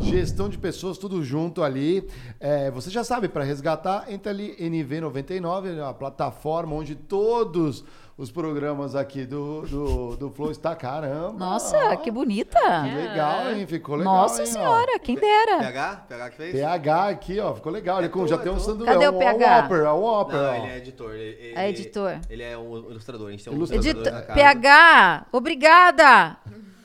[0.00, 2.08] Gestão de pessoas, tudo junto ali.
[2.38, 7.84] É, você já sabe, para resgatar, entra ali NV99, a plataforma onde todos
[8.16, 10.74] os programas aqui do, do, do Flow está.
[10.76, 11.32] Caramba!
[11.38, 12.58] Nossa, que bonita.
[12.60, 13.66] Que legal, hein?
[13.66, 14.14] Ficou legal.
[14.14, 14.52] Nossa hein, ó.
[14.52, 15.58] senhora, quem dera.
[15.58, 15.96] PH?
[16.08, 16.52] PH que fez?
[16.52, 17.98] PH aqui, ó, ficou legal.
[17.98, 18.92] Ele É com- tu, já é tem um sanduíche.
[18.92, 19.44] Cadê é o um- PH?
[19.44, 20.36] É o Whopper, é o Whopper.
[20.36, 20.54] Não, ó.
[20.54, 21.10] ele é editor.
[21.12, 22.18] Ele, ele- É editor.
[22.30, 23.28] Ele é um ilustrador.
[23.28, 23.84] A gente tem um Ilustrador.
[23.84, 24.38] ilustrador Edito- na casa.
[24.38, 26.36] PH, obrigada.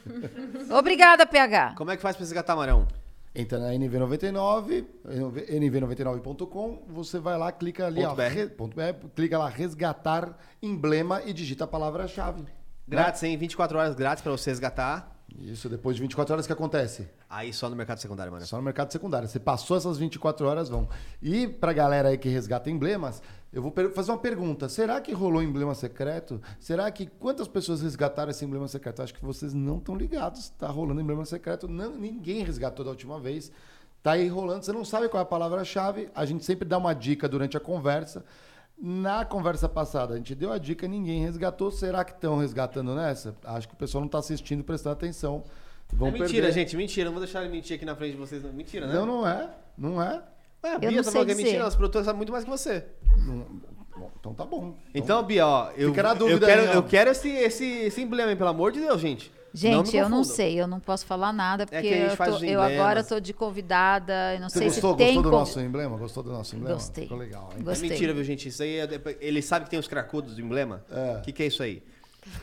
[0.77, 1.75] obrigada, PH.
[1.77, 2.87] Como é que faz pra resgatar Marão?
[3.35, 4.85] Entra na NV99,
[5.49, 11.21] nv99.com, você vai lá, clica ali, Ponto ó, re- ponto BR, clica lá, resgatar emblema
[11.25, 12.43] e digita a palavra-chave.
[12.87, 13.35] Grátis, hein?
[13.37, 15.11] 24 horas grátis pra você resgatar.
[15.39, 17.09] Isso, depois de 24 horas, o que acontece?
[17.27, 18.45] Aí só no mercado secundário, mano.
[18.45, 19.27] Só no mercado secundário.
[19.27, 20.87] Você passou essas 24 horas, vão.
[21.21, 23.19] E pra galera aí que resgata emblemas,
[23.53, 24.67] eu vou fazer uma pergunta.
[24.67, 26.41] Será que rolou emblema secreto?
[26.59, 29.01] Será que quantas pessoas resgataram esse emblema secreto?
[29.01, 30.49] Acho que vocês não estão ligados.
[30.49, 31.67] Tá rolando emblema secreto.
[31.67, 33.51] Não, ninguém resgatou da última vez.
[34.01, 34.65] Tá aí rolando.
[34.65, 36.09] Você não sabe qual é a palavra-chave.
[36.15, 38.25] A gente sempre dá uma dica durante a conversa.
[38.75, 41.69] Na conversa passada, a gente deu a dica, ninguém resgatou.
[41.71, 43.35] Será que estão resgatando nessa?
[43.45, 45.43] Acho que o pessoal não está assistindo, prestando atenção.
[45.93, 46.51] Vão É mentira, perder.
[46.51, 47.05] gente, mentira.
[47.05, 48.43] Não vou deixar ele mentir aqui na frente de vocês.
[48.51, 48.93] Mentira, né?
[48.93, 49.49] Não, não é.
[49.77, 50.21] Não é.
[50.63, 51.43] Ué, a Eu Bia não tá que é dizer.
[51.43, 52.85] mentira, nossa produtora sabe muito mais que você.
[53.95, 54.75] Bom, então tá bom.
[54.93, 58.01] Então, Bia, ó, eu, Fica na eu dúvida quero, aí, eu quero esse, esse, esse
[58.01, 59.31] emblema, hein, pelo amor de Deus, gente.
[59.55, 62.39] Gente, me eu não sei, eu não posso falar nada, porque que a gente eu,
[62.39, 65.37] tô- eu agora tô de convidada, eu não Você sei gostou, se tem gostou do
[65.37, 65.95] nosso emblema?
[65.95, 66.73] Gostou do nosso emblema?
[66.73, 67.03] Gostei.
[67.03, 67.59] Ficou legal, hein?
[67.59, 67.89] É Gostei.
[67.89, 68.47] mentira, viu, gente?
[68.49, 68.89] Isso aí é,
[69.21, 70.83] ele sabe que tem os cracudos do emblema?
[70.89, 71.17] É.
[71.19, 71.83] O que, que é isso aí?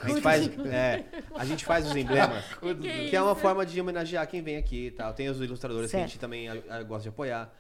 [0.04, 2.44] A gente faz, é, a gente faz os emblemas,
[3.10, 5.12] que, é uma forma de homenagear quem vem aqui e tal.
[5.12, 6.10] Tem os ilustradores que a Certo.
[6.12, 7.52] gente também a- a- gosta de apoiar.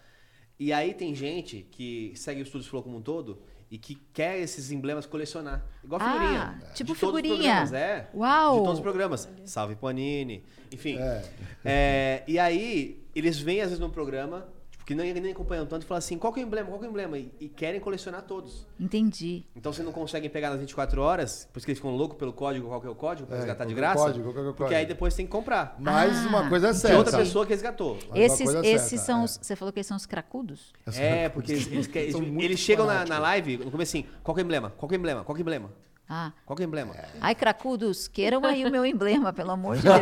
[0.60, 3.38] E aí tem gente que segue o Estúdios Flow como um todo
[3.70, 5.64] e que quer esses emblemas colecionar.
[5.82, 6.58] Igual Ah, figurinha.
[6.74, 7.54] tipo De todos os figurinha.
[7.66, 8.10] programas, É.
[8.14, 8.52] Uau!
[8.58, 9.28] De todos os programas.
[9.46, 10.44] Salve Panini.
[10.70, 10.98] Enfim.
[10.98, 11.24] É.
[11.64, 14.59] É, e aí, eles vêm às vezes no programa, tipo,
[14.90, 16.84] que nem, nem acompanham tanto, e falam assim, qual que é o emblema, qual que
[16.84, 17.16] é o emblema?
[17.16, 18.66] E, e querem colecionar todos.
[18.78, 19.44] Entendi.
[19.54, 22.32] Então você não consegue pegar nas 24 horas, por isso que eles ficam loucos pelo
[22.32, 24.02] código, qual que é o código, pra É, resgatar de é o graça.
[24.02, 24.78] código, qual que é o porque código?
[24.80, 25.76] aí depois tem que comprar.
[25.78, 26.98] Mas Ah, uma coisa é De certa.
[26.98, 27.98] outra pessoa que resgatou.
[28.12, 29.24] Esses, esses certa, são é.
[29.24, 29.38] os.
[29.40, 30.72] Você falou que eles são os cracudos?
[30.96, 34.40] É, porque eles, eles, eles, eles chegam na, na live, no começo assim, qual que
[34.40, 34.70] é o emblema?
[34.76, 35.22] Qual que é o emblema?
[35.22, 35.70] Qual que é o emblema?
[36.12, 36.32] Ah.
[36.44, 36.92] Qual que é o emblema?
[37.20, 39.96] Ai, cracudos, queiram aí o meu emblema, pelo amor de Deus.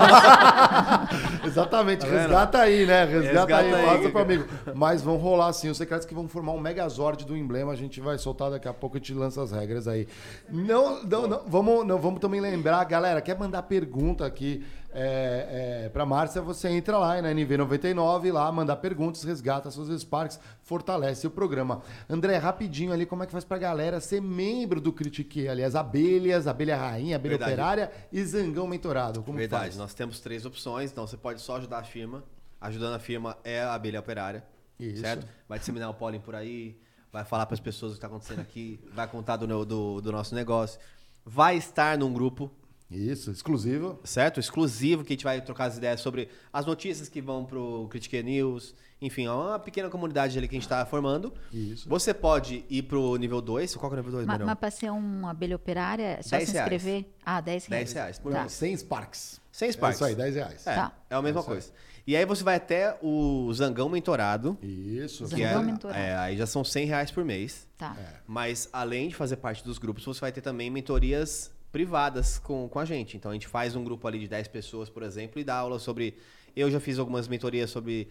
[1.44, 3.04] Exatamente, Tá resgata aí, né?
[3.04, 4.44] Resgata, Resgata aí, aí, passa pro amigo.
[4.74, 8.00] Mas vão rolar sim, os secretos que vão formar um megazord do emblema, a gente
[8.00, 10.08] vai soltar daqui a pouco, a gente lança as regras aí.
[10.48, 15.88] Não, não, não, vamos, não, vamos também lembrar, galera, quer mandar pergunta aqui é, é,
[15.90, 21.30] pra Márcia, você entra lá na NV99, lá, mandar perguntas, resgata seus Sparks, fortalece o
[21.30, 21.82] programa.
[22.08, 25.46] André, rapidinho ali, como é que faz pra galera ser membro do Critique?
[25.46, 27.52] Aliás, abelhas, abelha rainha, abelha Verdade.
[27.52, 29.22] operária e zangão mentorado.
[29.22, 29.76] Como Verdade, faz?
[29.76, 32.24] nós temos três opções, então você pode só ajudar a firma.
[32.60, 34.44] Ajudando a firma é a abelha operária.
[34.80, 35.00] Isso.
[35.02, 35.26] Certo?
[35.48, 36.80] Vai disseminar o pólen por aí,
[37.12, 40.12] vai falar para as pessoas o que está acontecendo aqui, vai contar do, do, do
[40.12, 40.80] nosso negócio.
[41.24, 42.50] Vai estar num grupo,
[42.90, 43.98] Isso, exclusivo.
[44.02, 44.40] certo?
[44.40, 48.22] Exclusivo, que a gente vai trocar as ideias sobre as notícias que vão pro Critique
[48.22, 48.74] News.
[49.00, 51.32] Enfim, é uma pequena comunidade ali que a gente está formando.
[51.52, 51.88] Isso.
[51.88, 53.76] Você pode ir pro nível 2.
[53.76, 54.46] Qual que é o nível 2, Ma- Manuel?
[54.46, 56.72] mas para ser uma abelha operária, é só 10 se reais.
[56.72, 57.06] inscrever?
[57.24, 57.84] Ah, 10 reais.
[57.84, 58.40] 10 reais por Tá.
[58.40, 58.52] mês.
[58.52, 59.40] 100 Sparks.
[59.52, 59.96] 100 É Sparks.
[59.98, 60.66] isso aí, 10 reais.
[60.66, 60.92] É, Tá.
[61.10, 61.46] é a mesma aí.
[61.46, 61.70] coisa.
[62.06, 64.56] E aí você vai até o Zangão Mentorado.
[64.62, 65.26] Isso.
[65.26, 65.98] Zangão é, Mentorado.
[66.00, 67.68] é, aí já são 100 reais por mês.
[67.76, 67.94] Tá.
[68.00, 68.14] É.
[68.26, 72.78] Mas além de fazer parte dos grupos, você vai ter também mentorias privadas com, com
[72.78, 73.16] a gente.
[73.16, 75.78] Então a gente faz um grupo ali de 10 pessoas, por exemplo, e dá aula
[75.78, 76.16] sobre.
[76.56, 78.08] Eu já fiz algumas mentorias sobre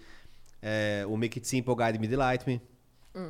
[0.62, 2.62] é, o Make It Simple Guide Me Delight Me.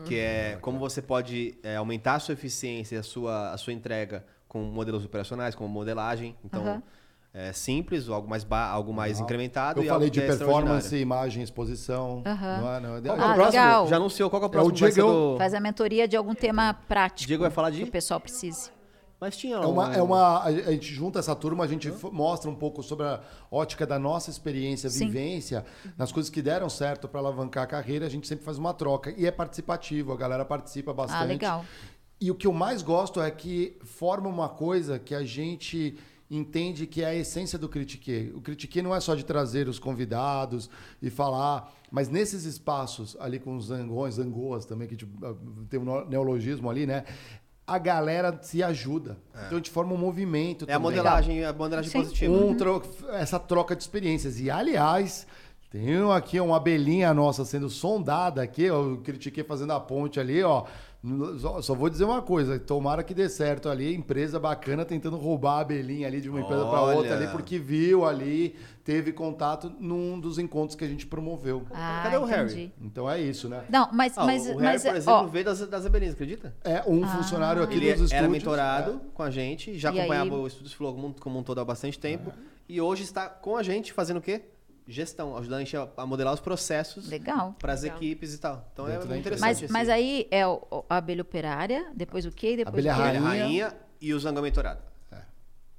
[0.05, 3.71] Que é como você pode é, aumentar a sua eficiência e a sua, a sua
[3.71, 6.35] entrega com modelos operacionais, com modelagem.
[6.43, 6.83] Então,
[7.33, 9.79] é simples, algo mais, ba algo mais incrementado.
[9.79, 12.21] Eu e falei algo de é performance, imagem, exposição.
[12.25, 12.57] Aham.
[12.61, 12.97] Não é, não é?
[12.97, 13.43] É o Ah, próximo?
[13.45, 13.87] legal.
[13.87, 15.31] Já anunciou qual que é o É o próximo que vai ser Diegão.
[15.33, 17.25] do- Faz a mentoria de algum tema prático.
[17.27, 18.69] Diego vai falar de- Que o pessoal precise.
[19.19, 21.89] Mas tinha É lá uma, um- é uma, a gente junta essa turma, a gente
[21.91, 23.19] fo- mostra um pouco sobre a
[23.51, 25.07] ótica da nossa experiência, Sim.
[25.07, 25.65] vivência,
[25.97, 29.11] nas coisas que deram certo para alavancar a carreira, a gente sempre faz uma troca.
[29.17, 31.21] E é participativo, a galera participa bastante.
[31.23, 31.65] Ah, legal.
[32.21, 35.97] E o que eu mais gosto é que forma uma coisa que a gente
[36.29, 38.33] entende que é a essência do Critique.
[38.35, 40.69] O Critique não é só de trazer os convidados
[41.01, 45.17] e falar, mas nesses espaços ali com os zangões, zangoas também, que tipo,
[45.69, 47.05] tem um neologismo ali, né?
[47.67, 49.17] A galera se ajuda.
[49.35, 50.63] Então a gente forma um movimento.
[50.63, 50.81] É a também.
[50.83, 51.99] modelagem, a modelagem Sim.
[52.01, 52.33] positiva.
[52.33, 52.81] Um tro-
[53.11, 54.39] essa troca de experiências.
[54.39, 55.27] E, aliás,
[55.69, 60.63] tem aqui uma abelhinha nossa sendo sondada aqui, eu critiquei fazendo a ponte ali, ó.
[61.39, 65.57] Só, só vou dizer uma coisa, tomara que dê certo ali, empresa bacana tentando roubar
[65.57, 68.55] a abelhinha ali de uma empresa para outra ali, porque viu ali,
[68.87, 71.67] teve contato num dos encontros que a gente promoveu.
[71.73, 72.45] Ah, Cadê o Harry?
[72.53, 72.71] entendi.
[72.79, 73.65] Então é isso, né?
[73.67, 76.13] Não, mas, Ah, mas, o Harry, mas por é, exemplo, ó, veio das, das abelhinhas,
[76.13, 76.55] acredita?
[76.63, 78.13] É um funcionário aqui Ele dos estúdios.
[78.13, 79.13] era mentorado é.
[79.13, 81.59] com a gente, já E acompanhava aí- o Estúdios Flow como, um- como um todo
[81.59, 82.31] há bastante tempo.
[82.69, 84.41] E hoje está com a gente fazendo o quê?
[84.87, 87.57] Gestão, ajudando a gente a, modelar os processos legal.
[87.59, 88.65] para as equipes e tal.
[88.71, 89.63] Então Dentro é muito interessante.
[89.63, 92.55] Mas, mas aí é a abelha operária, depois o quê?
[92.55, 93.01] Depois Abelha o quê?
[93.01, 93.43] Abelha rainha.
[93.43, 94.79] rainha e o zangão mentorado.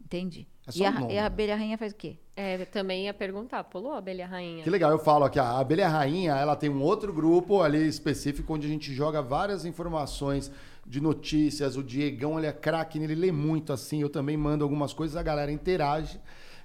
[0.05, 0.47] Entendi.
[0.69, 2.17] É e, a, nome, e a abelha rainha faz o quê?
[2.37, 4.63] É, também ia perguntar, pulou a abelha rainha?
[4.63, 8.53] Que legal, eu falo aqui, a Abelha Rainha, ela tem um outro grupo ali específico
[8.55, 10.53] onde a gente joga várias informações
[10.87, 11.77] de notícias.
[11.77, 14.01] O Diegão, ele é craque, ele lê muito assim.
[14.01, 16.21] Eu também mando algumas coisas, a galera interage.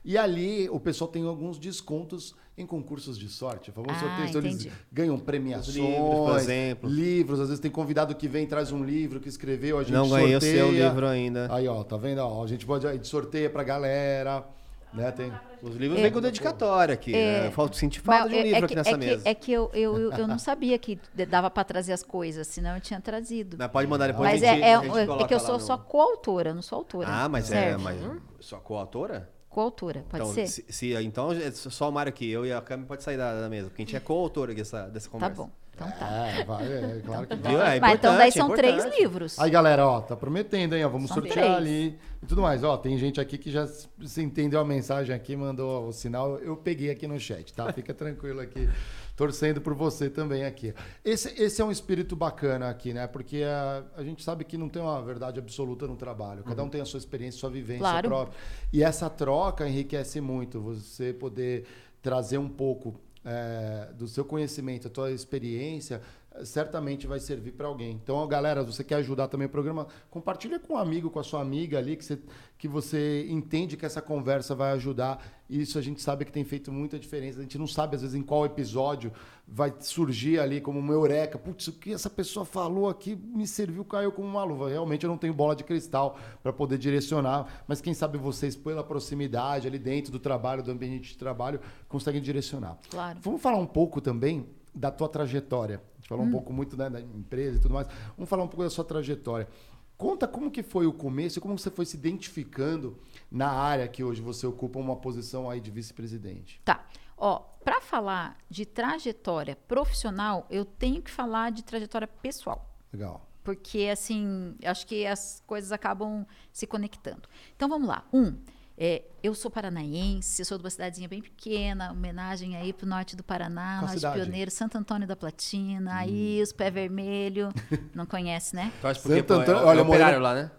[0.05, 3.71] E ali o pessoal tem alguns descontos em concursos de sorte.
[3.71, 5.99] Famoso Ah, sorteio, então eles ganham premiações, Livros,
[6.29, 6.89] por exemplo.
[6.89, 10.09] livros, às vezes tem convidado que vem traz um livro que escreveu, a gente Não
[10.09, 10.57] ganhei o sorteia.
[10.65, 11.47] seu livro ainda.
[11.53, 12.19] Aí, ó, tá vendo?
[12.19, 14.45] Ó, a gente pode a gente sorteia pra galera,
[14.93, 15.09] né?
[15.11, 15.31] Tem
[15.63, 16.03] Os livros É.
[16.03, 17.13] vêm com dedicatória aqui.
[17.13, 17.47] né?
[17.47, 19.23] Eu falo- senti falta de um é- livro é aqui que, nessa é mesa.
[19.23, 20.99] Que, é que eu, eu, eu não sabia que
[21.29, 23.55] dava para trazer as coisas, senão eu tinha trazido.
[23.57, 25.39] Mas pode mandar depois Mas a é, gente, é, a gente é coloca que eu
[25.39, 27.07] sou no- só coautora, eu não sou autora.
[27.09, 27.69] Ah, mas é.
[27.69, 27.83] Serve?
[27.83, 27.97] Mas
[28.41, 29.31] sua coautora?
[29.53, 30.47] Coautora, pode então, ser?
[30.47, 33.39] Se, se- então, é só o Mário aqui, eu e a Cami pode sair da,
[33.41, 35.35] da mesa, porque a gente é coautora dessa, dessa Tá conversa.
[35.35, 36.07] bom, então tá.
[36.27, 37.51] É, vai, é, claro que vai.
[37.51, 37.61] Viu?
[37.61, 39.37] É Mas então daí são é três livros.
[39.39, 40.83] Aí, galera, ó, tá prometendo, hein?
[40.85, 41.55] ó, vamos São sortear três.
[41.57, 42.63] ali e tudo mais.
[42.63, 46.37] Ó, tem gente aqui que já se se entendeu a mensagem aqui, mandou o sinal.
[46.39, 47.71] Eu peguei aqui no chat, tá?
[47.73, 48.67] Fica tranquilo aqui,
[49.15, 50.73] torcendo por você também aqui.
[51.03, 53.05] Esse, esse é um espírito bacana aqui, né?
[53.07, 56.43] Porque a, a gente sabe que não tem uma verdade absoluta no trabalho.
[56.43, 58.09] Cada um tem a sua experiência, sua vivência Claro.
[58.09, 58.37] própria.
[58.71, 60.59] E essa troca enriquece muito.
[60.61, 61.65] Você poder
[62.01, 66.01] trazer um pouco é, do seu conhecimento, a tua experiência,
[66.43, 67.91] certamente vai servir para alguém.
[68.03, 71.41] Então, galera, você quer ajudar também o programa, compartilha com um amigo, com a sua
[71.41, 72.19] amiga ali, que você,
[72.57, 75.23] que você entende que essa conversa vai ajudar.
[75.61, 77.37] Isso a gente sabe que tem feito muita diferença.
[77.37, 79.11] A gente não sabe, às vezes, em qual episódio
[79.47, 81.37] vai surgir ali como uma eureka.
[81.37, 84.69] Putz, o que essa pessoa falou aqui me serviu, caiu como uma luva.
[84.69, 88.83] Realmente eu não tenho bola de cristal para poder direcionar, mas quem sabe vocês, pela
[88.83, 92.79] proximidade ali dentro do trabalho, do ambiente de trabalho, conseguem direcionar.
[92.89, 93.19] Claro.
[93.21, 95.83] Vamos falar um pouco também da tua trajetória.
[95.93, 97.87] A gente falou um pouco muito né, da empresa e tudo mais.
[98.17, 99.47] Vamos falar um pouco da sua trajetória.
[99.95, 102.97] Conta como que foi o começo e como você foi se identificando
[103.33, 106.61] na área que hoje você ocupa uma posição aí de vice-presidente.
[106.63, 106.85] Tá.
[107.17, 112.69] Ó, para falar de trajetória profissional, eu tenho que falar de trajetória pessoal.
[112.93, 113.27] Legal.
[113.43, 117.27] Porque, assim, acho que as coisas acabam se conectando.
[117.55, 118.05] Então, vamos lá.
[118.13, 118.37] Um,
[118.77, 123.23] é, eu sou paranaense, sou de uma cidadezinha bem pequena, homenagem aí pro norte do
[123.23, 124.15] Paraná, Qual norte cidade?
[124.21, 127.49] pioneiro, Santo Antônio da Platina, aí os pé vermelho,
[127.95, 128.71] não conhece, né?
[128.81, 130.51] Tu acha porque Santo é, Antônio- é olha, operário Moreno- lá, né?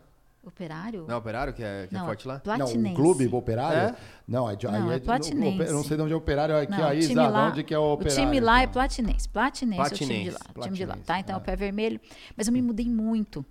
[0.46, 1.04] Operário?
[1.08, 2.38] Não é operário que é, que é Não, forte lá?
[2.38, 2.76] Platinense.
[2.78, 3.78] Não, o clube operário?
[3.78, 3.96] É?
[4.28, 5.66] Não, é de, Não, aí é de- platinense.
[5.66, 7.72] Eu não sei de onde é operário, aqui Não, a o Isa, lá, onde que
[7.74, 8.22] é o o operário.
[8.24, 8.72] time lá é então?
[8.74, 9.28] platinense.
[9.28, 10.38] Platinense, é o time de lá.
[10.38, 11.20] Platinense, o time de lá, platinense, tá?
[11.20, 11.40] Então é é.
[11.40, 12.00] o pé vermelho.
[12.36, 13.44] Mas eu me mudei muito.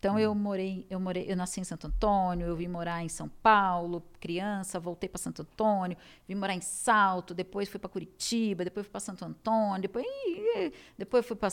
[0.00, 3.28] Então eu morei, eu morei, eu nasci em Santo Antônio, eu vim morar em São
[3.28, 5.94] Paulo, criança, voltei para Santo Antônio,
[6.26, 10.06] vim morar em Salto, depois fui para Curitiba, depois fui para Santo Antônio, depois
[10.96, 11.50] depois fui para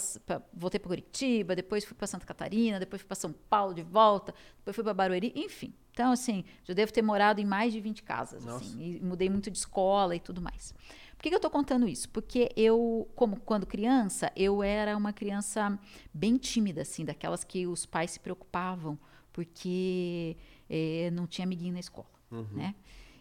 [0.54, 4.34] voltei para Curitiba, depois fui para Santa Catarina, depois fui para São Paulo de volta,
[4.60, 5.74] depois fui para Barueri, enfim.
[5.92, 9.52] Então assim, já devo ter morado em mais de 20 casas, assim, e mudei muito
[9.52, 10.74] de escola e tudo mais.
[11.18, 12.08] Por que, que eu estou contando isso?
[12.10, 15.78] Porque eu, como quando criança, eu era uma criança
[16.14, 18.98] bem tímida, assim, daquelas que os pais se preocupavam
[19.34, 20.36] porque
[20.70, 22.08] eh, não tinha amiguinho na escola,
[22.54, 22.76] né?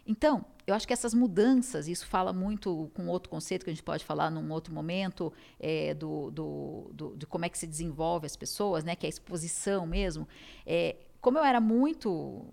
[0.09, 3.83] Então, eu acho que essas mudanças, isso fala muito com outro conceito que a gente
[3.83, 8.25] pode falar num outro momento, eh, do, do, do- de como é que se desenvolve
[8.25, 8.95] as pessoas, né?
[8.95, 10.27] Que é a exposição mesmo.
[10.65, 12.45] Eh, como eu era muito,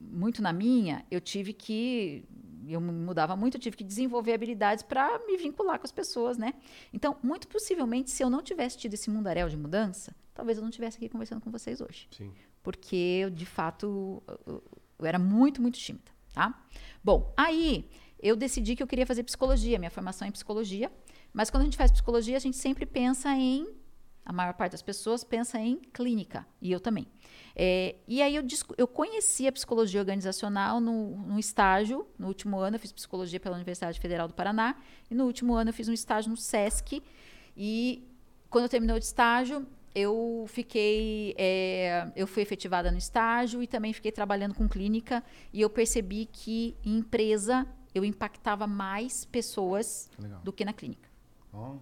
[0.00, 2.24] muito na minha, eu tive que
[2.72, 6.36] eu me mudava muito, eu tive que desenvolver habilidades para me vincular com as pessoas,
[6.36, 6.54] né?
[6.92, 10.70] Então, muito possivelmente, se eu não tivesse tido esse mundaréu de mudança, talvez eu não
[10.70, 12.08] estivesse aqui conversando com vocês hoje.
[12.10, 12.32] Sim.
[12.62, 14.62] Porque eu, de fato, eu,
[14.98, 16.62] eu era muito, muito tímida, tá?
[17.02, 17.88] Bom, aí
[18.20, 20.90] eu decidi que eu queria fazer psicologia, minha formação é em psicologia,
[21.32, 23.66] mas quando a gente faz psicologia, a gente sempre pensa em
[24.26, 27.06] a maior parte das pessoas pensa em clínica, e eu também.
[27.54, 28.44] É, e aí eu,
[28.76, 33.54] eu conheci a psicologia organizacional no, no estágio, no último ano eu fiz psicologia pela
[33.54, 34.76] Universidade Federal do Paraná,
[35.08, 37.00] e no último ano eu fiz um estágio no SESC,
[37.56, 38.06] e
[38.50, 43.92] quando eu terminou o estágio, eu fiquei, é, eu fui efetivada no estágio e também
[43.92, 45.22] fiquei trabalhando com clínica,
[45.52, 50.40] e eu percebi que em empresa eu impactava mais pessoas Legal.
[50.42, 51.08] do que na clínica
[51.52, 51.76] Ó,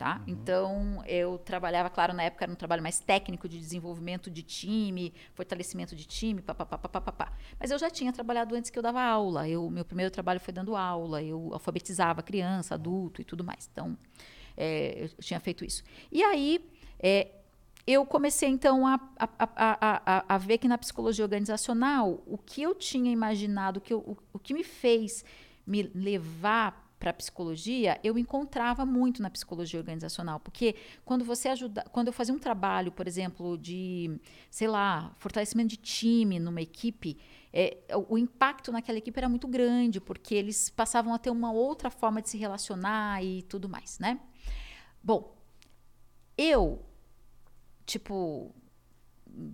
[0.00, 0.22] tá?
[0.26, 5.12] Então, eu trabalhava, claro, na época era um trabalho mais técnico de desenvolvimento de time,
[5.34, 7.30] fortalecimento de time, papapá, papapá.
[7.60, 9.46] Mas eu já tinha trabalhado antes que eu dava aula.
[9.46, 13.68] Eu, meu primeiro trabalho foi dando aula, eu alfabetizava criança, adulto e tudo mais.
[13.70, 13.94] Então,
[14.56, 15.82] é, eu tinha feito isso.
[16.10, 16.64] E aí,
[16.98, 17.28] é,
[17.86, 22.38] eu comecei então a, a, a, a, a- a ver que na psicologia organizacional, o
[22.38, 25.26] que eu tinha imaginado, o que, eu- o, o que me fez
[25.66, 32.08] me levar para psicologia, eu encontrava muito na psicologia organizacional, porque quando você ajuda, quando
[32.08, 34.20] eu fazia um trabalho, por exemplo, de,
[34.50, 37.16] sei lá, fortalecimento de time numa equipe,
[37.54, 37.78] é,
[38.08, 42.20] o, impacto naquela equipe era muito grande, porque eles passavam a ter uma outra forma
[42.20, 44.20] de se relacionar e tudo mais, né?
[45.02, 45.34] Bom,
[46.36, 46.84] eu,
[47.86, 48.54] tipo,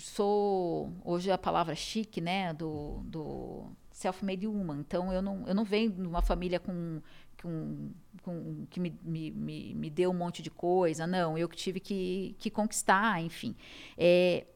[0.01, 4.81] sou hoje a palavra chique, né, do, do self-made woman.
[4.81, 7.01] Então, eu não, eu não venho de uma família com,
[7.47, 7.93] com,
[8.23, 11.06] com que me, me, me, me, deu um monte de coisa.
[11.06, 13.55] Não, eu que tive que, que conquistar, enfim.
[13.97, 14.47] É,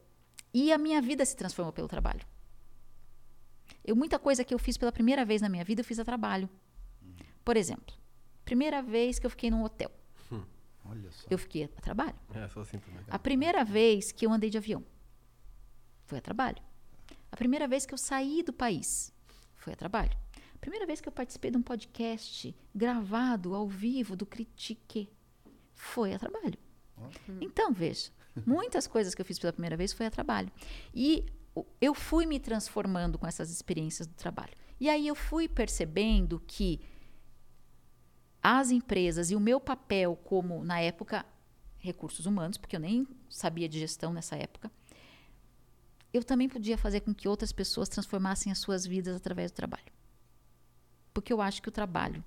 [0.53, 2.25] e a minha vida se transformou pelo trabalho.
[3.83, 6.05] Eu, muita coisa que eu fiz pela primeira vez na minha vida, eu fiz a
[6.05, 6.49] trabalho.
[7.45, 7.95] Por exemplo,
[8.43, 9.89] primeira vez que eu fiquei num hotel.
[10.31, 10.43] Hum.
[11.29, 12.15] Eu fiquei a trabalho.
[12.33, 12.79] É, assim.
[13.09, 14.83] A primeira vez que eu andei de avião
[16.05, 16.61] foi a trabalho.
[17.31, 19.13] A primeira vez que eu saí do país
[19.55, 20.15] foi a trabalho.
[20.61, 25.09] Primeira vez que eu participei de um podcast gravado ao vivo do Critique
[25.73, 26.57] foi a trabalho.
[27.41, 28.11] Então, veja,
[28.45, 30.51] muitas coisas que eu fiz pela primeira vez foi a trabalho.
[30.93, 31.25] E
[31.81, 34.53] eu fui me transformando com essas experiências do trabalho.
[34.79, 36.79] E aí eu fui percebendo que
[38.41, 41.25] as empresas e o meu papel como, na época,
[41.77, 44.71] recursos humanos, porque eu nem sabia de gestão nessa época,
[46.13, 49.91] eu também podia fazer com que outras pessoas transformassem as suas vidas através do trabalho.
[51.13, 52.23] Porque eu acho que o trabalho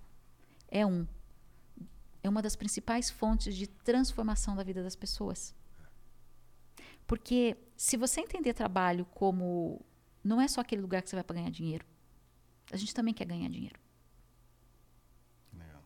[0.69, 1.07] é um
[2.23, 5.55] é uma das principais fontes de transformação da vida das pessoas.
[7.07, 9.85] Porque se você entender trabalho como
[10.23, 11.85] não é só aquele lugar que você vai para ganhar dinheiro,
[12.73, 13.79] a gente também quer ganhar dinheiro.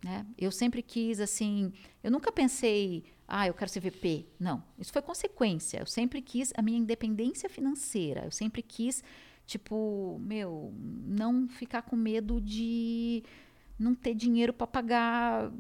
[0.04, 0.24] Né?
[0.36, 1.72] Eu sempre quis, assim,
[2.04, 4.26] eu nunca pensei, ah, eu quero ser VP.
[4.38, 5.80] Não, isso foi consequência.
[5.80, 8.24] Eu sempre quis a minha independência financeira.
[8.24, 9.02] Eu sempre quis,
[9.48, 13.24] tipo, meu, não ficar com medo de
[13.78, 15.50] não ter dinheiro para pagar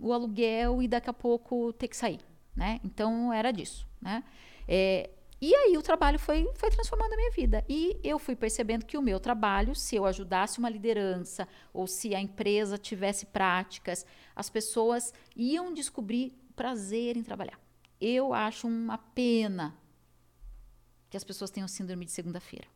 [0.00, 2.20] o aluguel e daqui a pouco ter que sair,
[2.56, 2.80] né?
[2.82, 4.24] Então era disso, né?
[4.66, 7.62] É, e aí o trabalho foi, foi transformando a minha vida.
[7.68, 12.14] E eu fui percebendo que o meu trabalho, se eu ajudasse uma liderança ou se
[12.14, 17.60] a empresa tivesse práticas, as pessoas iam descobrir prazer em trabalhar.
[18.00, 19.76] Eu acho uma pena
[21.10, 22.66] que as pessoas tenham síndrome de segunda-feira.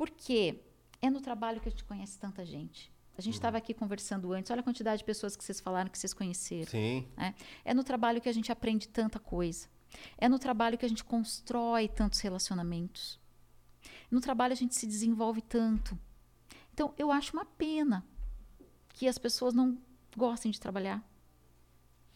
[0.00, 0.58] Porque
[1.02, 2.90] é no trabalho que a gente conhece tanta gente.
[3.18, 3.62] A gente estava uhum.
[3.62, 6.70] aqui conversando antes, olha a quantidade de pessoas que vocês falaram que vocês conheceram.
[6.70, 7.06] Sim.
[7.14, 7.34] Né?
[7.62, 9.68] É no trabalho que a gente aprende tanta coisa.
[10.16, 13.20] É no trabalho que a gente constrói tantos relacionamentos.
[14.10, 15.98] No trabalho a gente se desenvolve tanto.
[16.72, 18.02] Então, eu acho uma pena
[18.94, 19.76] que as pessoas não
[20.16, 21.06] gostem de trabalhar.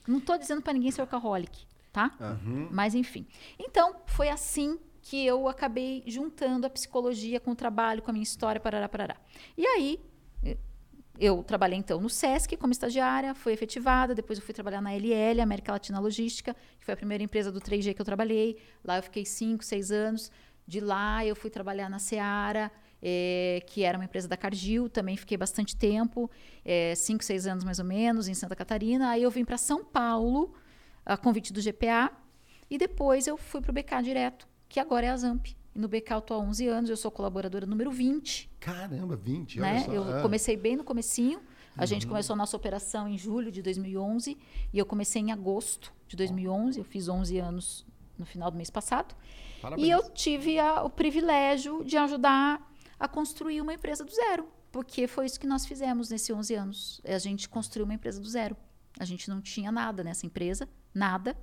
[0.08, 2.16] Não estou dizendo para ninguém ser workaholic, tá?
[2.18, 2.66] Uhum.
[2.72, 3.26] Mas, enfim.
[3.58, 8.22] Então, foi assim que eu acabei juntando a psicologia com o trabalho, com a minha
[8.22, 9.16] história, parará, parará.
[9.56, 10.00] E aí,
[11.20, 15.42] eu trabalhei então no SESC como estagiária, fui efetivada, depois eu fui trabalhar na LL,
[15.42, 18.56] América Latina Logística, que foi a primeira empresa do 3G que eu trabalhei.
[18.82, 20.32] Lá eu fiquei 5, 6 anos.
[20.66, 22.72] De lá eu fui trabalhar na Seara,
[23.02, 26.30] é, que era uma empresa da Cargill, também fiquei bastante tempo,
[26.96, 29.10] 5, é, 6 anos mais ou menos, em Santa Catarina.
[29.10, 30.54] Aí eu vim para São Paulo,
[31.04, 32.10] a convite do GPA,
[32.70, 35.46] e depois eu fui para o BK direto, que agora é a Zamp.
[35.74, 38.50] E no BK eu tô há 11 anos, eu sou colaboradora número 20.
[38.60, 39.84] Caramba, 20, né?
[39.84, 40.22] Só, eu é.
[40.22, 41.40] comecei bem no comecinho.
[41.76, 41.86] A uhum.
[41.86, 44.38] gente começou a nossa operação em julho de 2011
[44.72, 46.78] e eu comecei em agosto de 2011.
[46.78, 47.84] Eu fiz 11 anos
[48.16, 49.14] no final do mês passado.
[49.60, 49.86] Parabéns.
[49.86, 55.08] E eu tive a, o privilégio de ajudar a construir uma empresa do zero, porque
[55.08, 57.00] foi isso que nós fizemos nesses 11 anos.
[57.04, 58.56] A gente construiu uma empresa do zero.
[58.98, 61.36] A gente não tinha nada nessa empresa, nada.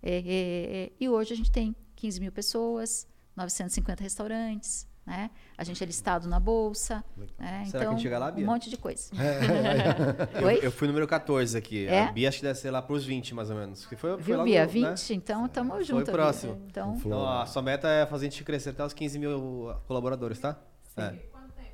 [0.00, 1.74] É, é, é, e hoje a gente tem
[2.04, 5.30] 15 mil pessoas, 950 restaurantes, né?
[5.56, 7.02] A gente é listado na bolsa.
[7.38, 7.64] Né?
[7.64, 8.44] Será então, que chega lá, Bia?
[8.44, 9.10] Um monte de coisa.
[9.18, 11.86] É, eu, eu, fui número 14 aqui.
[11.86, 12.04] É?
[12.04, 13.86] A Bia acho que deve ser lá para os 20, mais ou menos.
[13.86, 14.66] Que foi, foi Viu, logo, Bia?
[14.66, 14.84] 20?
[14.84, 14.96] Né?
[15.12, 16.04] Então, estamos juntos.
[16.04, 16.60] Foi próximo.
[16.66, 20.38] Então, então, a sua meta é fazer a gente crescer até os 15 mil colaboradores,
[20.38, 20.58] tá?
[20.94, 21.00] Sim.
[21.00, 21.10] É.
[21.32, 21.70] Quanto tempo?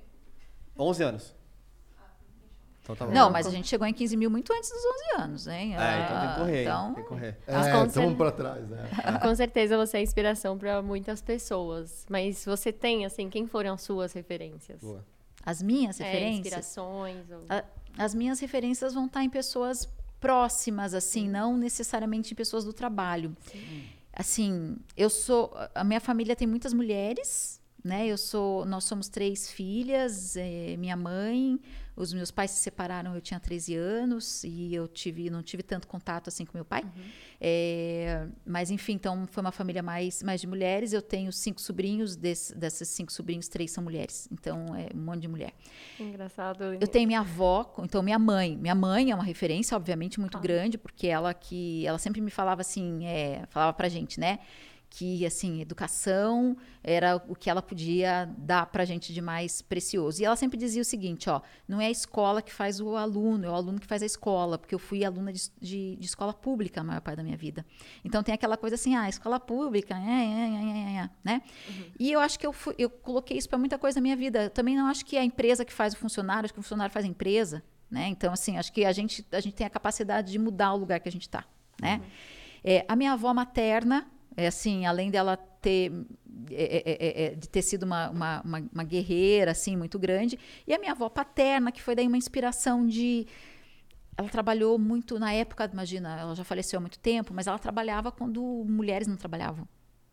[0.79, 1.40] 11 anos.
[2.93, 4.85] Então tá não, mas a gente chegou em 15 mil muito antes dos
[5.17, 5.77] 11 anos, hein?
[5.77, 6.63] É, então tem que correr.
[6.63, 6.95] Então...
[6.95, 7.39] Tem que correr.
[7.47, 8.91] É, estamos para trás, né?
[9.23, 12.07] Com certeza você é inspiração para muitas pessoas.
[12.09, 14.81] Mas você tem, assim, quem foram as suas referências?
[14.81, 15.05] Boa.
[15.45, 16.39] As minhas é, referências?
[16.39, 17.31] inspirações.
[17.31, 17.63] Ou...
[17.99, 19.89] As minhas referências vão estar em pessoas
[20.21, 23.35] próximas, assim, não necessariamente em pessoas do trabalho.
[23.51, 23.85] Sim.
[24.13, 25.53] Assim, eu sou.
[25.75, 28.07] A minha família tem muitas mulheres, né?
[28.07, 28.65] Eu sou.
[28.65, 31.61] Nós somos três filhas, é, minha mãe
[32.01, 35.87] os meus pais se separaram, eu tinha 13 anos e eu tive, não tive tanto
[35.87, 36.83] contato assim com meu pai.
[36.83, 37.03] Uhum.
[37.39, 40.95] É, mas enfim, então foi uma família mais, mais de mulheres.
[40.95, 44.29] Eu tenho cinco sobrinhos, desse, desses cinco sobrinhos, três são mulheres.
[44.33, 45.53] Então é um monte de mulher.
[45.99, 46.75] Engraçado.
[46.75, 48.57] Eu tenho minha avó, então minha mãe.
[48.57, 50.41] Minha mãe é uma referência, obviamente, muito ah.
[50.41, 54.39] grande, porque ela que ela sempre me falava assim, é, falava pra gente, né?
[54.91, 60.21] Que assim educação era o que ela podia dar para a gente de mais precioso.
[60.21, 63.47] E ela sempre dizia o seguinte ó não é a escola que faz o aluno
[63.47, 66.35] é o aluno que faz a escola porque eu fui aluna de, de, de escola
[66.35, 67.65] pública a maior parte da minha vida.
[68.05, 71.43] Então tem aquela coisa assim ah escola pública é, é, é, é né?
[71.69, 71.85] Uhum.
[71.99, 74.45] e eu acho que eu fui, eu coloquei isso para muita coisa na minha vida.
[74.45, 76.63] Eu também não acho que é a empresa que faz o funcionário acho que o
[76.63, 78.09] funcionário faz a empresa né?
[78.09, 80.99] Então assim acho que a gente a gente tem a capacidade de mudar o lugar
[80.99, 81.45] que a gente está
[81.81, 82.01] né?
[82.03, 82.11] Uhum.
[82.65, 84.11] é, a minha avó materna
[84.41, 85.93] é assim, além dela ter
[86.51, 90.39] é é, é, é, de ter sido uma, uma, uma, uma, guerreira assim muito grande,
[90.67, 93.27] e a minha avó paterna que foi daí uma inspiração de
[94.17, 98.13] ela trabalhou muito na época, imagina, ela já faleceu há muito tempo, mas ela trabalhava
[98.13, 99.67] quando mulheres não trabalhavam.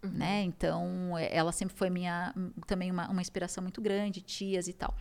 [0.03, 0.11] Uhum.
[0.11, 0.43] Né?
[0.43, 2.33] Então, é, ela sempre foi minha
[2.65, 4.95] também uma, uma inspiração muito grande, tias e tal.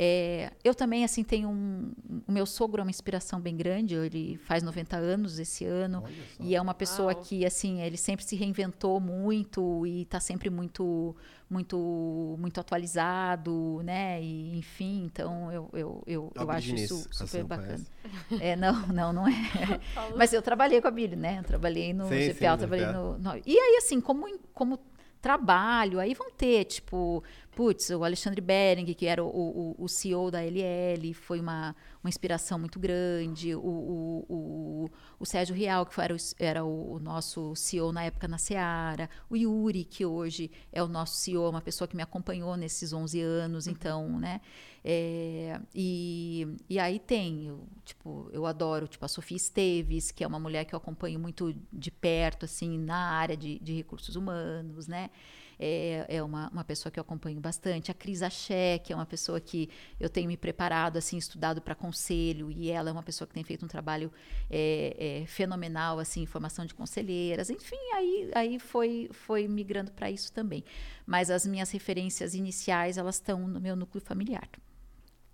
[0.00, 1.92] É, eu também, assim, tenho um.
[2.24, 6.04] O meu sogro é uma inspiração bem grande, ele faz 90 anos esse ano.
[6.38, 7.24] E é uma pessoa Uau.
[7.24, 11.16] que, assim, ele sempre se reinventou muito e está sempre muito
[11.50, 14.22] muito muito atualizado, né?
[14.22, 17.84] E, enfim, então eu, eu, eu, eu acho isso super bacana.
[18.40, 19.32] É, não, não, não é.
[20.16, 21.40] Mas eu trabalhei com a Billy, né?
[21.40, 24.78] Eu trabalhei no sim, GPA, sim, trabalhei no, no, E aí, assim, como, como
[25.20, 27.22] trabalho, aí vão ter, tipo,
[27.58, 32.08] putz, o Alexandre Bering, que era o, o, o CEO da LL, foi uma, uma
[32.08, 33.52] inspiração muito grande.
[33.52, 38.28] O, o, o, o Sérgio Real, que era, o, era o nosso CEO na época
[38.28, 39.10] na Seara.
[39.28, 43.20] O Yuri, que hoje é o nosso CEO, uma pessoa que me acompanhou nesses 11
[43.22, 43.66] anos.
[43.66, 43.72] Uhum.
[43.72, 44.40] Então, né?
[44.84, 50.26] É, e, e aí tem, eu, tipo, eu adoro tipo, a Sofia Esteves, que é
[50.28, 54.86] uma mulher que eu acompanho muito de perto, assim, na área de, de recursos humanos,
[54.86, 55.10] né?
[55.58, 57.90] É, é uma, uma pessoa que eu acompanho bastante.
[57.90, 59.68] A Cris Axé, que é uma pessoa que
[59.98, 63.44] eu tenho me preparado, assim, estudado para conselho, e ela é uma pessoa que tem
[63.44, 64.12] feito um trabalho
[64.50, 67.50] é, é, fenomenal, assim, formação de conselheiras.
[67.50, 70.64] Enfim, aí, aí foi, foi migrando para isso também.
[71.06, 74.48] Mas as minhas referências iniciais, elas estão no meu núcleo familiar.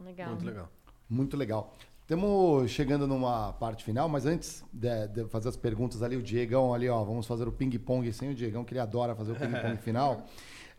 [0.01, 0.31] Legal.
[0.31, 0.73] Muito legal.
[1.09, 1.77] Muito legal.
[2.05, 6.75] Estamos chegando numa parte final, mas antes de, de, fazer as perguntas ali, o Diegão
[6.75, 9.77] ali, ó, vamos fazer o ping-pong sem o Diegão, que ele adora fazer o ping-pong
[9.81, 10.27] final.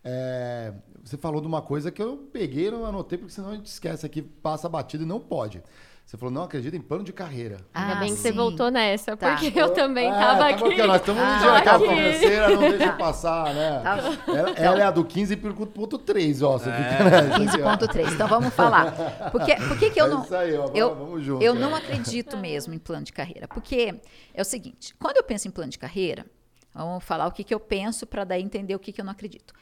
[0.03, 0.71] É,
[1.03, 4.05] você falou de uma coisa que eu peguei não anotei, porque senão a gente esquece
[4.05, 5.63] aqui, passa batido e não pode.
[6.05, 7.57] Você falou, não acredita em plano de carreira.
[7.73, 8.21] Ah, Ainda bem que sim.
[8.21, 9.35] você voltou nessa, tá.
[9.35, 10.63] porque eu também estava é, aqui.
[10.63, 13.79] Aqui, nós estamos no dia aquela financeira, não deixa passar, né?
[13.83, 13.97] Tá.
[14.27, 16.59] Ela, ela, é a do 15.3, ó.
[16.59, 16.73] Você é.
[16.73, 18.13] fica 15.3.
[18.13, 18.93] Então vamos falar.
[19.31, 20.23] Porque, por que, que eu é não.
[20.23, 21.43] Isso aí, ó, eu, vamos junto.
[21.43, 23.47] Eu não acredito mesmo em plano de carreira.
[23.47, 23.99] Porque
[24.31, 26.23] é o seguinte: quando eu penso em plano de carreira,
[26.71, 29.11] vamos falar o que, que eu penso para daí entender o que, que eu não
[29.11, 29.55] acredito.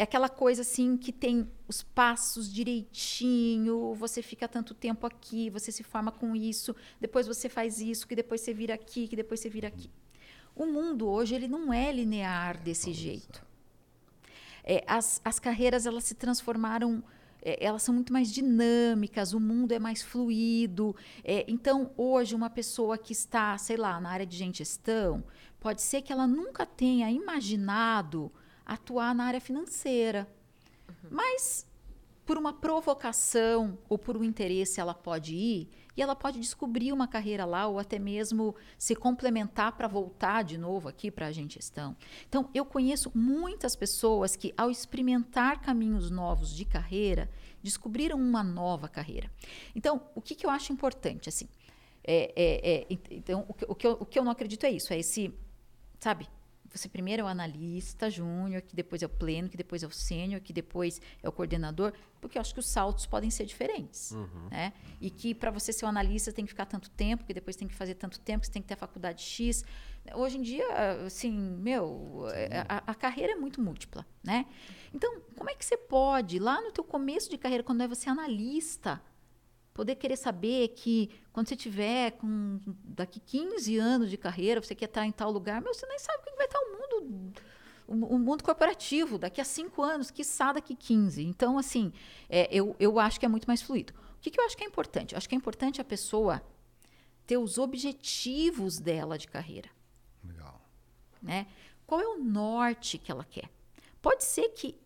[0.00, 5.70] É aquela coisa assim que tem os passos direitinho, você fica tanto tempo aqui, você
[5.70, 9.40] se forma com isso, depois você faz isso, que depois você vira aqui, que depois
[9.40, 9.90] você vira aqui.
[10.56, 13.44] O mundo hoje ele não é linear desse jeito.
[14.64, 17.04] É, as, as carreiras elas se transformaram
[17.42, 20.96] é, elas são muito mais dinâmicas, o mundo é mais fluido.
[21.22, 25.22] É, então, hoje, uma pessoa que está, sei lá, na área de gestão,
[25.58, 28.32] pode ser que ela nunca tenha imaginado
[28.70, 30.28] atuar na área financeira.
[30.88, 31.10] Uhum.
[31.10, 31.66] Mas
[32.24, 37.08] por uma provocação ou por um interesse ela pode ir e ela pode descobrir uma
[37.08, 41.96] carreira lá ou até mesmo se complementar para voltar de novo aqui para a gestão.
[42.28, 47.28] Então, eu conheço muitas pessoas que, ao experimentar caminhos novos de carreira,
[47.60, 49.28] descobriram uma nova carreira.
[49.74, 51.48] Então, o que, que eu acho importante, assim,
[52.04, 54.70] é, é, é então, o que, o, que eu, o que eu não acredito é
[54.70, 55.34] isso, é esse,
[55.98, 56.28] sabe,
[56.78, 59.90] você primeiro é o analista júnior, que depois é o pleno, que depois é o
[59.90, 64.12] sênior, que depois é o coordenador, porque eu acho que os saltos podem ser diferentes,
[64.12, 64.48] uhum.
[64.50, 64.72] né?
[65.00, 67.66] E que para você ser um analista tem que ficar tanto tempo, que depois tem
[67.66, 69.64] que fazer tanto tempo, que você tem que ter a faculdade X.
[70.14, 70.66] Hoje em dia,
[71.04, 74.46] assim, meu, é, a, a, carreira é muito múltipla, né?
[74.94, 78.08] Então, como é que você pode, lá no teu começo de carreira, quando é você
[78.08, 79.02] analista,
[79.72, 84.86] poder querer saber que quando você tiver com daqui 15 anos de carreira, você quer
[84.86, 87.32] estar em tal lugar, mas você nem sabe como vai estar o mundo
[87.90, 91.24] o, mundo corporativo daqui a cinco anos, quiçá daqui 15.
[91.24, 91.92] Então, assim,
[92.28, 93.92] é, eu, eu acho que é muito mais fluido.
[94.16, 95.12] O que, que eu acho que é importante?
[95.12, 96.40] Eu acho que é importante a pessoa
[97.26, 99.68] ter os objetivos dela de carreira.
[100.22, 100.60] Legal.
[101.20, 101.48] Né?
[101.84, 103.50] Qual é o norte que ela quer?
[104.00, 104.78] Pode ser que,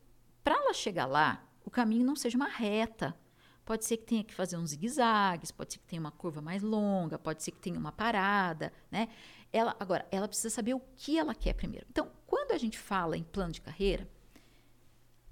[0.43, 3.15] para ela chegar lá, o caminho não seja uma reta,
[3.65, 6.63] Pode ser que tenha que fazer uns zigue-zagues, pode ser que tenha uma curva mais
[6.63, 9.09] longa, pode ser que tenha uma parada, né?
[9.53, 11.87] Ela, agora, ela precisa saber o que ela quer primeiro.
[11.89, 14.09] Então, quando a gente fala em plano de carreira,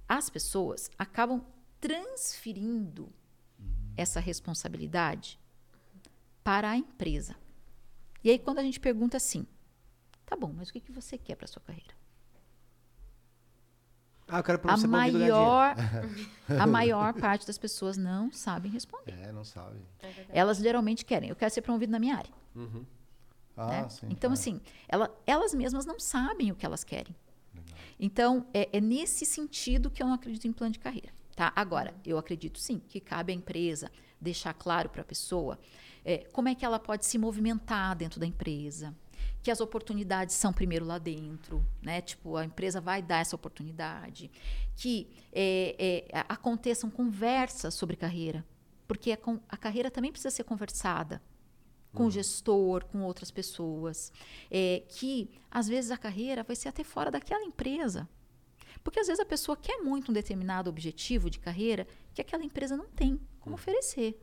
[0.09, 1.45] as pessoas acabam
[1.81, 3.13] transferindo
[3.97, 5.39] essa responsabilidade
[6.43, 7.37] para a empresa.
[8.25, 9.47] E aí, quando a gente pergunta assim,
[10.25, 11.95] tá bom, mas o que, que você quer para sua carreira?
[14.33, 15.77] Ah, eu quero A maior,
[16.59, 19.13] a maior parte das pessoas não sabem responder.
[19.13, 19.79] É, não sabe.
[20.03, 20.11] É.
[20.31, 22.33] Elas geralmente querem, eu quero ser promovido na minha área.
[22.57, 22.87] Uhum.
[23.55, 23.89] Ah, né?
[23.91, 24.07] sim.
[24.09, 24.33] Então, é.
[24.33, 27.15] assim, ela- elas mesmas não sabem o que elas querem.
[28.01, 31.11] Então, é, é nesse sentido que eu não acredito em plano de carreira.
[31.37, 31.53] Tá?
[31.55, 35.59] Agora, eu acredito sim que cabe à empresa deixar claro para a pessoa
[36.05, 38.95] é, como é que ela pode se movimentar dentro da empresa,
[39.43, 42.01] que as oportunidades são primeiro lá dentro, né?
[42.01, 44.31] Tipo, a empresa vai dar essa oportunidade,
[44.77, 48.45] que é, é, aconteçam conversas sobre carreira,
[48.87, 51.21] porque a, a carreira também precisa ser conversada
[51.93, 54.13] com o gestor, com outras pessoas,
[54.51, 58.09] é, que às vezes a carreira vai ser até fora daquela empresa.
[58.83, 62.77] Porque às vezes a pessoa quer muito um determinado objetivo de carreira que aquela empresa
[62.77, 64.19] não tem como oferecer.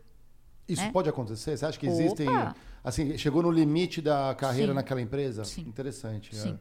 [0.70, 0.92] Isso né?
[0.92, 1.58] pode acontecer?
[1.58, 1.96] Você acha que Opa!
[1.96, 2.28] existem.
[2.84, 4.76] Assim, chegou no limite da carreira Sim.
[4.76, 5.44] naquela empresa?
[5.44, 5.62] Sim.
[5.62, 6.32] Interessante.
[6.34, 6.38] é.
[6.40, 6.60] Sim.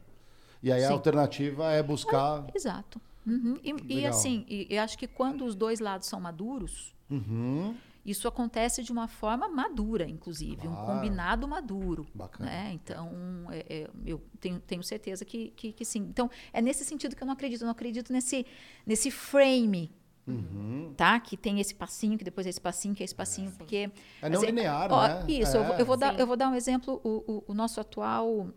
[0.62, 0.92] E aí a Sim.
[0.94, 2.46] alternativa é buscar.
[2.54, 3.00] Exato.
[3.26, 3.56] Uhum.
[3.62, 7.76] E, e assim, e, eu acho que quando os dois lados são maduros, Uhum.
[8.04, 10.86] isso acontece de uma forma madura, inclusive, um Claro.
[10.86, 12.06] combinado maduro.
[12.14, 12.50] Bacana.
[12.50, 12.70] né?
[12.72, 13.10] Então,
[13.50, 16.00] é, é, eu tenho, tenho certeza que, que, que sim.
[16.00, 17.60] Então, é nesse sentido que eu não acredito.
[17.62, 18.44] Eu não acredito nesse,
[18.84, 19.92] nesse frame,
[20.32, 20.92] Uhum.
[20.96, 21.18] tá?
[21.20, 23.90] Que tem esse passinho, que depois é esse passinho, que é esse passinho, porque...
[24.20, 25.24] É não Assim, linear, ó, né?
[25.28, 27.00] Isso, eu, vou- eu vou dar, eu vou dar um exemplo.
[27.02, 28.48] O, o, o nosso atual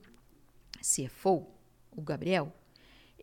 [0.80, 1.48] CFO,
[1.96, 2.54] o Gabriel,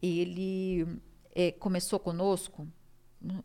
[0.01, 0.87] ele
[1.35, 2.67] é, começou conosco.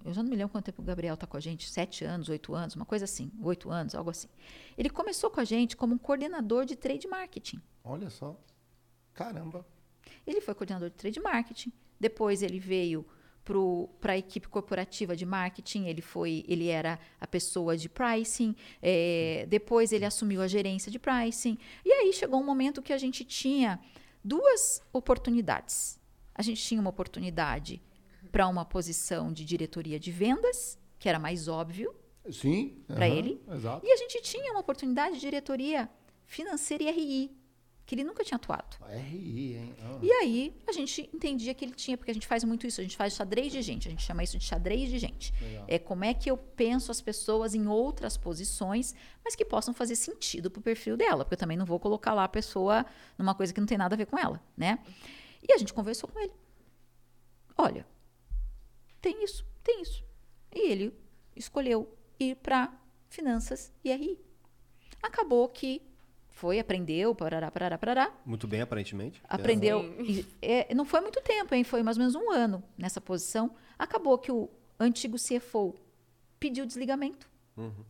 [0.06, 2.30] Eu já não me lembro quanto tempo o Gabriel está com a gente, sete anos,
[2.30, 4.28] oito anos, uma coisa assim, oito anos, algo assim.
[4.78, 7.60] Ele começou com a gente como um coordenador de trade marketing.
[7.84, 8.40] Olha só.
[9.14, 9.66] Caramba.
[10.28, 11.72] Ele foi coordenador de trade marketing.
[12.00, 13.06] Depois ele veio
[14.00, 15.86] para a equipe corporativa de marketing.
[15.86, 18.56] Ele foi, ele era a pessoa de pricing.
[18.82, 21.58] é, depois ele assumiu a gerência de pricing.
[21.86, 23.80] E aí chegou um momento que a gente tinha
[24.24, 26.00] duas oportunidades.
[26.34, 27.82] A gente tinha uma oportunidade
[28.32, 31.94] para uma posição de diretoria de vendas, que era mais óbvio,
[32.32, 32.82] Sim.
[32.88, 33.42] Pra aham, ele?
[33.52, 33.86] Exato.
[33.86, 35.90] e a gente tinha uma oportunidade de diretoria
[36.26, 37.32] financeira e RI,
[37.94, 38.78] que ele nunca tinha atuado.
[38.90, 39.76] RI, hein?
[39.80, 40.00] Ah.
[40.02, 42.84] E aí a gente entendia que ele tinha, porque a gente faz muito isso, a
[42.84, 45.32] gente faz xadrez de gente, a gente chama isso de xadrez de gente.
[45.40, 45.66] Legal.
[45.68, 49.96] É como é que eu penso as pessoas em outras posições, mas que possam fazer
[49.96, 52.84] sentido pro perfil dela, porque eu também não vou colocar lá a pessoa
[53.16, 54.80] numa coisa que não tem nada a ver com ela, né?
[55.48, 56.34] E a gente conversou com ele.
[57.56, 57.86] Olha,
[59.00, 60.04] tem isso, tem isso.
[60.52, 60.98] E ele
[61.36, 62.74] escolheu ir para
[63.08, 64.20] finanças e RI.
[65.00, 65.93] Acabou que
[66.44, 69.22] foi, aprendeu, parará, parará, parará, Muito bem, aparentemente.
[69.30, 69.80] Aprendeu.
[69.82, 70.04] Sim.
[70.04, 71.64] e, é, não foi muito tempo, hein?
[71.64, 73.56] Foi mais ou menos um ano nessa posição.
[73.80, 75.74] Acabou que o antigo CFO
[76.42, 77.30] pediu desligamento.
[77.56, 77.86] Uhum.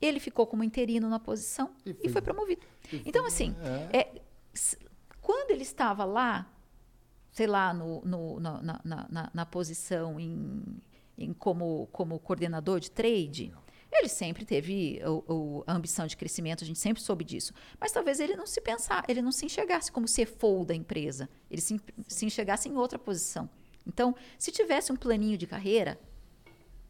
[0.00, 2.62] Ele ficou como interino na posição E e foi- foi, promovido.
[2.92, 3.56] e Então, foi- assim,
[3.92, 3.98] é.
[3.98, 4.22] é,
[4.54, 4.78] s-
[5.20, 6.48] quando ele estava lá,
[7.32, 10.62] sei lá, no, no- na, na- na- na- na posição em,
[11.18, 13.52] em como, como coordenador de trade,
[14.00, 17.52] ele sempre teve o- o- a ambição de crescimento, a gente sempre soube disso.
[17.78, 21.60] Mas talvez ele não se pensar, ele não se enxergasse como CFO da empresa, ele
[21.60, 23.48] se, se enxergasse em outra posição.
[23.86, 25.98] Então, se tivesse um planinho de carreira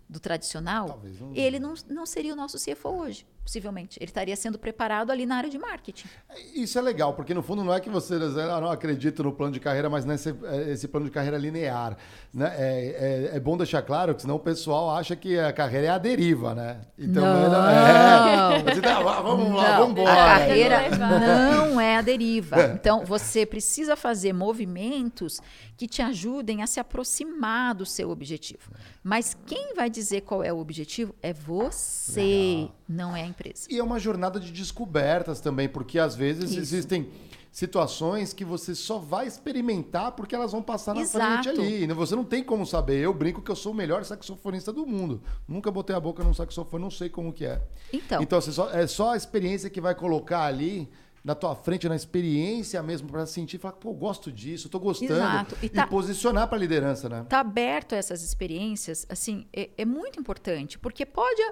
[0.09, 0.89] do tradicional,
[1.21, 3.99] não- ele não, não seria o nosso CFO hoje, possivelmente.
[4.01, 6.07] Ele estaria sendo preparado ali na área de marketing.
[6.55, 9.53] Isso é legal, porque no fundo não é que você ah, não acredita no plano
[9.53, 11.97] de carreira, mas nesse é, esse plano de carreira linear.
[12.33, 12.55] Né?
[12.57, 15.91] É, é, é bom deixar claro que senão o pessoal acha que a carreira é
[15.91, 16.81] a deriva, né?
[16.97, 17.71] Então, Não.
[17.71, 20.13] é, você tá, "Ah, vamos lá, Não, vamos embora.
[20.13, 22.57] a carreira não é a deriva.
[22.75, 25.41] Então, você precisa fazer movimentos
[25.77, 28.71] que te ajudem a se aproximar do seu objetivo.
[29.03, 32.21] Mas quem vai dizer qual é o objetivo é você,
[32.61, 32.77] Legal.
[32.89, 33.27] não é a
[33.71, 36.59] E é uma jornada de descobertas também, porque às vezes Isso.
[36.61, 37.09] existem
[37.53, 41.43] situações que você só vai experimentar porque elas vão passar na Exato.
[41.43, 41.87] frente ali.
[41.87, 41.95] né?
[41.95, 43.01] Você não tem como saber.
[43.01, 45.21] Eu brinco que eu sou o melhor saxofonista do mundo.
[45.49, 47.61] Nunca botei a boca num saxofone, não sei como que é.
[47.93, 50.89] Então, Então, só- é só a experiência que vai colocar ali
[51.25, 55.13] na tua frente, na experiência mesmo, para sentir, falar, pô, gosto disso, tô gostando.
[55.13, 55.57] Exato.
[55.61, 57.27] E, E tá- posicionar para liderança, né?
[57.29, 61.43] tá aberto a essas experiências, assim, é, é muito importante, porque pode,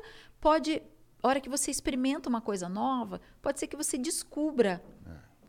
[0.40, 0.80] pode,
[1.22, 4.82] a hora que você experimenta uma coisa nova, pode ser que você descubra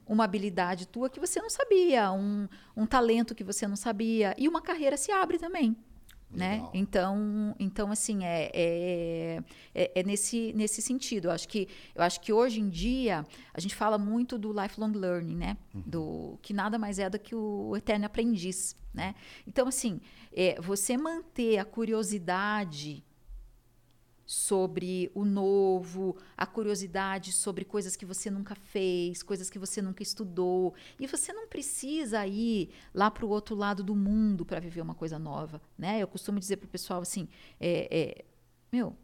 [0.09, 4.47] uma habilidade tua que você não sabia, um, um talento que você não sabia, e
[4.47, 5.77] uma carreira se abre também.
[6.31, 6.63] Né?
[6.75, 9.43] Então, então assim é, é,
[9.73, 11.25] é, é nesse, nesse sentido.
[11.25, 14.91] Eu acho que eu acho que hoje em dia a gente fala muito do lifelong
[14.91, 15.57] learning, né?
[15.73, 19.15] Do que nada mais é do que o eterno aprendiz, né?
[19.47, 19.99] Então assim,
[20.31, 23.03] é, você manter a curiosidade
[24.29, 30.03] sobre o novo, a curiosidade sobre coisas que você nunca fez, coisas que você nunca
[30.03, 30.75] estudou.
[30.99, 34.93] E você não precisa ir lá para o outro lado do mundo para viver uma
[34.93, 35.59] coisa nova.
[35.75, 35.97] Né?
[35.99, 37.27] Eu costumo dizer para o pessoal assim:
[37.59, 38.25] é, é,
[38.71, 38.95] meu,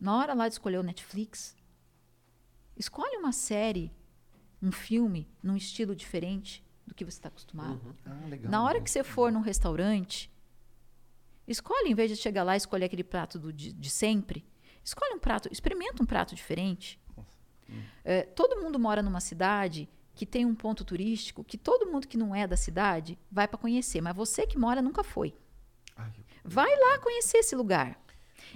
[0.00, 1.54] na hora lá de escolher o Netflix,
[2.76, 3.92] escolhe uma série,
[4.60, 7.80] um filme, num estilo diferente do que você está acostumado.
[7.86, 7.94] Uhum.
[8.04, 10.28] Ah, legal, na hora que você for num restaurante,
[11.52, 14.44] Escolhe, em vez de chegar lá e escolher aquele prato do, de, de, sempre,
[14.84, 16.98] escolhe um prato, experimenta um prato diferente.
[18.04, 22.18] É, todo mundo mora numa cidade que tem um ponto turístico que todo mundo que
[22.18, 25.34] não é da cidade vai para conhecer, mas você que mora nunca foi.
[26.44, 27.98] Vai lá conhecer esse lugar.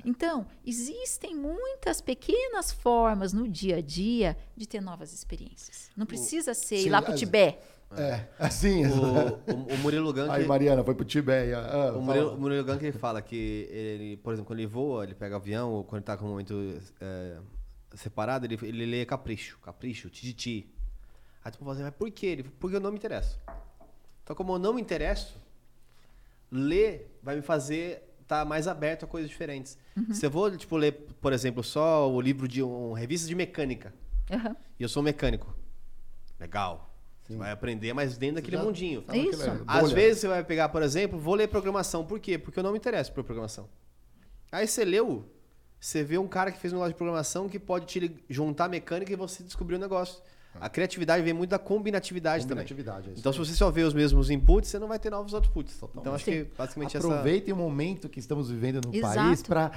[0.04, 5.90] Então, existem muitas pequenas formas no dia a dia de ter novas experiências.
[5.96, 7.58] Não precisa ser Sim, ir lá para o Tibete.
[7.92, 8.84] É, assim.
[8.86, 10.30] O, o, o Murilo Gun.
[10.30, 11.52] Aí, Mariana, foi pro Tibete.
[11.54, 14.68] Ah, o Murilo, o Murilo Gun que ele fala que, ele, por exemplo, quando ele
[14.68, 17.38] voa, ele pega avião, ou quando ele tá com um momento é,
[17.94, 20.68] separado, ele, ele lê capricho, capricho, tititi.
[21.44, 22.26] Aí tu pode fazer, mas por quê?
[22.26, 23.38] Ele, porque eu não me interesso.
[24.22, 25.36] Então, como eu não me interesso,
[26.50, 29.78] ler vai me fazer estar tá mais aberto a coisas diferentes.
[29.96, 30.12] Uhum.
[30.12, 33.94] Se eu vou, tipo, ler, por exemplo, só o livro de um revista de mecânica,
[34.30, 34.56] uhum.
[34.78, 35.54] e eu sou mecânico,
[36.38, 36.95] legal.
[37.26, 37.34] Sim.
[37.34, 39.04] Você vai aprender, mas dentro daquele mundinho.
[39.12, 39.42] Isso.
[39.66, 42.04] Às vezes você vai pegar, por exemplo, vou ler programação.
[42.04, 42.38] Por quê?
[42.38, 43.68] Porque eu não me interesso por programação.
[44.52, 45.24] Aí você leu,
[45.80, 49.12] você vê um cara que fez um negócio de programação que pode te juntar mecânica
[49.12, 50.22] e você descobrir o um negócio.
[50.58, 53.16] A criatividade vem muito da combinatividade, combinatividade também.
[53.16, 55.76] É então, se você só vê os mesmos inputs, você não vai ter novos outputs.
[55.76, 56.00] Totalmente.
[56.00, 57.54] Então, acho que basicamente Aproveitem essa...
[57.54, 59.14] o momento que estamos vivendo no Exato.
[59.14, 59.72] país para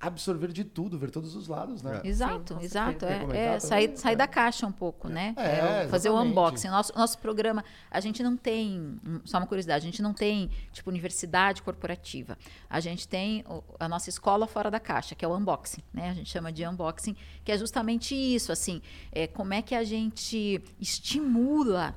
[0.00, 2.00] absorver de tudo, ver todos os lados, né?
[2.04, 2.08] É.
[2.08, 3.04] Exato, Sim, exato.
[3.04, 5.34] É, é sair, sair da caixa um pouco, né?
[5.36, 6.68] É, é fazer o unboxing.
[6.68, 10.88] Nosso, nosso programa, a gente não tem, só uma curiosidade, a gente não tem, tipo,
[10.88, 12.38] universidade corporativa.
[12.70, 13.44] A gente tem
[13.78, 16.10] a nossa escola fora da caixa, que é o unboxing, né?
[16.10, 18.80] A gente chama de unboxing, que é justamente isso, assim,
[19.10, 21.94] é, como é que a gente estimula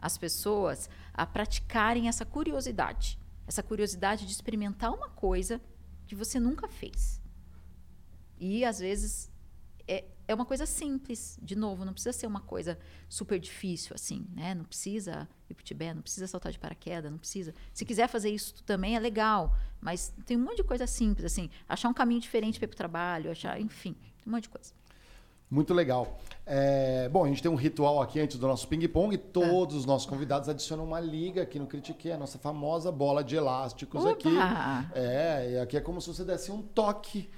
[0.00, 3.16] as pessoas a praticarem essa curiosidade.
[3.46, 5.60] Essa curiosidade de experimentar uma coisa
[6.06, 7.22] que você nunca fez.
[8.38, 9.30] E às vezes
[9.86, 12.78] é, é uma coisa simples, de novo, não precisa ser uma coisa
[13.08, 14.54] super difícil assim, né?
[14.54, 17.54] Não precisa ir pro Tibete, não precisa saltar de paraquedas, não precisa.
[17.72, 21.50] Se quiser fazer isso também é legal, mas tem um monte de coisa simples assim,
[21.68, 24.72] achar um caminho diferente para ir pro trabalho, achar, enfim, tem um monte de coisa.
[25.50, 26.18] Muito legal.
[26.46, 29.16] É, bom, a gente tem um ritual aqui antes do nosso ping-pong.
[29.16, 33.36] Todos os nossos convidados adicionam uma liga aqui no Critique, a nossa famosa bola de
[33.36, 34.10] elásticos Opa!
[34.12, 34.28] aqui.
[34.94, 37.30] É, e aqui é como se você desse um toque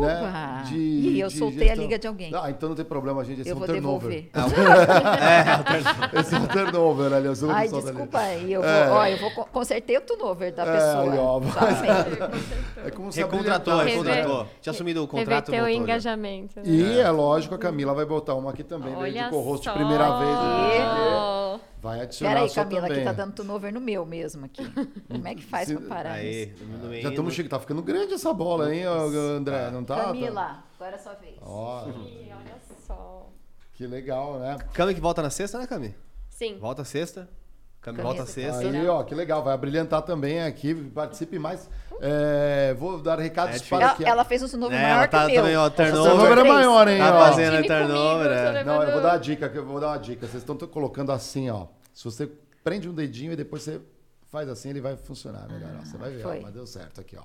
[0.00, 0.64] né?
[0.66, 1.78] De, e eu de soltei gestão.
[1.78, 2.32] a liga de alguém.
[2.34, 3.40] Ah, então não tem problema, gente.
[3.40, 4.28] Esse eu é um vou turnover.
[4.32, 4.58] devolver.
[6.14, 7.22] é, esse é um turnover, né?
[7.24, 8.52] Eu Ai, desculpa aí.
[8.52, 8.90] Eu vou, é.
[8.90, 11.14] ó, eu vou consertei o turnover da é, pessoa.
[11.20, 11.40] Ó,
[12.86, 14.46] é como se recontratou, recontratou.
[14.60, 15.50] Tinha assumido o contrato.
[15.50, 16.60] Reverteu o engajamento.
[16.60, 16.64] Né?
[16.66, 18.94] E é lógico, a Camila vai botar uma aqui também.
[18.94, 20.30] Olha de co-host primeira vez.
[20.30, 21.60] Né?
[21.82, 22.96] Vai adicionar Peraí, Camila, também.
[22.98, 24.62] aqui tá dando turnover no meu mesmo aqui.
[25.08, 25.74] Como é que faz Se...
[25.74, 27.02] pra parar Aí, isso?
[27.02, 29.68] Já estamos chegando, tá ficando grande essa bola, hein, André?
[29.72, 30.04] Não tá?
[30.04, 31.34] Camila, agora é a sua vez.
[31.42, 31.88] Ó.
[31.88, 32.56] Ih, olha
[32.86, 33.28] só.
[33.72, 34.58] Que legal, né?
[34.72, 35.92] Cami que volta na sexta, né, Cami?
[36.30, 36.56] Sim.
[36.60, 37.28] Volta sexta.
[37.82, 38.60] Cami volta sexta.
[38.60, 39.42] Aí, ó, que legal.
[39.42, 40.72] Vai brilhantar também aqui.
[40.72, 41.68] Participe mais.
[42.00, 44.04] É, vou dar recados é para ela, que...
[44.04, 45.42] Ela fez um turnover é, maior tá que o meu.
[45.42, 46.10] Também, ó, turnover.
[46.12, 46.98] turnover é maior, hein?
[46.98, 47.18] Tá ó.
[47.26, 48.30] fazendo turnover.
[48.30, 48.64] É.
[48.64, 49.52] Não, eu vou dar uma dica.
[49.52, 50.26] Eu vou dar uma dica.
[50.26, 51.66] Vocês estão colocando assim, ó.
[51.92, 52.30] Se você
[52.62, 53.80] prende um dedinho e depois você
[54.28, 55.70] faz assim, ele vai funcionar melhor.
[55.76, 57.24] Ah, você vai ver, ó, mas deu certo aqui, ó.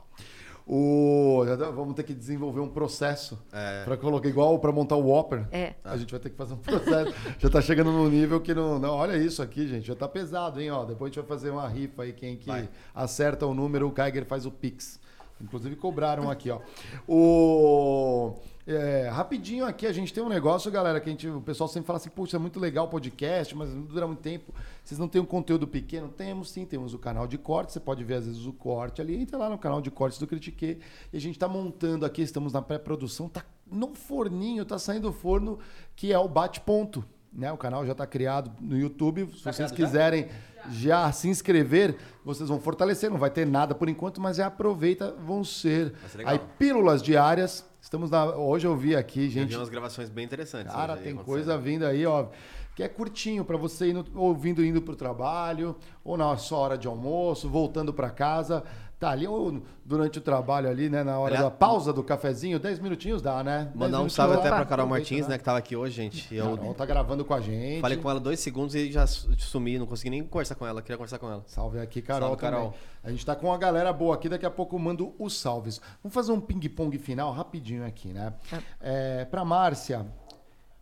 [0.70, 3.86] O, vamos ter que desenvolver um processo é.
[3.86, 5.48] para colocar igual para montar o Whopper.
[5.50, 5.76] É.
[5.82, 7.16] A gente vai ter que fazer um processo.
[7.40, 8.96] já está chegando no nível que não, não.
[8.96, 9.88] Olha isso aqui, gente.
[9.88, 10.70] Já está pesado, hein?
[10.70, 12.12] Ó, depois a gente vai fazer uma rifa aí.
[12.12, 12.68] Quem que vai.
[12.94, 15.00] acerta o número, o Geiger faz o Pix.
[15.40, 16.60] Inclusive cobraram aqui, ó.
[17.08, 18.36] O
[18.68, 21.88] é, rapidinho aqui, a gente tem um negócio, galera, que a gente, o pessoal sempre
[21.88, 24.54] fala assim, puxa, é muito legal o podcast, mas não dura muito tempo.
[24.84, 26.10] Vocês não têm um conteúdo pequeno?
[26.10, 29.16] Temos sim, temos o canal de corte, você pode ver às vezes o corte ali,
[29.16, 30.80] entra lá no canal de cortes do Critique.
[31.14, 35.14] E a gente está montando aqui, estamos na pré-produção, tá no forninho, tá saindo do
[35.14, 35.60] forno,
[35.96, 37.06] que é o bate-ponto.
[37.32, 37.50] Né?
[37.52, 39.30] O canal já está criado no YouTube.
[39.34, 40.57] Se tá vocês quiserem já?
[40.70, 41.12] Já?
[41.12, 43.10] se inscrever, vocês vão fortalecer.
[43.10, 47.66] Não vai ter nada por enquanto, mas já aproveita, vão ser, ser aí pílulas diárias
[47.88, 48.36] Estamos na.
[48.36, 49.44] Hoje eu vi aqui, gente.
[49.44, 50.74] Eu vi umas gravações bem interessantes.
[50.74, 52.28] Cara, tem coisa vindo aí, ó.
[52.76, 55.74] Que é curtinho para você ir no, ouvindo indo para o trabalho,
[56.04, 58.62] ou na sua hora de almoço, voltando para casa.
[59.00, 61.04] Tá ali ou durante o trabalho ali, né?
[61.04, 63.66] Na hora Aliás- da pausa do cafezinho, 10 minutinhos dá, né?
[63.66, 66.34] 10 Mandar um salve até pra Carol Martins, né, que tava aqui hoje, gente.
[66.34, 67.80] Eu Carol tá gravando com a gente.
[67.80, 70.82] falei com ela dois segundos e já su- sumi, não consegui nem conversar com ela,
[70.82, 71.44] queria conversar com ela.
[71.46, 72.30] Salve aqui, Carol.
[72.30, 72.66] Salve, Carol.
[72.72, 72.80] também.
[73.04, 75.80] A gente tá com uma galera boa aqui, daqui a pouco eu mando os salves.
[76.02, 78.34] Vamos fazer um ping-pong final rapidinho aqui, né?
[78.82, 80.08] É, pra Márcia,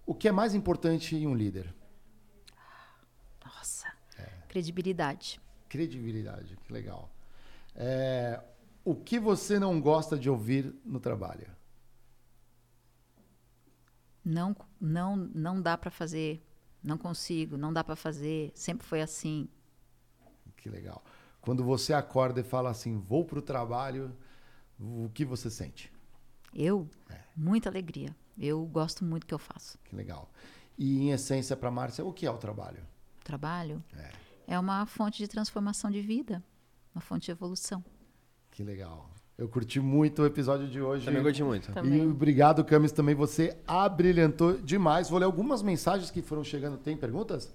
[0.05, 1.75] o que é mais importante em um líder?
[3.45, 3.87] Nossa.
[4.47, 5.39] Credibilidade.
[5.67, 7.09] Credibilidade, que legal.
[7.75, 8.41] É,
[8.83, 11.47] o que você não gosta de ouvir no trabalho?
[14.23, 16.41] Não, não, não dá para fazer.
[16.83, 18.51] Não consigo, não dá para fazer.
[18.55, 19.47] Sempre foi assim.
[20.55, 21.03] Que legal.
[21.41, 24.15] Quando você acorda e fala assim, vou pro trabalho,
[24.79, 25.91] o que você sente?
[26.53, 26.89] Eu,
[27.35, 28.15] muita alegria.
[28.37, 29.77] Eu gosto muito do que eu faço.
[29.83, 30.31] Que legal.
[30.77, 32.85] E em essência, para Márcia, o que é o trabalho?
[33.23, 33.83] Trabalho
[34.47, 36.43] é uma fonte de transformação de vida,
[36.95, 37.83] uma fonte de evolução.
[38.51, 39.09] Que legal.
[39.37, 41.05] Eu curti muito o episódio de hoje.
[41.05, 41.71] Também curti muito.
[41.73, 41.99] Também.
[42.03, 43.13] E obrigado, Camis, também.
[43.15, 45.09] Você abrilhantou demais.
[45.09, 46.77] Vou ler algumas mensagens que foram chegando.
[46.77, 47.53] Tem perguntas?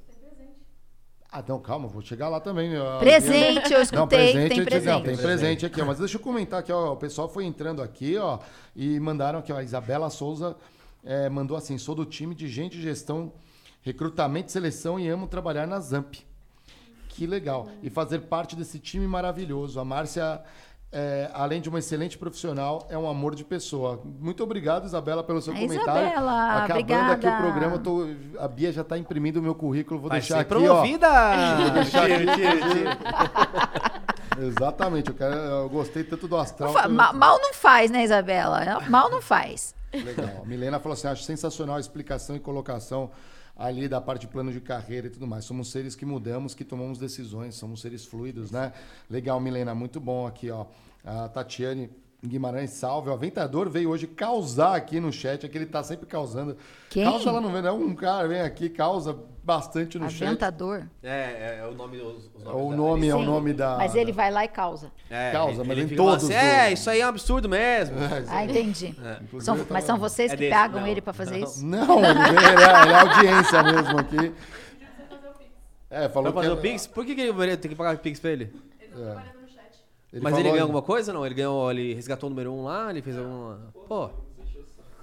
[1.32, 2.72] Ah, não, calma, vou chegar lá também.
[2.98, 5.04] Presente, eu Não, escutei, presente, tem eu disse- não, presente.
[5.04, 5.84] tem presente aqui, ó.
[5.86, 6.92] Mas deixa eu comentar aqui, ó.
[6.92, 8.40] O pessoal foi entrando aqui, ó,
[8.74, 9.56] e mandaram aqui, ó.
[9.56, 10.56] A Isabela Souza
[11.04, 13.32] eh, mandou assim: sou do time de gente de gestão,
[13.80, 16.16] recrutamento e seleção e amo trabalhar na Zamp.
[17.10, 17.68] Que legal.
[17.82, 19.78] E fazer parte desse time maravilhoso.
[19.78, 20.40] A Márcia,
[20.92, 24.00] eh, além de uma excelente profissional, é um amor de pessoa.
[24.04, 26.06] Muito obrigado, Isabela, pelo seu A comentário.
[26.06, 27.12] Isabela, Acabando obrigada.
[27.12, 28.06] aqui o programa, tô-
[28.38, 30.00] a Bia já está imprimindo o meu currículo.
[30.00, 30.58] Vou Vai deixar ser aqui, ó.
[30.58, 31.08] promovida!
[31.90, 32.00] Tiro.
[34.46, 36.72] Exatamente, eu, quero, eu gostei tanto do astral.
[36.72, 38.80] Fa- que eu- ma- Mal não faz, né, Isabela?
[38.88, 39.74] Mal não faz.
[39.92, 40.42] Legal.
[40.42, 43.10] A Milena falou assim: acho sensacional a explicação e colocação
[43.60, 45.44] ali da parte de plano de carreira e tudo mais.
[45.44, 48.72] Somos seres que mudamos, que tomamos decisões, somos seres fluidos, né?
[49.08, 50.64] Legal, Milena, muito bom aqui, ó.
[51.04, 51.90] A Tatiane
[52.24, 53.08] Guimarães, salve.
[53.08, 56.56] O Aventador veio hoje causar aqui no chat, aqui ele tá sempre causando.
[56.90, 57.02] Quem?
[57.04, 60.26] Causa lá no não é um cara vem aqui, causa bastante no chat.
[60.28, 60.82] Aventador.
[61.02, 63.52] É, é, é o nome os É nomes O da- nome é o Sim, nome
[63.54, 63.76] da.
[63.78, 64.92] Mas ele vai lá e causa.
[65.08, 67.48] É, Causa, mas em fica falando todos assim, os- É, isso aí é um absurdo
[67.48, 67.96] mesmo.
[68.28, 68.94] Ah, entendi.
[69.22, 71.46] Inclusive, São- mas são vocês É que desse, pagam não, ele para fazer não.
[71.46, 71.64] isso?
[71.64, 74.32] Não, ele, vem, ele, é, ele é audiência mesmo aqui.
[75.92, 76.86] É, falou Vai fazer que o Pix?
[76.86, 78.44] Por que, que ele tem que pagar o Pix pra ele?
[78.80, 79.39] Ele Mas falou-
[80.12, 81.24] ele ganhou alguma coisa não?
[81.24, 83.72] Ele ganhou, ele resgatou o número 1 um lá, ele fez alguma.
[83.86, 84.10] Pô.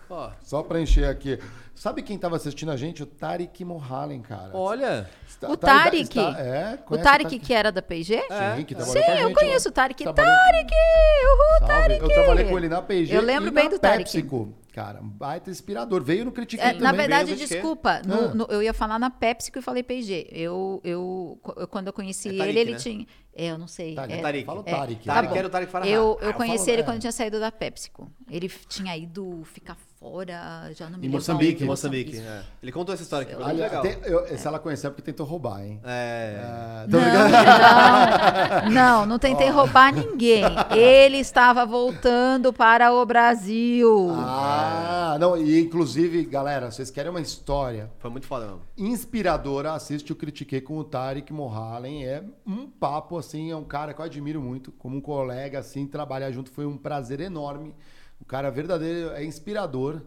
[0.07, 0.29] Pô.
[0.41, 1.39] Só pra encher aqui.
[1.77, 3.03] Sabe quem tava assistindo a gente?
[3.03, 4.49] O Tarik Mohalen, cara.
[4.51, 5.07] Olha.
[5.27, 8.19] Está- O tá- está- é, O Tarik que era da PG?
[8.57, 10.03] Sim, que trabalhou Sim, com a eu gente, conheço o Tarik.
[10.03, 10.73] Trabalhou- Tarik!
[10.73, 11.67] Uhul, Salve.
[11.67, 12.01] Tarik!
[12.01, 13.79] Eu trabalhei com ele na PG Eu lembro e bem na do.
[13.79, 14.53] PepsiCo.
[14.73, 16.03] Cara, um baita inspirador.
[16.03, 16.81] Veio no Critique É, também.
[16.81, 18.33] na verdade, desculpa, no- Ah.
[18.33, 20.27] no- eu ia falar na PepsiCo e falei PG.
[20.31, 22.77] Eu, eu, eu- quando eu conheci É ele, Tarik, ele né?
[22.77, 23.07] tinha.
[23.35, 23.95] É, eu não sei.
[23.95, 24.13] Tarik.
[24.13, 24.45] é- Tarik.
[24.45, 25.05] Fala o é, Tarik.
[25.05, 25.35] tá bom.
[25.35, 25.89] era o Tarik Farahàn.
[25.91, 26.85] Eu, eu Ah, conheci fala- ele é.
[26.85, 28.11] quando tinha saído da PepsiCo.
[28.29, 31.63] Ele tinha ido ficar fora, já não me Em lembro Moçambique.
[31.67, 32.17] Moçambique.
[32.17, 32.41] É.
[32.63, 33.81] Ele contou essa história aqui, foi legal.
[33.81, 35.79] tem- eu- se ela conhecer é porque tentou roubar, hein?
[35.83, 36.39] É.
[36.43, 40.43] Ah, tô Não, não, não, não tentei roubar ninguém.
[40.75, 44.11] Ele estava voltando para o Brasil.
[44.17, 48.61] Ah, não, e inclusive, galera, vocês querem uma história Foi muito foda mesmo.
[48.77, 52.05] inspiradora, assiste o Critiquei com o Tarek Mohalen.
[52.05, 54.71] É um papo, assim, é um cara que eu admiro muito.
[54.71, 57.73] Como um colega, assim, trabalhar junto foi um prazer enorme.
[58.19, 60.01] O cara verdadeiro, é inspirador,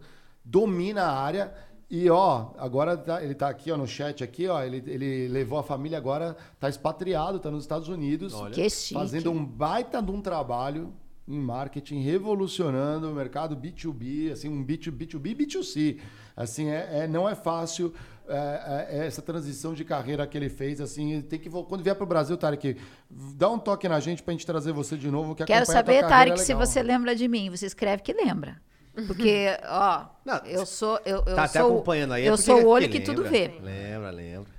[0.51, 1.53] domina a área.
[1.89, 5.59] E, ó, agora tá- ele tá aqui, ó, no chat aqui, ó, ele, ele levou
[5.59, 8.33] a família agora, tá expatriado, tá nos Estados Unidos.
[8.33, 8.53] Olha.
[8.53, 8.93] Que chique.
[8.93, 10.93] Fazendo um baita de um trabalho
[11.27, 15.99] em marketing, revolucionando o mercado B2B, assim, um B2, B2B e B2C.
[16.35, 17.93] Assim, é, é- não é fácil
[18.27, 22.03] é, é, essa transição de carreira que ele fez, assim, tem que, quando vier para
[22.05, 22.77] o Brasil, Tarek,
[23.09, 25.79] dá um toque na gente para a gente trazer você de novo, que Quero acompanha
[25.79, 27.49] a tua saber, Tarek, é se você lembra de mim.
[27.49, 28.61] Você escreve que lembra.
[29.07, 30.99] Porque, ó, Não, eu sou.
[31.05, 32.25] Eu, eu tá até sou, acompanhando aí.
[32.25, 33.47] é Eu sou o ele- olho ele que tudo vê.
[33.61, 34.49] Lembra, lembra.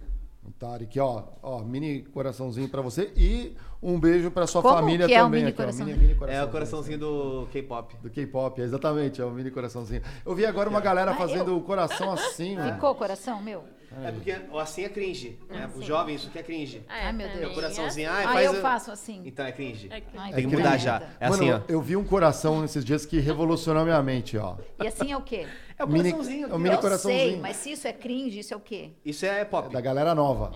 [0.44, 5.06] O Tarek, ó, ó, mini coraçãozinho para você e um beijo para sua Como família
[5.06, 5.40] que é o também.
[5.40, 5.96] mini aqui, ó, coraçãozinho?
[5.98, 6.98] mini É o coraçãozinho.
[6.98, 7.96] do K-pop.
[8.02, 10.02] Do K-pop, exatamente, é o mini coraçãozinho.
[10.24, 12.72] Eu vi agora uma galera Mas fazendo o coração assim, ó.
[12.74, 13.62] Ficou o coração, meu?
[14.04, 15.38] É porque o assim é cringe.
[15.48, 15.68] né?
[15.76, 16.82] Os jovens, isso aqui é cringe.
[16.88, 17.40] Ah, Ai, meu também.
[17.40, 17.50] Deus.
[17.50, 18.10] É o coraçãozinho.
[18.10, 19.22] Ai, Ah, faz eu o- faço assim.
[19.24, 19.88] Então é cringe.
[19.90, 21.02] É que- Ai, Tem que mudar já.
[21.20, 21.60] É Mano, assim, ó.
[21.68, 24.56] eu vi um coração nesses dias que revolucionou minha mente, ó.
[24.82, 25.46] E assim é o quê?
[25.78, 26.48] É o Mini- coraçãozinho.
[26.50, 27.30] é o mini eu coraçãozinho.
[27.32, 28.90] sei, mas se isso é cringe, isso é o quê?
[29.04, 29.72] Isso é pop.
[29.72, 30.52] Da galera nova.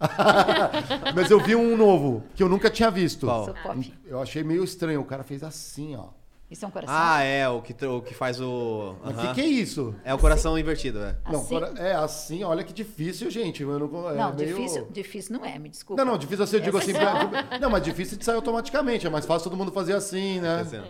[1.14, 3.26] Mas eu vi um novo, que eu nunca tinha visto.
[3.26, 3.54] Qual?
[3.62, 3.94] Pop.
[4.04, 5.00] Eu achei meio estranho.
[5.00, 6.08] O cara fez assim, ó.
[6.52, 6.94] Isso é um coração?
[6.96, 8.94] Ah, é, o que, o que faz o.
[9.02, 9.94] O que, que é isso?
[10.04, 11.16] É o coração invertido, é.
[11.30, 11.48] Não, Assim?
[11.48, 13.62] cora- é assim, olha que difícil, gente.
[13.62, 16.04] Eu não, é não, meio- difícil, difícil não é, me desculpa.
[16.04, 16.92] Não, não, difícil assim, eu digo assim.
[16.92, 19.06] pra- Não, mas difícil de sair automaticamente.
[19.06, 20.62] É mais fácil todo mundo fazer assim, né?
[20.62, 20.82] Dizer,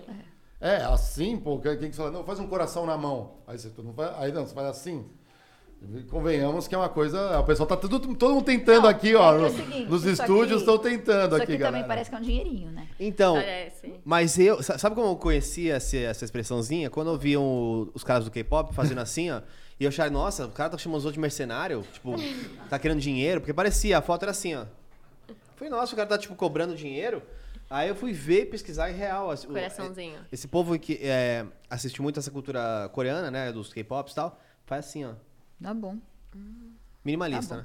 [0.60, 1.59] É, assim, pô.
[1.59, 3.34] Quem que fala, não, faz um coração na mão.
[3.47, 5.05] Aí você mundo faz, aí não, você faz assim.
[6.11, 7.39] Convenhamos que é uma coisa.
[7.41, 9.35] O pessoal tá tudo, todo mundo tentando Não, aqui, ó.
[9.37, 11.73] é que é seguinte, nos estúdios estão tentando Isso aqui, aqui galera.
[11.83, 12.89] também parece que é um dinheirinho, né?
[13.01, 13.95] Então, Parece.
[14.05, 14.63] mas eu.
[14.63, 16.89] sa- Sabe como eu conhecia essa, essa expressãozinha?
[16.89, 19.43] Quando eu via o- os caras do K-pop fazendo assim, ó.
[19.81, 22.15] E eu achava, nossa, o cara tá chamando os outros de mercenário, tipo,
[22.71, 24.65] tá querendo dinheiro, porque parecia, a foto era assim, ó.
[25.57, 27.23] Falei, nossa, o cara tá, tipo, cobrando dinheiro.
[27.69, 29.33] Aí eu fui ver, pesquisar em real.
[29.33, 30.19] o- Coraçãozinho.
[30.31, 34.87] Esse povo que é, assiste muito essa cultura coreana, né, dos K-pops e tal, faz
[34.87, 35.13] assim, ó.
[35.62, 35.97] Tá bom,
[37.05, 37.62] Minimalista, Tá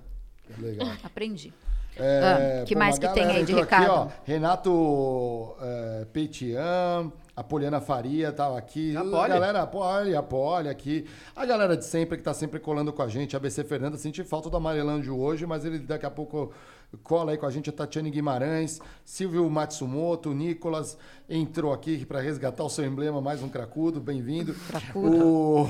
[0.62, 0.68] né?
[0.70, 0.88] Legal.
[1.04, 1.54] aprendi.
[2.00, 3.92] É, Ah, que pô, mais que tem aí de entrou aqui, recado?
[3.92, 8.96] ó, Renato é, Petian, a Poliana Faria tava aqui.
[8.96, 9.30] A Poli.
[9.30, 11.08] galera, a Poli, a Poli aqui.
[11.36, 13.36] A galera de sempre que tá sempre colando com a gente.
[13.36, 16.54] A BC Fernanda, senti falta do Amarelândio hoje, mas ele daqui a pouco
[17.04, 17.70] cola aí com a gente.
[17.70, 20.98] A Tatiane Guimarães, Silvio Matsumoto, Nicolas
[21.30, 24.56] entrou aqui para resgatar o seu emblema, mais um cracudo, bem-vindo.
[24.96, 25.68] O,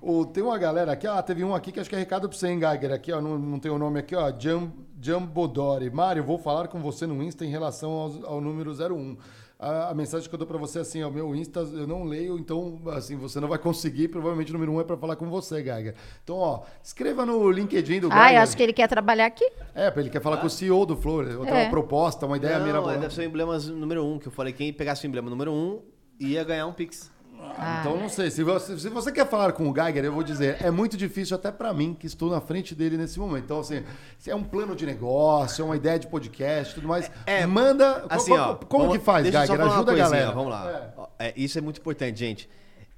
[0.00, 2.36] o- tem uma galera aqui, ah, teve um aqui que acho que é recado pra
[2.38, 5.90] você, hein, Geiger, aqui, ó, não, não tem o nome aqui, ó, Jam, Jambodori.
[5.90, 9.16] Mário, vou falar com você no Insta em relação ao, ao número 01.
[9.58, 12.04] A, a mensagem que eu dou pra você é assim, ó, meu Insta eu não
[12.04, 15.28] leio, então, assim, você não vai conseguir, provavelmente o número 1 é pra falar com
[15.28, 15.94] você, Geiger.
[16.22, 18.36] Então, ó, escreva no LinkedIn do Ah, Geiger.
[18.36, 19.44] eu acho que ele quer trabalhar aqui.
[19.74, 21.62] É, ele quer falar com o CEO do Flow, outra É.
[21.64, 23.00] uma proposta, uma ideia Não, é, mirabolante.
[23.00, 25.82] deve ser o emblema número um, que eu falei, quem pegasse o emblema número um
[26.20, 27.10] ia ganhar um Pix.
[27.40, 27.78] Ah.
[27.80, 28.30] Então não sei.
[28.30, 31.34] Se você, se você quer falar com o Geiger, eu vou dizer, é muito difícil
[31.36, 33.44] até pra mim, que estou na frente dele nesse momento.
[33.44, 33.82] Então, assim,
[34.18, 37.10] se é um plano de negócio, é uma ideia de podcast, tudo mais.
[37.26, 38.06] É, manda.
[38.08, 38.54] Assim, como ó.
[38.54, 39.60] como vamos- que faz, Geiger?
[39.60, 40.30] Ajuda a galera.
[40.32, 40.92] Vamos lá.
[41.18, 41.28] É.
[41.28, 42.48] É, isso é muito importante, gente.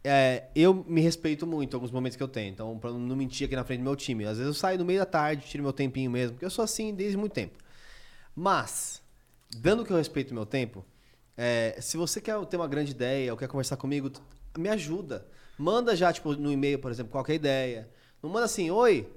[0.03, 2.51] É, eu me respeito muito em alguns momentos que eu tenho.
[2.53, 4.25] Então, pra não mentir aqui na frente do meu time.
[4.25, 6.65] Às vezes eu saio no meio da tarde, tiro meu tempinho mesmo, porque eu sou
[6.65, 7.59] assim desde muito tempo.
[8.35, 9.03] Mas,
[9.59, 10.85] dando que eu respeito o meu tempo,
[11.43, 14.13] é, se você quer ter uma grande ideia ou quer conversar comigo,
[14.59, 15.27] me ajuda.
[15.57, 17.89] Manda já, tipo, no e-mail, por exemplo, qualquer ideia.
[18.23, 19.09] Não manda assim, oi.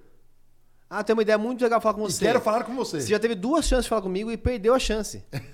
[0.90, 2.24] Ah, tem uma ideia muito legal falar com E você.
[2.26, 3.02] quero falar com você.
[3.02, 5.22] Você já teve duas chances de falar comigo e perdeu a chance.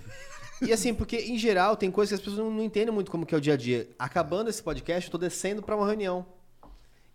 [0.62, 3.34] E assim, porque em geral tem coisas que as pessoas não, entendem muito como que
[3.34, 3.90] é o dia a dia.
[3.98, 6.26] Acabando esse podcast, eu tô descendo pra uma reunião.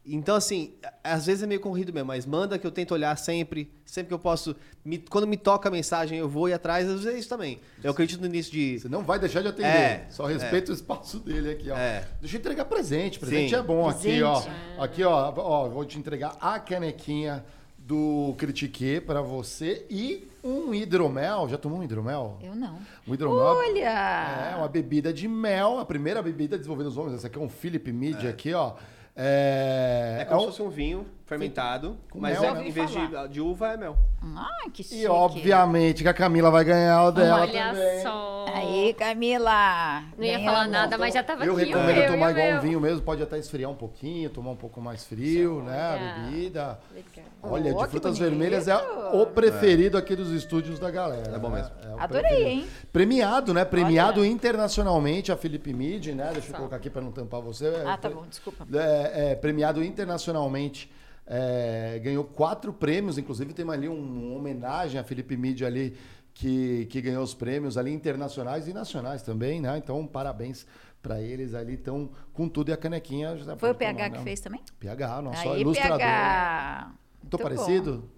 [0.06, 3.70] Então, assim, às vezes é meio corrido mesmo, mas manda que eu tento olhar sempre,
[3.86, 4.54] sempre que eu posso.
[4.84, 7.58] Me- quando me toca a mensagem, eu vou ir atrás, às vezes é isso também.
[7.82, 8.78] Eu acredito no início de.
[8.80, 9.66] Você não vai deixar de atender.
[9.68, 11.76] É, Só respeita o espaço dele aqui, ó.
[11.76, 12.06] É.
[12.20, 13.18] Deixa eu entregar presente.
[13.18, 13.56] Presente Sim.
[13.56, 14.22] é bom aqui, Presente.
[14.24, 14.82] ó.
[14.84, 15.68] Aqui, ó, ó.
[15.70, 17.42] Vou te entregar a canequinha
[17.78, 21.48] do Critique pra você e um hidromel.
[21.48, 22.38] Já tomou um hidromel?
[22.42, 22.78] Eu não.
[23.08, 23.38] Um hidromel.
[23.42, 24.50] Olha!
[24.52, 27.14] É, uma bebida de mel, a primeira bebida desenvolvida nos homens.
[27.16, 28.74] Essa aqui é um Philip Mead aqui, ó.
[29.16, 32.68] É, É como é se um- fosse um vinho fermentado, Com mas mel, é, né?
[32.68, 33.96] em vez de, de uva é mel.
[34.36, 35.00] Ai, que chique.
[35.02, 38.02] E obviamente que a Camila vai ganhar o dela Olha também.
[38.02, 38.44] só.
[38.54, 40.02] Aí, Camila.
[40.16, 41.64] Não ia falar nada, mas já tava Eu aqui.
[41.64, 42.60] recomendo o meu, tomar igual um meu.
[42.60, 45.80] vinho mesmo, pode até esfriar um pouquinho, tomar um pouco mais frio, né?
[45.80, 46.78] A bebida.
[46.94, 47.24] Legal.
[47.42, 48.76] Olha, Oh, de frutas vermelhas é
[49.12, 51.34] o preferido aqui dos estúdios da galera.
[51.34, 51.56] É bom né?
[51.62, 51.74] mesmo.
[51.98, 52.48] É Adorei, preferido.
[52.50, 52.66] hein?
[52.92, 53.64] Premiado, né?
[53.64, 54.28] Premiado Olha.
[54.28, 56.30] internacionalmente a Felipe Mid, né?
[56.32, 57.82] Deixa eu colocar aqui para não tampar você.
[57.86, 58.66] Ah, tá bom, desculpa.
[58.72, 60.90] É, é, premiado internacionalmente.
[61.26, 65.96] É, ganhou quatro prêmios, inclusive tem ali um- uma homenagem a Felipe Mid ali,
[66.34, 69.78] que, que ganhou os prêmios ali internacionais e nacionais também, né?
[69.78, 70.66] Então, parabéns
[71.00, 73.36] para eles ali, estão com tudo e a canequinha.
[73.36, 74.24] já Foi o PH tomar, que né?
[74.24, 74.60] fez também?
[74.80, 75.98] PH, nosso Aí, ilustrador.
[75.98, 76.92] PH.
[77.30, 78.10] Tô Muito parecido?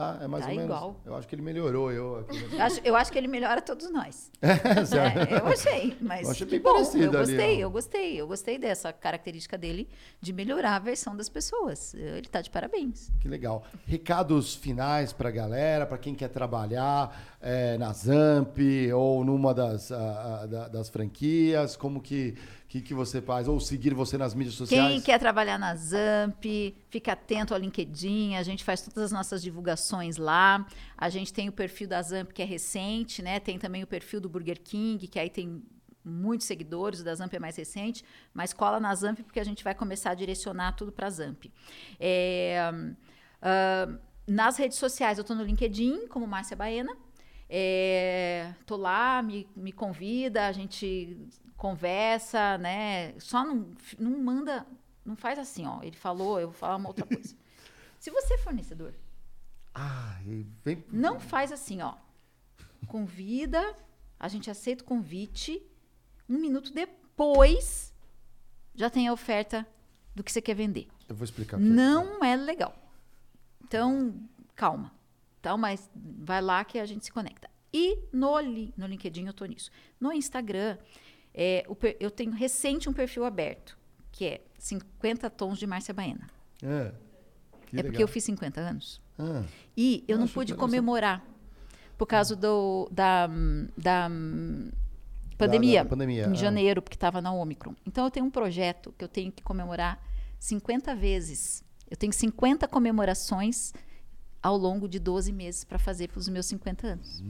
[0.00, 0.70] Tá, é mais Tá ou menos.
[0.76, 0.96] igual.
[1.04, 2.38] Eu acho que ele melhorou eu aqui.
[2.56, 4.30] Eu acho, eu acho que ele melhora todos nós.
[4.86, 5.22] Sério.
[5.34, 7.60] É, eu achei, mas Eu achei que bem bom, parecido eu ali, gostei, ó.
[7.60, 9.88] eu gostei, eu gostei dessa característica dele
[10.20, 11.92] de melhorar a versão das pessoas.
[11.94, 13.10] Ele tá de parabéns.
[13.20, 13.62] Que legal.
[13.86, 18.56] Recados finais pra galera, pra quem quer trabalhar é, na Zamp
[18.94, 22.34] ou numa das, ah, ah, da- das franquias, como que,
[22.70, 23.48] que, que você faz?
[23.48, 24.92] Ou seguir você nas mídias sociais?
[24.92, 26.44] Quem quer trabalhar na Zamp,
[26.88, 30.64] fica atento ao LinkedIn, a gente faz todas as nossas divulgações lá.
[30.96, 33.40] A gente tem o perfil da Zamp que é recente, né?
[33.40, 35.60] Tem também o perfil do Burger King, que aí tem
[36.04, 39.64] muitos seguidores, o da Zamp é mais recente, mas cola na Zamp porque a gente
[39.64, 41.46] vai começar a direcionar tudo para a Zamp.
[41.98, 42.56] É,
[43.42, 43.88] ah,
[44.28, 46.96] nas redes sociais, eu estou no LinkedIn, como Márcia Baena.
[47.52, 51.18] É, tô lá, me, me convida, a gente
[51.60, 53.12] conversa, né?
[53.20, 54.66] Só não, não manda,
[55.04, 55.82] não faz assim, ó.
[55.82, 57.36] Ele falou, eu vou falar uma outra coisa.
[58.00, 58.94] Se você é fornecedor,
[59.74, 60.18] Ah,
[60.64, 60.82] vem...
[60.90, 61.94] não faz assim, ó.
[62.86, 63.76] Convida,
[64.18, 65.62] a gente aceita o convite.
[66.28, 67.92] Um minuto depois,
[68.74, 69.66] já tem a oferta
[70.14, 70.88] do que você quer vender.
[71.08, 71.66] Eu vou explicar aqui.
[71.66, 72.74] Não é legal.
[73.62, 74.14] Então,
[74.56, 74.92] calma.
[75.40, 77.50] Então, mas vai lá que a gente se conecta.
[77.72, 79.70] E no, li- no LinkedIn eu tô nisso.
[80.00, 80.78] No Instagram,
[81.34, 83.76] é, o eu tenho recente um perfil aberto,
[84.10, 86.28] que é 50 tons de Márcia Baena.
[86.62, 86.92] É,
[87.74, 89.00] é porque eu fiz 50 anos.
[89.18, 89.42] Ah,
[89.76, 91.24] E eu não pude comemorar
[91.96, 93.28] por causa do, da,
[93.76, 94.70] da hum,
[95.36, 96.34] pandemia, da pandemia, em ah.
[96.34, 97.74] janeiro, porque estava na Omicron.
[97.86, 100.02] Então eu tenho um projeto que eu tenho que comemorar
[100.38, 101.62] 50 vezes.
[101.90, 103.72] Eu tenho 50 comemorações
[104.42, 107.22] ao longo de 12 meses para fazer para os meus 50 anos.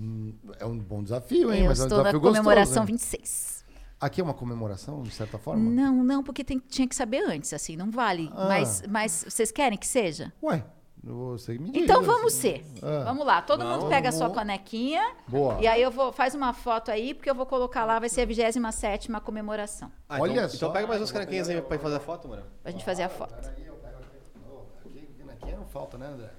[0.58, 1.64] é um bom desafio, hein?
[1.64, 2.36] eu Mas é um estou na gostoso.
[2.36, 2.92] comemoração hein?
[2.92, 3.59] 26.
[4.00, 5.62] Aqui é uma comemoração, de certa forma?
[5.70, 8.30] Não, não, porque tem- tinha que saber antes, assim, não vale.
[8.34, 8.48] Ah.
[8.48, 10.32] Mas, mas vocês querem que seja?
[10.42, 10.64] Ué,
[11.04, 11.82] você me diz.
[11.82, 12.64] Então vamos ser.
[12.82, 13.04] Ah.
[13.04, 13.88] Vamos lá, todo mundo Vamos.
[13.90, 15.02] pega a sua canequinha.
[15.28, 15.60] Boa.
[15.60, 18.22] E aí eu vou, faz uma foto aí, porque eu vou colocar lá, vai ser
[18.22, 19.92] a 27 comemoração.
[20.08, 20.56] Ah, Olha então, só.
[20.56, 22.42] Então pega mais uns canequinhas aí pra fazer a foto, mano.
[22.62, 23.34] Pra gente fazer a foto.
[23.34, 24.98] Peraí, eu pego aqui.
[25.28, 26.30] Aqui, aqui não falta, né, André?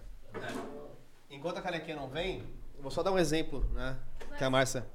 [1.30, 2.40] Enquanto a canequinha não vem,
[2.76, 3.98] eu vou só dar um exemplo, né?
[4.38, 4.86] Que a Márcia.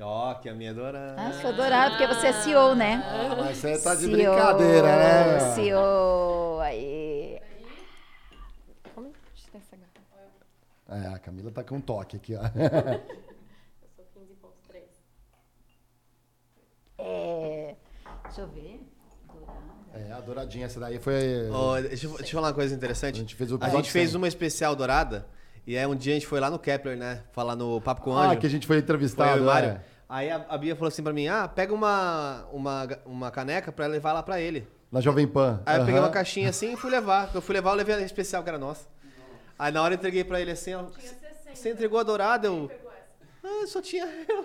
[0.00, 1.14] Ó, que a minha dona.
[1.16, 3.02] Ah, sou adorado, porque você é CEO, né?
[3.04, 5.54] Ah, mas você tá de CEO, brincadeira, né?
[5.54, 7.40] CEO, aí.
[8.94, 11.08] Como é que tira essa garrafa?
[11.08, 12.40] É, a Camila tá com um toque aqui, ó.
[13.98, 14.80] Eu sou 15.3.
[16.98, 17.76] É,
[18.24, 18.80] deixa eu ver.
[19.32, 19.60] Dourado.
[19.92, 21.48] É, a douradinha, essa daí foi.
[21.50, 23.18] Ó, deixa, eu, deixa eu falar uma coisa a interessante.
[23.18, 25.26] gente fez o A gente fez uma especial dourada.
[25.70, 27.20] E aí um dia a gente foi lá no Kepler, né?
[27.30, 28.40] Falar no Papo com o Ah, Anjo.
[28.40, 29.68] que a gente foi Foi eu entrevistado, e o Mário.
[29.68, 29.80] é.
[30.08, 33.86] Aí a, a Bia falou assim pra mim: ah, pega uma, uma, uma caneca pra
[33.86, 34.66] levar lá pra ele.
[34.90, 35.62] Na Jovem Pan.
[35.64, 37.26] Aí eu peguei uma caixinha assim e fui levar.
[37.26, 38.84] Quando eu fui levar, eu levei a especial, que era nossa.
[39.56, 40.86] Aí na hora eu entreguei pra ele assim, ó.
[41.54, 42.68] Você entregou a dourada, eu.
[43.44, 44.44] Ah, só tinha eu.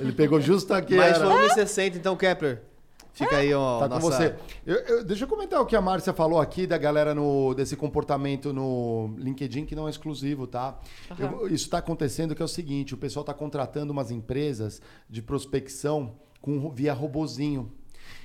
[0.00, 0.96] Ele pegou justo aqui.
[0.96, 2.60] Mas era- foi 1,60, então, Kepler.
[3.12, 3.80] Fica aí, ó.
[3.80, 4.00] Tá nossa...
[4.00, 4.36] com você.
[4.64, 7.76] Eu- eu- deixa eu comentar o que a Márcia falou aqui da galera no, desse
[7.76, 10.78] comportamento no LinkedIn que não é exclusivo, tá?
[11.18, 15.20] Eu- isso está acontecendo que é o seguinte: o pessoal está contratando umas empresas de
[15.22, 17.70] prospecção com, via robozinho.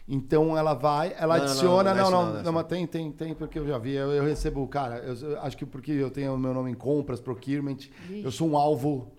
[0.08, 1.94] Então ela vai, ela Não, adiciona.
[1.94, 3.94] não, Não, não, não, não, não, não, mas tem, tem, tem, porque eu já vi.
[3.94, 6.76] Eu, eu recebo, cara, eu, eu acho que porque eu tenho o meu nome em
[6.76, 7.78] compras, procurement,
[8.24, 9.12] eu sou um alvo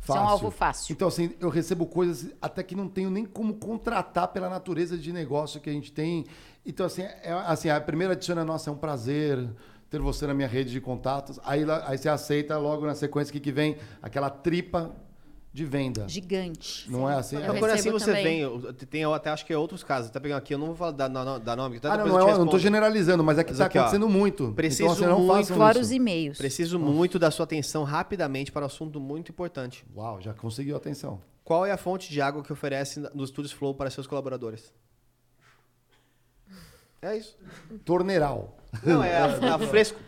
[0.00, 0.30] Você é um fácil.
[0.30, 0.92] alvo fácil.
[0.92, 5.12] Então, assim, eu recebo coisas até que não tenho nem como contratar pela natureza de
[5.12, 6.26] negócio que a gente tem.
[6.64, 9.48] Então, assim, é, assim a primeira adiciona, nossa, é um prazer
[9.90, 11.38] ter você na minha rede de contatos.
[11.44, 14.94] Aí, aí você aceita logo na sequência que, que vem aquela tripa
[15.52, 16.08] de venda.
[16.08, 16.88] Gigante.
[16.90, 17.36] Não é assim?
[17.36, 18.48] Eu Não, quando assim você também.
[18.48, 20.08] vem, tem eu até acho que é outros casos.
[20.10, 22.20] Tá pegando aqui, eu não vou falar da, da, da nome, que Ah, não, não,
[22.20, 24.52] eu é, não tô generalizando, mas é que Mas está aqui, ó, acontecendo muito.
[24.52, 25.80] preciso então, assim, não muito- Fora isso.
[25.80, 26.38] os e-mails.
[26.38, 29.84] Preciso muito da sua atenção rapidamente para um assunto muito importante.
[29.96, 31.20] Uau, já conseguiu a atenção.
[31.42, 34.72] Qual é a fonte de água que oferece nos Estúdios Flow para seus colaboradores?
[37.02, 37.36] É isso.
[37.84, 38.56] Torneiral.
[38.84, 39.24] Não, é a,
[39.56, 39.98] a fresco.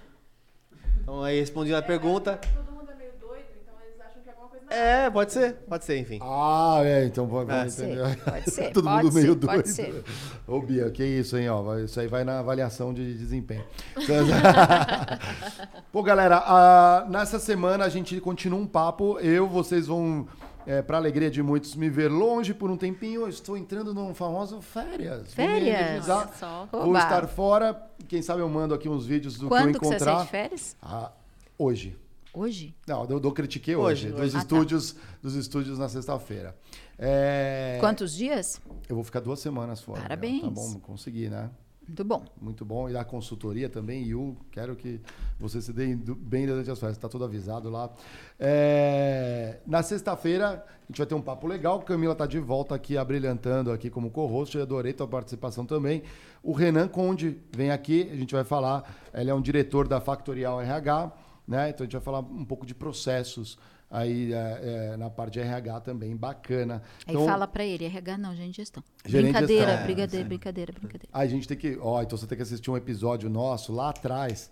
[1.01, 2.39] Então aí respondi a pergunta.
[2.55, 4.29] Todo mundo é meio doido, então eles acham que
[4.73, 6.19] é pode ser, pode ser, enfim.
[6.23, 7.59] Ah, é, então vamos É.
[7.61, 8.17] Pode ser, entender.
[8.25, 9.67] pode ser, Todo pode mundo meio ser, pode doido.
[9.69, 10.05] ser.
[10.47, 11.49] Ô, Bia, que isso, hein?
[11.49, 13.65] Ó, isso aí vai na avaliação de desempenho.
[15.93, 19.19] Pô, galera, nessa semana a gente continua um papo.
[19.21, 20.27] Eu, vocês vão,
[20.67, 23.23] é, para alegria de muitos, me ver longe por um tempinho.
[23.23, 25.35] Eu estou entrando num famoso férias.
[25.35, 25.81] Vou Férias?
[25.81, 26.19] energizar.
[26.29, 26.69] Olha só.
[26.73, 26.99] Vou Oba.
[26.99, 27.81] estar fora.
[28.09, 30.25] Quem sabe eu mando aqui uns vídeos do Quando que que eu você sai encontrar.
[30.25, 30.77] de férias?
[30.83, 31.11] Ah,
[31.59, 31.97] hoje.
[32.35, 32.75] Hoje?
[32.87, 34.31] Não, eu, eu critiquei hoje, Hoje, dos hoje.
[34.31, 34.43] Ah, tá.
[34.45, 36.57] estúdios, dos estúdios na sexta-feira.
[36.99, 38.61] É, Quantos dias?
[38.89, 40.01] Eu vou ficar duas semanas fora.
[40.03, 40.43] Parabéns.
[40.43, 41.51] Tá bom, consegui, né?
[41.87, 42.25] Muito bom.
[42.41, 42.89] Muito bom.
[42.89, 45.01] E a consultoria também, Yu, quero que
[45.39, 47.91] você se dê bem durante as festas, está tudo avisado lá.
[48.39, 51.81] É, Na sexta-feira, a gente vai ter um papo legal.
[51.83, 54.57] Camila está de volta aqui, abrilhantando aqui como co-host.
[54.57, 56.03] Eu adorei tua participação também.
[56.43, 58.85] O Renan Conde vem aqui, a gente vai falar.
[59.13, 61.13] Ele é um diretor da Factorial RH,
[61.47, 61.71] né?
[61.71, 63.59] Então a gente vai falar um pouco de processos
[63.93, 66.83] aí é, é, na parte de RH também, bacana.
[67.07, 68.83] Aí Então, fala pra ele, RH não, gente gestão.
[69.05, 70.29] Gerente de brincadeira, gestão, é, brincadeira, sim.
[70.29, 71.09] brincadeira, brincadeira.
[71.13, 71.79] A gente tem que.
[71.81, 74.51] Ó, então você tem que assistir um episódio nosso lá atrás,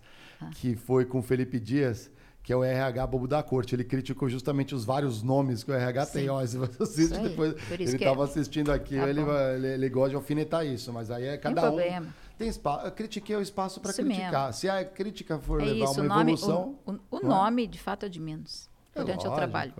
[0.56, 2.10] que foi com o Felipe Dias,
[2.42, 3.74] que é o RH Bobo da Corte.
[3.74, 6.28] Ele criticou justamente os vários nomes que o RH tem.
[6.28, 7.54] Ó, se você assiste aí, depois.
[7.70, 8.24] Ele estava é.
[8.24, 11.64] assistindo aqui, Tá ele, ele, ele gosta de alfinetar isso, mas aí é cada um.
[11.66, 12.14] problema.
[12.40, 12.86] Tem espaço.
[12.86, 14.46] Eu critiquei o espaço para criticar.
[14.46, 14.52] mesmo.
[14.54, 16.78] Se a crítica for É levar isso, uma o nome, evolução.
[16.86, 17.34] o, o- o não é?
[17.44, 18.70] nome, de fato, é de menos.
[18.94, 19.36] É Durante o lógico.
[19.36, 19.74] trabalho.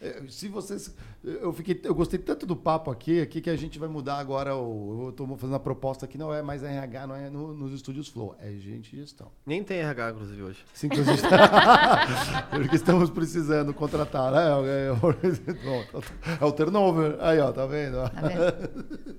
[0.00, 0.94] É, Se vocês.
[1.24, 4.54] Eu, fiquei, eu gostei tanto do papo aqui, aqui que a gente vai mudar agora.
[4.54, 7.72] O, eu estou fazendo a proposta aqui, não é mais RH, não é no- nos
[7.72, 9.30] estúdios Flow, é gente de gestão.
[9.44, 10.64] Nem tem RH, inclusive, hoje.
[10.72, 11.18] Sim, inclusive.
[12.50, 14.30] Porque estamos precisando contratar.
[14.32, 14.38] Né?
[14.68, 17.16] É, é, é o turnover.
[17.20, 17.96] Aí, ó, tá vendo?
[18.08, 19.18] Tá vendo?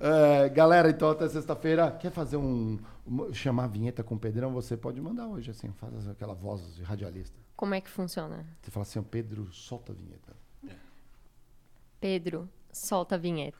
[0.00, 1.90] É, galera, então até sexta-feira.
[1.90, 2.78] Quer fazer um.
[3.32, 4.52] chamar a vinheta com o Pedrão?
[4.52, 7.36] Você pode mandar hoje, assim, faz aquela voz de radialista.
[7.58, 8.46] Como é que funciona?
[8.62, 10.36] Você fala assim, Pedro, solta a vinheta.
[10.68, 10.76] É.
[11.98, 13.58] Pedro, solta a vinheta.